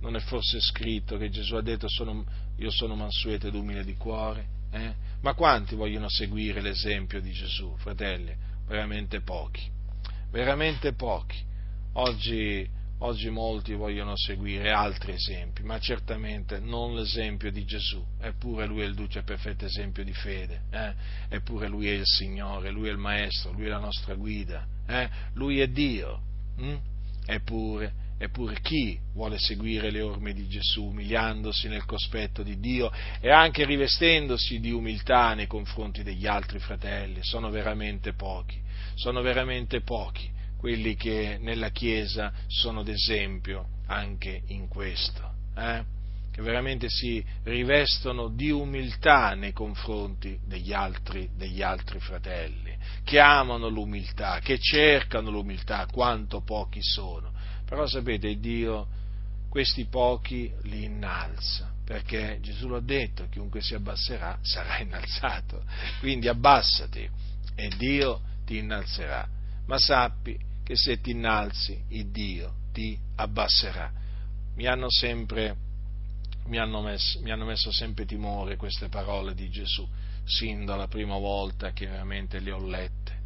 non, 0.00 0.14
è 0.14 0.20
forse, 0.20 0.60
scritto 0.60 1.16
che 1.16 1.30
Gesù 1.30 1.54
ha 1.54 1.62
detto 1.62 1.88
sono, 1.88 2.22
io 2.58 2.70
sono 2.70 2.94
mansueto 2.94 3.46
ed 3.46 3.54
umile 3.54 3.82
di 3.82 3.96
cuore? 3.96 4.46
Eh? 4.70 4.92
Ma 5.22 5.32
quanti 5.32 5.74
vogliono 5.74 6.10
seguire 6.10 6.60
l'esempio 6.60 7.18
di 7.22 7.32
Gesù, 7.32 7.74
fratelli? 7.78 8.36
Veramente 8.66 9.22
pochi, 9.22 9.66
veramente 10.30 10.92
pochi. 10.92 11.42
Oggi 11.94 12.68
Oggi 13.00 13.30
molti 13.30 13.74
vogliono 13.74 14.14
seguire 14.16 14.72
altri 14.72 15.12
esempi, 15.12 15.62
ma 15.62 15.78
certamente 15.78 16.58
non 16.58 16.96
l'esempio 16.96 17.52
di 17.52 17.64
Gesù, 17.64 18.04
eppure 18.20 18.66
Lui 18.66 18.80
è 18.80 18.86
il 18.86 18.94
duce 18.94 19.22
perfetto 19.22 19.66
esempio 19.66 20.02
di 20.02 20.12
fede, 20.12 20.62
eh? 20.70 20.94
eppure 21.28 21.68
Lui 21.68 21.86
è 21.88 21.92
il 21.92 22.04
Signore, 22.04 22.72
Lui 22.72 22.88
è 22.88 22.90
il 22.90 22.98
Maestro, 22.98 23.52
Lui 23.52 23.66
è 23.66 23.68
la 23.68 23.78
nostra 23.78 24.14
guida, 24.14 24.66
eh? 24.84 25.08
Lui 25.34 25.60
è 25.60 25.68
Dio, 25.68 26.20
hm? 26.56 26.76
eppure, 27.24 27.92
eppure 28.18 28.58
chi 28.60 28.98
vuole 29.12 29.38
seguire 29.38 29.92
le 29.92 30.00
orme 30.00 30.32
di 30.32 30.48
Gesù, 30.48 30.86
umiliandosi 30.86 31.68
nel 31.68 31.84
cospetto 31.84 32.42
di 32.42 32.58
Dio 32.58 32.90
e 33.20 33.30
anche 33.30 33.64
rivestendosi 33.64 34.58
di 34.58 34.72
umiltà 34.72 35.34
nei 35.34 35.46
confronti 35.46 36.02
degli 36.02 36.26
altri 36.26 36.58
fratelli, 36.58 37.20
sono 37.22 37.48
veramente 37.48 38.14
pochi, 38.14 38.60
sono 38.94 39.22
veramente 39.22 39.82
pochi 39.82 40.34
quelli 40.58 40.96
che 40.96 41.38
nella 41.40 41.70
Chiesa 41.70 42.32
sono 42.48 42.82
d'esempio 42.82 43.68
anche 43.86 44.42
in 44.48 44.68
questo, 44.68 45.32
eh? 45.56 45.96
che 46.32 46.42
veramente 46.42 46.88
si 46.88 47.24
rivestono 47.44 48.28
di 48.28 48.50
umiltà 48.50 49.34
nei 49.34 49.52
confronti 49.52 50.38
degli 50.44 50.72
altri, 50.72 51.30
degli 51.36 51.62
altri 51.62 52.00
fratelli, 52.00 52.76
che 53.04 53.18
amano 53.18 53.68
l'umiltà, 53.68 54.40
che 54.40 54.58
cercano 54.58 55.30
l'umiltà, 55.30 55.86
quanto 55.86 56.42
pochi 56.42 56.80
sono. 56.82 57.32
Però 57.64 57.86
sapete, 57.86 58.38
Dio, 58.38 58.86
questi 59.48 59.86
pochi 59.86 60.52
li 60.62 60.84
innalza, 60.84 61.72
perché 61.84 62.38
Gesù 62.40 62.68
l'ha 62.68 62.80
detto, 62.80 63.26
chiunque 63.30 63.60
si 63.60 63.74
abbasserà 63.74 64.38
sarà 64.42 64.78
innalzato, 64.78 65.64
quindi 66.00 66.28
abbassati 66.28 67.08
e 67.54 67.68
Dio 67.76 68.20
ti 68.44 68.58
innalzerà, 68.58 69.26
ma 69.66 69.78
sappi 69.78 70.38
che 70.68 70.76
se 70.76 71.00
ti 71.00 71.12
innalzi, 71.12 71.82
il 71.88 72.10
Dio 72.10 72.52
ti 72.74 72.94
abbasserà. 73.16 73.90
Mi 74.56 74.66
hanno 74.66 74.90
sempre, 74.90 75.56
mi 76.44 76.58
hanno 76.58 76.82
messo, 76.82 77.22
mi 77.22 77.30
hanno 77.30 77.46
messo 77.46 77.72
sempre 77.72 78.04
timore 78.04 78.56
queste 78.56 78.90
parole 78.90 79.34
di 79.34 79.48
Gesù, 79.48 79.88
sin 80.26 80.66
dalla 80.66 80.86
prima 80.86 81.16
volta 81.16 81.72
che 81.72 81.86
veramente 81.86 82.38
le 82.40 82.50
ho 82.52 82.62
lette, 82.62 83.18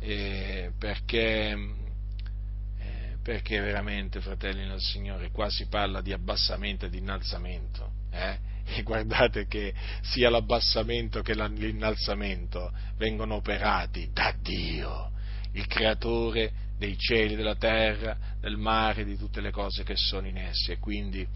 eh, 0.00 0.72
perché 0.78 1.56
perché 3.22 3.58
veramente, 3.58 4.20
fratelli 4.20 4.66
nel 4.66 4.80
Signore, 4.80 5.30
qua 5.30 5.48
si 5.48 5.66
parla 5.68 6.02
di 6.02 6.12
abbassamento 6.12 6.84
e 6.84 6.90
di 6.90 6.98
innalzamento. 6.98 7.90
Eh? 8.10 8.38
E 8.66 8.82
guardate 8.82 9.46
che 9.46 9.72
sia 10.02 10.28
l'abbassamento 10.28 11.22
che 11.22 11.34
l'innalzamento 11.34 12.70
vengono 12.98 13.36
operati 13.36 14.10
da 14.12 14.34
Dio, 14.38 15.10
il 15.52 15.66
creatore 15.66 16.64
dei 16.78 16.96
cieli, 16.98 17.34
della 17.34 17.56
terra, 17.56 18.16
del 18.40 18.56
mare, 18.56 19.04
di 19.04 19.16
tutte 19.16 19.40
le 19.40 19.50
cose 19.50 19.82
che 19.82 19.96
sono 19.96 20.26
in 20.26 20.36
essi. 20.36 20.72
E 20.72 20.78
quindi 20.78 21.26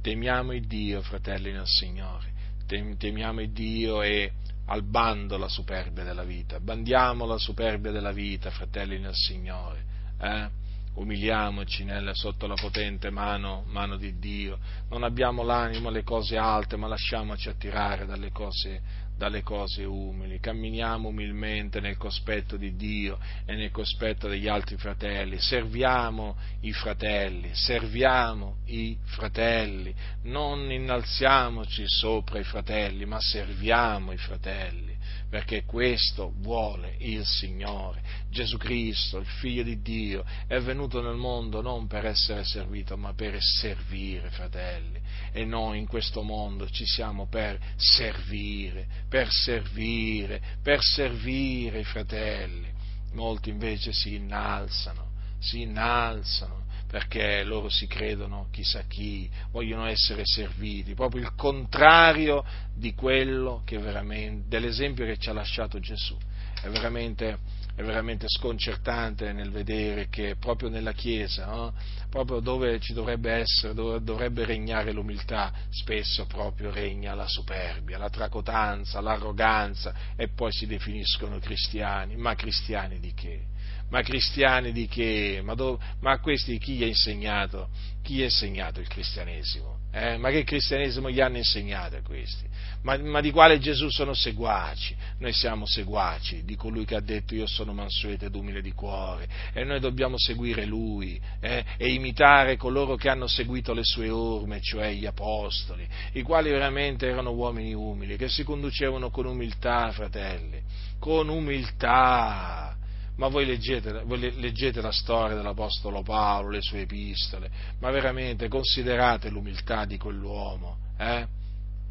temiamo 0.00 0.52
il 0.52 0.66
Dio, 0.66 1.02
fratelli 1.02 1.52
nel 1.52 1.66
Signore, 1.66 2.32
temiamo 2.66 3.40
il 3.40 3.50
Dio 3.50 4.02
e 4.02 4.32
al 4.66 4.82
bando 4.82 5.38
la 5.38 5.48
superbia 5.48 6.04
della 6.04 6.24
vita, 6.24 6.60
bandiamo 6.60 7.24
la 7.24 7.38
superbia 7.38 7.90
della 7.90 8.12
vita, 8.12 8.50
fratelli 8.50 8.98
nel 8.98 9.14
Signore. 9.14 9.84
Eh? 10.20 10.66
umiliamoci 10.98 11.84
nella, 11.84 12.12
sotto 12.14 12.46
la 12.46 12.54
potente 12.54 13.10
mano, 13.10 13.64
mano, 13.68 13.96
di 13.96 14.18
Dio, 14.18 14.58
non 14.90 15.04
abbiamo 15.04 15.42
l'animo 15.42 15.88
alle 15.88 16.02
cose 16.02 16.36
alte, 16.36 16.76
ma 16.76 16.88
lasciamoci 16.88 17.48
attirare 17.48 18.04
dalle 18.04 18.30
cose, 18.30 18.80
dalle 19.18 19.42
cose 19.42 19.82
umili, 19.82 20.38
camminiamo 20.38 21.08
umilmente 21.08 21.80
nel 21.80 21.96
cospetto 21.96 22.56
di 22.56 22.76
Dio 22.76 23.18
e 23.44 23.56
nel 23.56 23.72
cospetto 23.72 24.28
degli 24.28 24.46
altri 24.46 24.76
fratelli, 24.76 25.40
serviamo 25.40 26.36
i 26.60 26.72
fratelli, 26.72 27.50
serviamo 27.52 28.58
i 28.66 28.96
fratelli, 29.02 29.92
non 30.22 30.70
innalziamoci 30.70 31.82
sopra 31.86 32.38
i 32.38 32.44
fratelli, 32.44 33.04
ma 33.06 33.20
serviamo 33.20 34.12
i 34.12 34.18
fratelli 34.18 34.97
perché 35.28 35.64
questo 35.64 36.32
vuole 36.38 36.96
il 36.98 37.24
Signore. 37.24 38.02
Gesù 38.30 38.56
Cristo, 38.56 39.18
il 39.18 39.26
Figlio 39.26 39.62
di 39.62 39.80
Dio, 39.82 40.24
è 40.46 40.58
venuto 40.60 41.02
nel 41.02 41.16
mondo 41.16 41.60
non 41.60 41.86
per 41.86 42.06
essere 42.06 42.44
servito, 42.44 42.96
ma 42.96 43.12
per 43.12 43.36
servire, 43.40 44.30
fratelli. 44.30 45.00
E 45.32 45.44
noi 45.44 45.78
in 45.78 45.86
questo 45.86 46.22
mondo 46.22 46.68
ci 46.68 46.86
siamo 46.86 47.26
per 47.26 47.58
servire, 47.76 48.86
per 49.08 49.30
servire, 49.30 50.40
per 50.62 50.80
servire 50.80 51.80
i 51.80 51.84
fratelli. 51.84 52.72
Molti 53.12 53.50
invece 53.50 53.92
si 53.92 54.14
innalzano, 54.14 55.10
si 55.38 55.62
innalzano 55.62 56.57
perché 56.88 57.44
loro 57.44 57.68
si 57.68 57.86
credono 57.86 58.48
chissà 58.50 58.84
chi, 58.88 59.28
vogliono 59.50 59.84
essere 59.86 60.22
serviti, 60.24 60.94
proprio 60.94 61.20
il 61.20 61.34
contrario 61.34 62.42
dell'esempio 62.74 65.04
che 65.04 65.18
ci 65.18 65.28
ha 65.28 65.34
lasciato 65.34 65.78
Gesù. 65.80 66.16
È 66.60 66.68
veramente, 66.70 67.38
è 67.76 67.82
veramente 67.82 68.24
sconcertante 68.26 69.32
nel 69.32 69.50
vedere 69.50 70.08
che 70.08 70.36
proprio 70.40 70.70
nella 70.70 70.92
Chiesa, 70.92 71.44
no? 71.44 71.74
proprio 72.08 72.40
dove 72.40 72.80
ci 72.80 72.94
dovrebbe 72.94 73.32
essere, 73.32 73.74
dove 73.74 74.02
dovrebbe 74.02 74.46
regnare 74.46 74.90
l'umiltà, 74.90 75.52
spesso 75.68 76.24
proprio 76.24 76.70
regna 76.70 77.14
la 77.14 77.28
superbia, 77.28 77.98
la 77.98 78.08
tracotanza, 78.08 79.02
l'arroganza 79.02 79.92
e 80.16 80.28
poi 80.28 80.52
si 80.52 80.66
definiscono 80.66 81.38
cristiani, 81.38 82.16
ma 82.16 82.34
cristiani 82.34 82.98
di 82.98 83.12
che? 83.12 83.56
Ma 83.90 84.02
cristiani 84.02 84.72
di 84.72 84.86
che? 84.86 85.40
Ma, 85.42 85.54
do, 85.54 85.80
ma 86.00 86.12
a 86.12 86.20
questi 86.20 86.58
chi 86.58 86.74
gli 86.74 86.82
ha 86.82 86.86
insegnato? 86.86 87.68
Chi 88.02 88.16
gli 88.16 88.22
ha 88.22 88.24
insegnato 88.24 88.80
il 88.80 88.88
cristianesimo? 88.88 89.76
Eh? 89.90 90.18
Ma 90.18 90.30
che 90.30 90.44
cristianesimo 90.44 91.10
gli 91.10 91.20
hanno 91.20 91.38
insegnato 91.38 91.96
a 91.96 92.02
questi? 92.02 92.46
Ma, 92.82 92.98
ma, 92.98 93.20
di 93.20 93.30
quale 93.30 93.58
Gesù 93.58 93.88
sono 93.88 94.12
seguaci? 94.12 94.94
Noi 95.18 95.32
siamo 95.32 95.66
seguaci 95.66 96.44
di 96.44 96.54
colui 96.54 96.84
che 96.84 96.94
ha 96.94 97.00
detto 97.00 97.34
io 97.34 97.46
sono 97.46 97.72
mansueto 97.72 98.26
ed 98.26 98.34
umile 98.34 98.60
di 98.60 98.72
cuore 98.72 99.26
e 99.52 99.64
noi 99.64 99.80
dobbiamo 99.80 100.16
seguire 100.18 100.64
lui 100.66 101.20
eh? 101.40 101.64
e 101.76 101.88
imitare 101.88 102.56
coloro 102.56 102.96
che 102.96 103.08
hanno 103.08 103.26
seguito 103.26 103.72
le 103.72 103.84
sue 103.84 104.10
orme, 104.10 104.60
cioè 104.60 104.92
gli 104.92 105.06
apostoli, 105.06 105.88
i 106.12 106.22
quali 106.22 106.50
veramente 106.50 107.08
erano 107.08 107.32
uomini 107.32 107.72
umili, 107.72 108.16
che 108.16 108.28
si 108.28 108.44
conducevano 108.44 109.10
con 109.10 109.26
umiltà, 109.26 109.90
fratelli, 109.92 110.62
con 110.98 111.28
umiltà 111.28 112.77
ma 113.18 113.26
voi 113.26 113.44
leggete, 113.44 114.04
voi 114.04 114.32
leggete, 114.40 114.80
la 114.80 114.92
storia 114.92 115.34
dell'Apostolo 115.34 116.02
Paolo, 116.02 116.50
le 116.50 116.62
sue 116.62 116.82
epistole, 116.82 117.50
ma 117.80 117.90
veramente 117.90 118.46
considerate 118.46 119.28
l'umiltà 119.28 119.84
di 119.84 119.98
quell'uomo, 119.98 120.78
eh? 120.96 121.26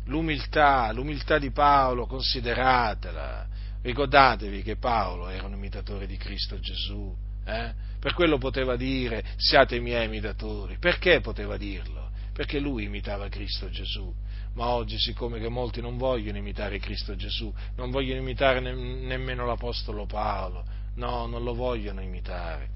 l'umiltà, 0.05 0.89
l'umiltà 0.93 1.37
di 1.37 1.51
Paolo, 1.51 2.05
consideratela. 2.05 3.45
Ricordatevi 3.81 4.63
che 4.63 4.77
Paolo 4.77 5.27
era 5.27 5.45
un 5.45 5.53
imitatore 5.53 6.07
di 6.07 6.15
Cristo 6.15 6.59
Gesù, 6.59 7.13
eh? 7.45 7.73
per 7.99 8.13
quello 8.13 8.37
poteva 8.37 8.77
dire 8.77 9.23
siate 9.35 9.81
miei 9.81 10.05
imitatori. 10.05 10.77
Perché 10.79 11.19
poteva 11.19 11.57
dirlo? 11.57 12.09
Perché 12.31 12.59
lui 12.59 12.83
imitava 12.83 13.27
Cristo 13.27 13.69
Gesù. 13.69 14.13
Ma 14.53 14.69
oggi, 14.69 14.97
siccome 14.97 15.39
che 15.39 15.49
molti 15.49 15.81
non 15.81 15.97
vogliono 15.97 16.37
imitare 16.37 16.79
Cristo 16.79 17.15
Gesù, 17.15 17.53
non 17.75 17.91
vogliono 17.91 18.21
imitare 18.21 18.59
ne- 18.59 18.73
nemmeno 18.73 19.45
l'Apostolo 19.45 20.05
Paolo, 20.05 20.65
No, 20.97 21.25
non 21.25 21.43
lo 21.43 21.53
vogliono 21.53 22.01
imitare. 22.01 22.69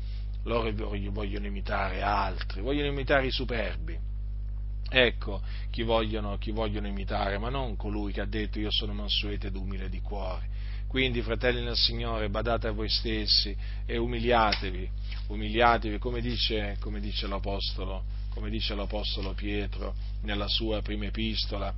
Loro 0.43 0.71
vogliono 1.11 1.45
imitare 1.45 2.01
altri, 2.01 2.61
vogliono 2.61 2.87
imitare 2.87 3.27
i 3.27 3.31
superbi. 3.31 3.97
Ecco 4.89 5.41
chi 5.69 5.83
vogliono, 5.83 6.37
chi 6.37 6.51
vogliono 6.51 6.87
imitare, 6.87 7.37
ma 7.37 7.49
non 7.49 7.75
colui 7.75 8.11
che 8.11 8.21
ha 8.21 8.25
detto 8.25 8.59
io 8.59 8.71
sono 8.71 8.93
mansueto 8.93 9.47
ed 9.47 9.55
umile 9.55 9.87
di 9.89 10.01
cuore. 10.01 10.49
Quindi, 10.87 11.21
fratelli 11.21 11.63
nel 11.63 11.77
Signore, 11.77 12.29
badate 12.29 12.67
a 12.67 12.71
voi 12.71 12.89
stessi 12.89 13.55
e 13.85 13.97
umiliatevi, 13.97 14.89
umiliatevi 15.27 15.97
come 15.97 16.19
dice, 16.19 16.75
come 16.81 16.99
dice, 16.99 17.27
l'Apostolo, 17.27 18.03
come 18.29 18.49
dice 18.49 18.75
l'Apostolo 18.75 19.33
Pietro 19.33 19.95
nella 20.23 20.47
sua 20.47 20.81
prima 20.81 21.05
epistola 21.05 21.73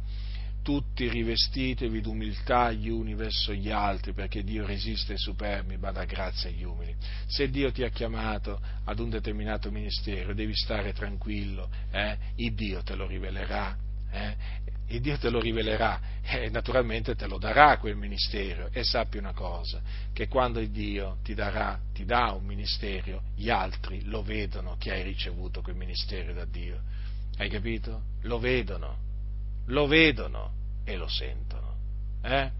tutti 0.63 1.07
rivestitevi 1.09 2.01
d'umiltà 2.01 2.71
gli 2.71 2.89
uni 2.89 3.13
verso 3.13 3.53
gli 3.53 3.69
altri, 3.69 4.13
perché 4.13 4.43
Dio 4.43 4.65
resiste 4.65 5.11
ai 5.11 5.19
superbi, 5.19 5.77
ma 5.77 5.91
dà 5.91 6.05
grazia 6.05 6.49
agli 6.49 6.63
umili. 6.63 6.95
Se 7.27 7.49
Dio 7.49 7.71
ti 7.71 7.83
ha 7.83 7.89
chiamato 7.89 8.59
ad 8.85 8.99
un 8.99 9.09
determinato 9.09 9.69
ministero, 9.69 10.33
devi 10.33 10.55
stare 10.55 10.93
tranquillo, 10.93 11.69
eh? 11.91 12.17
il 12.37 12.55
Dio 12.55 12.81
te 12.81 12.95
lo 12.95 13.05
rivelerà. 13.05 13.77
Eh? 14.09 14.61
Il 14.87 15.01
Dio 15.01 15.17
te 15.17 15.29
lo 15.29 15.39
rivelerà 15.39 15.99
e 16.21 16.49
naturalmente 16.49 17.15
te 17.15 17.27
lo 17.27 17.37
darà 17.37 17.77
quel 17.77 17.95
ministero. 17.95 18.69
E 18.71 18.83
sappi 18.83 19.17
una 19.17 19.33
cosa, 19.33 19.81
che 20.13 20.27
quando 20.27 20.59
il 20.59 20.69
Dio 20.69 21.17
ti 21.23 21.33
darà, 21.33 21.79
ti 21.93 22.05
dà 22.05 22.31
un 22.31 22.45
ministero, 22.45 23.23
gli 23.35 23.49
altri 23.49 24.03
lo 24.05 24.23
vedono 24.23 24.75
che 24.77 24.91
hai 24.91 25.03
ricevuto 25.03 25.61
quel 25.61 25.75
ministero 25.75 26.33
da 26.33 26.45
Dio. 26.45 26.81
Hai 27.37 27.49
capito? 27.49 28.03
Lo 28.21 28.39
vedono 28.39 29.11
lo 29.65 29.87
vedono 29.87 30.51
e 30.83 30.95
lo 30.95 31.07
sentono. 31.07 31.75
Eh? 32.21 32.51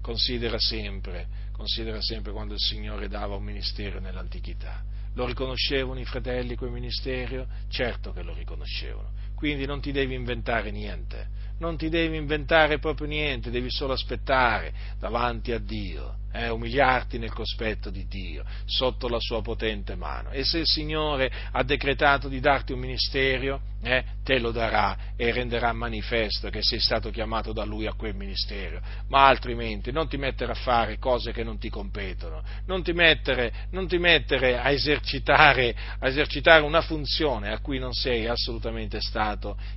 Considera, 0.00 0.58
sempre, 0.58 1.28
considera 1.52 2.00
sempre 2.00 2.32
quando 2.32 2.54
il 2.54 2.60
Signore 2.60 3.08
dava 3.08 3.36
un 3.36 3.44
ministero 3.44 4.00
nell'antichità. 4.00 4.82
Lo 5.14 5.26
riconoscevano 5.26 5.98
i 5.98 6.04
fratelli 6.04 6.56
quel 6.56 6.70
ministero? 6.70 7.46
Certo 7.68 8.12
che 8.12 8.22
lo 8.22 8.32
riconoscevano. 8.32 9.10
Quindi 9.40 9.64
non 9.64 9.80
ti 9.80 9.90
devi 9.90 10.14
inventare 10.14 10.70
niente, 10.70 11.28
non 11.60 11.78
ti 11.78 11.88
devi 11.88 12.18
inventare 12.18 12.78
proprio 12.78 13.06
niente, 13.06 13.50
devi 13.50 13.70
solo 13.70 13.94
aspettare 13.94 14.70
davanti 14.98 15.52
a 15.52 15.58
Dio 15.58 16.18
eh, 16.32 16.48
umiliarti 16.48 17.18
nel 17.18 17.32
cospetto 17.32 17.90
di 17.90 18.06
Dio, 18.06 18.44
sotto 18.64 19.08
la 19.08 19.18
sua 19.18 19.42
potente 19.42 19.94
mano. 19.96 20.30
E 20.30 20.44
se 20.44 20.58
il 20.58 20.66
Signore 20.66 21.30
ha 21.52 21.62
decretato 21.62 22.28
di 22.28 22.40
darti 22.40 22.72
un 22.72 22.78
ministero, 22.78 23.60
eh, 23.82 24.04
te 24.22 24.38
lo 24.38 24.50
darà 24.50 25.14
e 25.16 25.32
renderà 25.32 25.72
manifesto 25.72 26.50
che 26.50 26.62
sei 26.62 26.78
stato 26.78 27.10
chiamato 27.10 27.52
da 27.52 27.64
Lui 27.64 27.86
a 27.86 27.94
quel 27.94 28.14
ministero. 28.14 28.80
Ma 29.08 29.26
altrimenti 29.26 29.90
non 29.90 30.08
ti 30.08 30.16
mettere 30.16 30.52
a 30.52 30.56
fare 30.56 30.98
cose 30.98 31.32
che 31.32 31.42
non 31.42 31.58
ti 31.58 31.68
competono, 31.68 32.42
non 32.66 32.82
ti 32.82 32.92
mettere, 32.92 33.52
non 33.70 33.88
ti 33.88 33.98
mettere 33.98 34.58
a, 34.58 34.70
esercitare, 34.70 35.74
a 35.98 36.06
esercitare 36.06 36.62
una 36.62 36.82
funzione 36.82 37.52
a 37.52 37.58
cui 37.58 37.78
non 37.78 37.92
sei 37.92 38.26
assolutamente 38.26 39.00
stato 39.00 39.29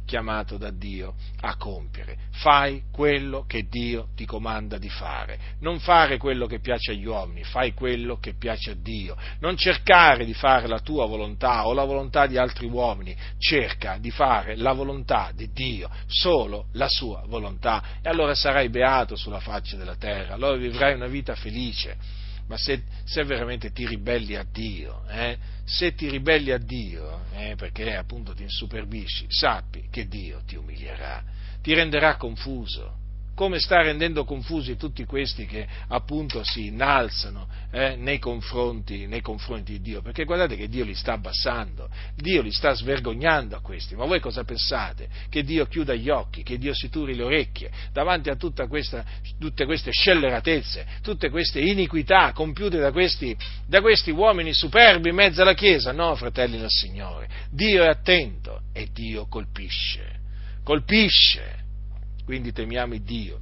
chiamato 0.05 0.57
da 0.57 0.71
Dio 0.71 1.15
a 1.41 1.55
compiere, 1.55 2.17
fai 2.31 2.83
quello 2.91 3.45
che 3.45 3.67
Dio 3.69 4.09
ti 4.15 4.25
comanda 4.25 4.77
di 4.77 4.89
fare, 4.89 5.39
non 5.59 5.79
fare 5.79 6.17
quello 6.17 6.45
che 6.45 6.59
piace 6.59 6.91
agli 6.91 7.05
uomini, 7.05 7.43
fai 7.43 7.73
quello 7.73 8.17
che 8.17 8.33
piace 8.33 8.71
a 8.71 8.75
Dio, 8.75 9.15
non 9.39 9.55
cercare 9.57 10.25
di 10.25 10.33
fare 10.33 10.67
la 10.67 10.79
tua 10.79 11.05
volontà 11.05 11.67
o 11.67 11.73
la 11.73 11.83
volontà 11.83 12.25
di 12.27 12.37
altri 12.37 12.67
uomini, 12.67 13.15
cerca 13.37 13.97
di 13.97 14.11
fare 14.11 14.55
la 14.55 14.73
volontà 14.73 15.31
di 15.33 15.49
Dio, 15.51 15.89
solo 16.07 16.67
la 16.73 16.87
sua 16.87 17.23
volontà. 17.27 17.83
E 18.01 18.09
allora 18.09 18.35
sarai 18.35 18.69
beato 18.69 19.15
sulla 19.15 19.39
faccia 19.39 19.77
della 19.77 19.95
terra, 19.95 20.33
allora 20.33 20.57
vivrai 20.57 20.93
una 20.93 21.07
vita 21.07 21.35
felice 21.35 22.21
ma 22.53 22.57
se, 22.59 22.83
se, 23.03 23.23
veramente 23.23 23.71
ti 23.71 23.87
ribelli 23.87 24.35
a 24.35 24.45
Dio, 24.47 25.03
eh, 25.09 25.37
se 25.65 25.95
ti 25.95 26.07
ribelli 26.07 26.51
a 26.51 26.59
Dio, 26.59 27.21
eh, 27.33 27.55
perché 27.55 27.95
appunto 27.95 28.35
ti 28.35 28.43
insuperbisci, 28.43 29.25
sappi 29.27 29.87
che 29.89 30.07
Dio 30.07 30.43
ti 30.45 30.55
umilierà, 30.55 31.23
ti 31.63 31.73
renderà 31.73 32.15
confuso, 32.15 32.99
come 33.35 33.59
sta 33.59 33.81
rendendo 33.81 34.25
confusi 34.25 34.77
tutti 34.77 35.05
questi 35.05 35.45
che 35.45 35.67
appunto 35.87 36.43
si 36.43 36.67
innalzano 36.67 37.47
eh, 37.71 37.95
nei, 37.95 38.19
confronti, 38.19 39.07
nei, 39.07 39.21
confronti, 39.21 39.73
di 39.73 39.81
Dio, 39.81 40.01
perché 40.01 40.25
guardate 40.25 40.55
che 40.55 40.69
Dio 40.69 40.83
li 40.83 40.93
sta 40.93 41.13
abbassando, 41.13 41.89
Dio 42.15 42.41
li 42.41 42.51
sta 42.51 42.73
svergognando 42.73 43.55
a 43.55 43.61
questi, 43.61 43.95
ma 43.95 44.05
voi 44.05 44.19
cosa 44.19 44.43
pensate? 44.43 45.07
Che 45.29 45.43
Dio 45.43 45.65
chiuda 45.65 45.95
gli 45.95 46.09
occhi, 46.09 46.43
che 46.43 46.57
Dio 46.57 46.73
si 46.75 46.89
turi 46.89 47.15
le 47.15 47.23
orecchie 47.23 47.71
davanti 47.91 48.29
a 48.29 48.37
questa, 48.67 49.03
tutte 49.39 49.65
queste 49.65 49.91
scelleratezze, 49.91 50.85
tutte 51.01 51.29
queste 51.29 51.59
iniquità 51.59 52.31
compiute 52.33 52.77
da 52.77 52.91
questi, 52.91 53.35
da 53.65 53.81
questi 53.81 54.11
uomini 54.11 54.53
superbi 54.53 55.09
in 55.09 55.15
mezzo 55.15 55.41
alla 55.41 55.53
Chiesa? 55.53 55.91
No, 55.91 56.15
fratelli 56.15 56.59
del 56.59 56.69
Signore, 56.69 57.27
Dio 57.49 57.83
è 57.83 57.87
attento 57.87 58.61
e 58.73 58.89
Dio 58.93 59.25
colpisce, 59.27 60.19
colpisce 60.63 61.61
quindi 62.25 62.51
temiamo 62.51 62.97
Dio. 62.97 63.39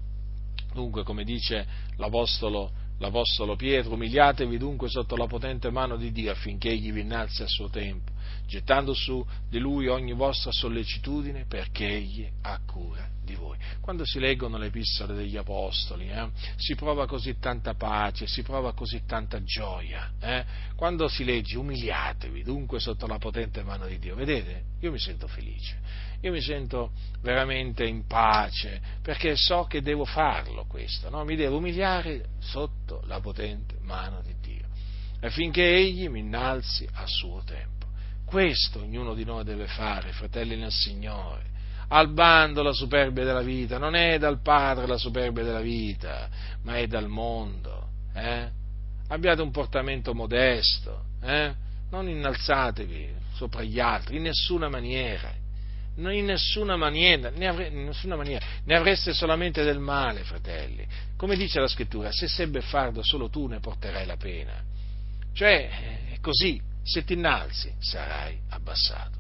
Dunque, 0.74 1.04
come 1.04 1.24
dice 1.24 1.66
l'Apostolo, 1.98 2.72
l'Apostolo 3.00 3.56
Pietro, 3.56 3.94
umiliatevi 3.94 4.58
dunque 4.58 4.90
sotto 4.90 5.16
la 5.16 5.28
potente 5.28 5.70
mano 5.70 5.98
di 5.98 6.12
Dio 6.12 6.32
affinché 6.32 6.70
egli 6.70 6.92
vi 6.92 7.02
innalzi 7.02 7.44
a 7.44 7.48
suo 7.48 7.70
tempo, 7.70 8.11
gettando 8.46 8.94
su 8.94 9.26
di 9.50 9.60
lui 9.60 9.88
ogni 9.88 10.14
vostra 10.14 10.52
sollecitudine 10.52 11.46
perché 11.46 11.88
egli 11.88 12.30
ha 12.42 12.60
cura 12.66 13.08
di 13.24 13.36
voi. 13.36 13.58
Quando 13.80 14.06
si 14.06 14.20
leggono 14.20 14.58
le 14.58 14.68
epistole 14.68 15.14
degli 15.14 15.38
Apostoli 15.38 16.10
eh, 16.10 16.30
si 16.58 16.76
prova 16.76 17.06
così 17.08 17.38
tanta 17.40 17.74
pace, 17.74 18.28
si 18.28 18.42
prova 18.42 18.74
così 18.74 19.04
tanta 19.06 19.44
gioia. 19.44 20.12
Eh? 20.20 20.46
Quando 20.76 21.08
si 21.08 21.24
legge 21.24 21.58
umiliatevi 21.58 22.44
dunque 22.44 22.80
sotto 22.80 23.08
la 23.08 23.18
potente 23.18 23.64
mano 23.64 23.88
di 23.88 24.00
Dio, 24.00 24.16
vedete, 24.16 24.64
io 24.80 24.92
mi 24.92 25.00
sento 25.00 25.28
felice 25.28 26.10
io 26.22 26.32
mi 26.32 26.42
sento 26.42 26.92
veramente 27.22 27.84
in 27.84 28.06
pace, 28.06 28.80
perché 29.02 29.36
so 29.36 29.64
che 29.64 29.82
devo 29.82 30.06
farlo 30.06 30.66
questo, 30.66 31.10
no? 31.10 31.24
mi 31.26 31.36
devo 31.36 31.58
umiliare 31.58 32.30
sotto 32.40 33.02
la 33.06 33.20
potente 33.20 33.78
mano 33.82 34.22
di 34.22 34.36
Dio, 34.40 34.68
affinché 35.22 35.64
Egli 35.76 36.08
mi 36.10 36.20
innalzi 36.20 36.88
a 36.94 37.08
suo 37.08 37.42
tempo. 37.44 37.81
Questo 38.32 38.80
ognuno 38.80 39.14
di 39.14 39.26
noi 39.26 39.44
deve 39.44 39.68
fare, 39.68 40.14
fratelli 40.14 40.56
nel 40.56 40.72
Signore. 40.72 41.44
Al 41.90 42.14
bando 42.14 42.64
la 42.64 42.72
superbia 42.72 43.26
della 43.26 43.42
vita, 43.42 43.78
non 43.78 43.94
è 43.94 44.18
dal 44.18 44.42
Padre 44.42 44.88
la 44.88 44.96
superbia 44.96 45.44
della 45.44 45.60
vita, 45.60 46.30
ma 46.62 46.78
è 46.78 46.88
dal 46.88 47.10
mondo. 47.10 47.90
Eh? 48.16 48.48
Abbiate 49.10 49.42
un 49.42 49.52
portamento 49.52 50.14
modesto, 50.14 51.08
eh? 51.22 51.54
non 51.90 52.08
innalzatevi 52.08 53.10
sopra 53.34 53.64
gli 53.64 53.82
altri 53.82 54.16
in 54.16 54.24
nessuna 54.24 54.70
maniera 54.70 55.40
in 55.98 56.24
nessuna 56.24 56.78
maniera, 56.78 57.34
avre, 57.50 57.68
in 57.68 57.84
nessuna 57.84 58.16
maniera, 58.16 58.44
ne 58.64 58.76
avreste 58.78 59.14
solamente 59.14 59.62
del 59.64 59.80
male, 59.80 60.24
fratelli. 60.24 60.88
Come 61.18 61.36
dice 61.36 61.60
la 61.60 61.68
scrittura, 61.68 62.14
se 62.14 62.30
sei 62.30 62.48
beffardo 62.48 63.04
solo 63.04 63.30
tu 63.30 63.46
ne 63.48 63.60
porterai 63.60 64.06
la 64.06 64.16
pena. 64.16 64.54
Cioè, 65.34 66.14
è 66.14 66.20
così, 66.22 66.62
se 66.84 67.04
ti 67.04 67.14
innalzi 67.14 67.74
sarai 67.80 68.40
abbassato. 68.50 69.20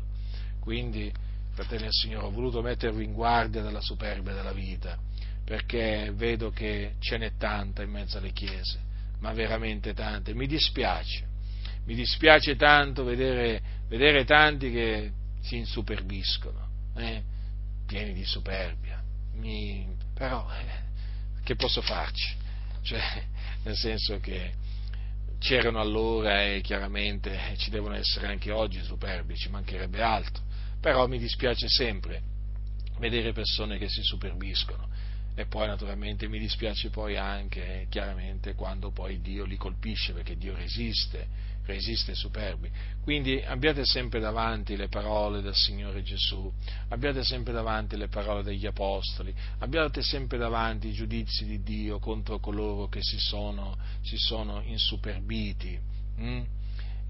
Quindi, 0.60 1.12
fratelli 1.54 1.84
del 1.84 1.92
Signore, 1.92 2.26
ho 2.26 2.32
voluto 2.32 2.62
mettervi 2.62 3.04
in 3.04 3.14
guardia 3.14 3.62
dalla 3.62 3.82
superbia 3.82 4.34
della 4.34 4.54
vita, 4.54 4.98
perché 5.44 6.12
vedo 6.14 6.52
che 6.52 6.96
ce 7.00 7.18
n'è 7.18 7.36
tanta 7.38 7.82
in 7.82 7.90
mezzo 7.90 8.18
alle 8.18 8.32
chiese, 8.32 8.80
ma 9.20 9.34
veramente 9.34 9.94
tante. 9.94 10.34
Mi 10.34 10.48
dispiace, 10.48 11.28
mi 11.86 11.96
dispiace 11.96 12.56
tanto 12.56 13.04
vedere, 13.04 13.62
vedere 13.88 14.24
tanti 14.24 14.72
che 14.72 15.12
si 15.42 15.58
insuperbiscono, 15.58 16.68
eh, 16.96 17.24
pieni 17.86 18.14
di 18.14 18.24
superbia. 18.24 19.02
Mi, 19.34 19.88
però, 20.14 20.48
eh, 20.52 20.90
che 21.44 21.56
posso 21.56 21.82
farci? 21.82 22.36
Cioè, 22.84 23.24
nel 23.64 23.76
senso 23.76 24.20
che 24.20 24.54
c'erano 25.42 25.80
allora 25.80 26.46
e 26.46 26.62
chiaramente 26.62 27.56
ci 27.58 27.72
devono 27.72 27.96
essere 27.96 28.28
anche 28.28 28.52
oggi 28.52 28.80
superbi, 28.84 29.36
ci 29.36 29.50
mancherebbe 29.50 30.00
altro. 30.00 30.44
Però 30.80 31.08
mi 31.08 31.18
dispiace 31.18 31.68
sempre 31.68 32.22
vedere 33.00 33.34
persone 33.34 33.80
che 33.80 33.90
si 33.90 34.04
superbiscono 34.04 34.88
e 35.34 35.48
poi 35.48 35.66
naturalmente 35.66 36.28
mi 36.28 36.38
dispiace 36.38 36.92
poi 36.92 37.18
anche 37.18 37.88
chiaramente 37.90 38.54
quando 38.54 38.92
poi 38.92 39.20
Dio 39.20 39.44
li 39.44 39.58
colpisce 39.58 40.14
perché 40.14 40.38
Dio 40.38 40.56
resiste 40.56 41.28
resiste 41.72 42.12
ai 42.12 42.18
superbi. 42.18 42.70
Quindi 43.02 43.42
abbiate 43.42 43.86
sempre 43.86 44.20
davanti 44.20 44.76
le 44.76 44.88
parole 44.88 45.42
del 45.42 45.56
Signore 45.56 46.04
Gesù, 46.04 46.52
abbiate 46.90 47.24
sempre 47.24 47.54
davanti 47.54 47.98
le 47.98 48.08
parole 48.08 48.44
degli 48.44 48.66
Apostoli, 48.66 49.34
abbiate 49.60 50.02
sempre 50.02 50.38
davanti 50.38 50.90
i 50.90 50.94
giudizi 50.94 51.46
di 51.46 51.62
Dio 51.64 52.00
contro 52.00 52.40
coloro 52.40 52.88
che 52.88 53.02
si 53.02 53.18
sono, 53.18 53.78
si 54.02 54.18
sono 54.18 54.62
insuperbiti. 54.66 55.80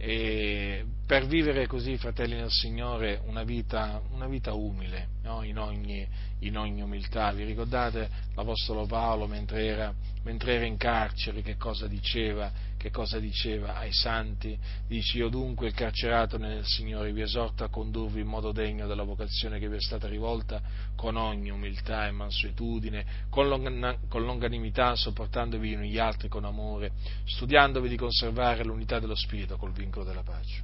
E 0.03 0.84
per 1.05 1.28
vivere 1.28 1.68
così, 1.68 1.95
fratelli 1.95 2.36
del 2.36 2.49
Signore, 2.49 3.22
una 3.26 3.43
vita, 3.43 4.01
una 4.09 4.26
vita 4.26 4.51
umile, 4.51 5.09
no? 5.22 5.43
in, 5.43 5.59
ogni, 5.59 6.07
in, 6.39 6.57
ogni, 6.57 6.82
umiltà. 6.82 7.32
Vi 7.32 7.43
ricordate 7.43 8.09
l'Apostolo 8.34 8.88
Paolo 8.88 9.28
mentre 9.28 9.64
era, 9.64 9.93
mentre 10.24 10.55
era 10.55 10.66
in 10.66 10.78
carcere 10.78 11.43
che 11.43 11.55
cosa 11.55 11.86
diceva? 11.86 12.51
Che 12.82 12.89
cosa 12.89 13.19
diceva 13.19 13.75
ai 13.75 13.93
santi? 13.93 14.57
Dice 14.88 15.19
io 15.19 15.29
dunque 15.29 15.67
il 15.67 15.73
carcerato 15.75 16.39
nel 16.39 16.65
Signore 16.65 17.13
vi 17.13 17.21
esorto 17.21 17.63
a 17.63 17.69
condurvi 17.69 18.21
in 18.21 18.25
modo 18.25 18.51
degno 18.51 18.88
della 18.88 19.03
vocazione 19.03 19.59
che 19.59 19.69
vi 19.69 19.75
è 19.75 19.79
stata 19.79 20.07
rivolta 20.07 20.59
con 20.95 21.15
ogni 21.15 21.51
umiltà 21.51 22.07
e 22.07 22.11
mansuetudine, 22.11 23.05
con, 23.29 23.47
longanimità, 23.47 24.95
sopportandovi 24.95 25.77
gli 25.77 25.99
altri 25.99 26.27
con 26.27 26.43
amore, 26.43 26.93
studiandovi 27.23 27.88
di 27.88 27.97
conservare 27.97 28.63
l'unità 28.63 28.97
dello 28.97 29.13
Spirito 29.13 29.57
col 29.57 29.73
vincolo 29.73 30.03
della 30.03 30.23
pace. 30.23 30.63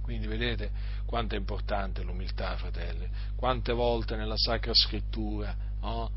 Quindi 0.00 0.28
vedete 0.28 0.70
quanto 1.04 1.34
è 1.34 1.38
importante 1.38 2.04
l'umiltà, 2.04 2.56
fratelli, 2.56 3.08
quante 3.34 3.72
volte 3.72 4.14
nella 4.14 4.36
Sacra 4.36 4.72
Scrittura 4.72 5.52
oh, 5.80 6.10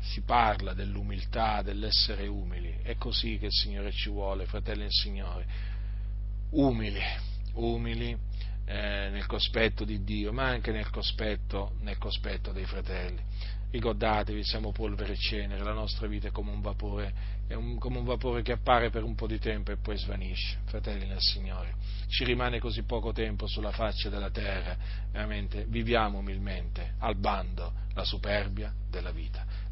si 0.00 0.22
parla 0.22 0.72
dell'umiltà, 0.72 1.62
dell'essere 1.62 2.26
umili. 2.26 2.78
È 2.82 2.96
così 2.96 3.38
che 3.38 3.46
il 3.46 3.52
Signore 3.52 3.92
ci 3.92 4.08
vuole, 4.08 4.46
fratelli 4.46 4.82
del 4.82 4.92
Signore. 4.92 5.46
Umili, 6.50 7.02
umili 7.54 8.16
eh, 8.64 9.08
nel 9.10 9.26
cospetto 9.26 9.84
di 9.84 10.02
Dio, 10.04 10.32
ma 10.32 10.46
anche 10.46 10.72
nel 10.72 10.90
cospetto, 10.90 11.74
nel 11.80 11.98
cospetto 11.98 12.52
dei 12.52 12.64
fratelli. 12.64 13.20
Ricordatevi, 13.70 14.42
siamo 14.42 14.72
polvere 14.72 15.12
e 15.12 15.16
cenere, 15.16 15.62
la 15.62 15.72
nostra 15.72 16.08
vita 16.08 16.28
è 16.28 16.30
come 16.32 16.50
un 16.50 16.60
vapore, 16.60 17.12
è 17.46 17.54
un, 17.54 17.78
come 17.78 17.98
un 17.98 18.04
vapore 18.04 18.42
che 18.42 18.50
appare 18.52 18.90
per 18.90 19.04
un 19.04 19.14
po' 19.14 19.28
di 19.28 19.38
tempo 19.38 19.70
e 19.70 19.76
poi 19.76 19.96
svanisce, 19.96 20.58
fratelli 20.64 21.06
nel 21.06 21.20
Signore. 21.20 21.74
Ci 22.08 22.24
rimane 22.24 22.58
così 22.58 22.82
poco 22.82 23.12
tempo 23.12 23.46
sulla 23.46 23.70
faccia 23.70 24.08
della 24.08 24.30
terra, 24.30 24.76
veramente 25.12 25.66
viviamo 25.68 26.18
umilmente, 26.18 26.94
al 26.98 27.16
bando 27.16 27.72
la 27.94 28.04
superbia 28.04 28.74
della 28.88 29.12
vita. 29.12 29.59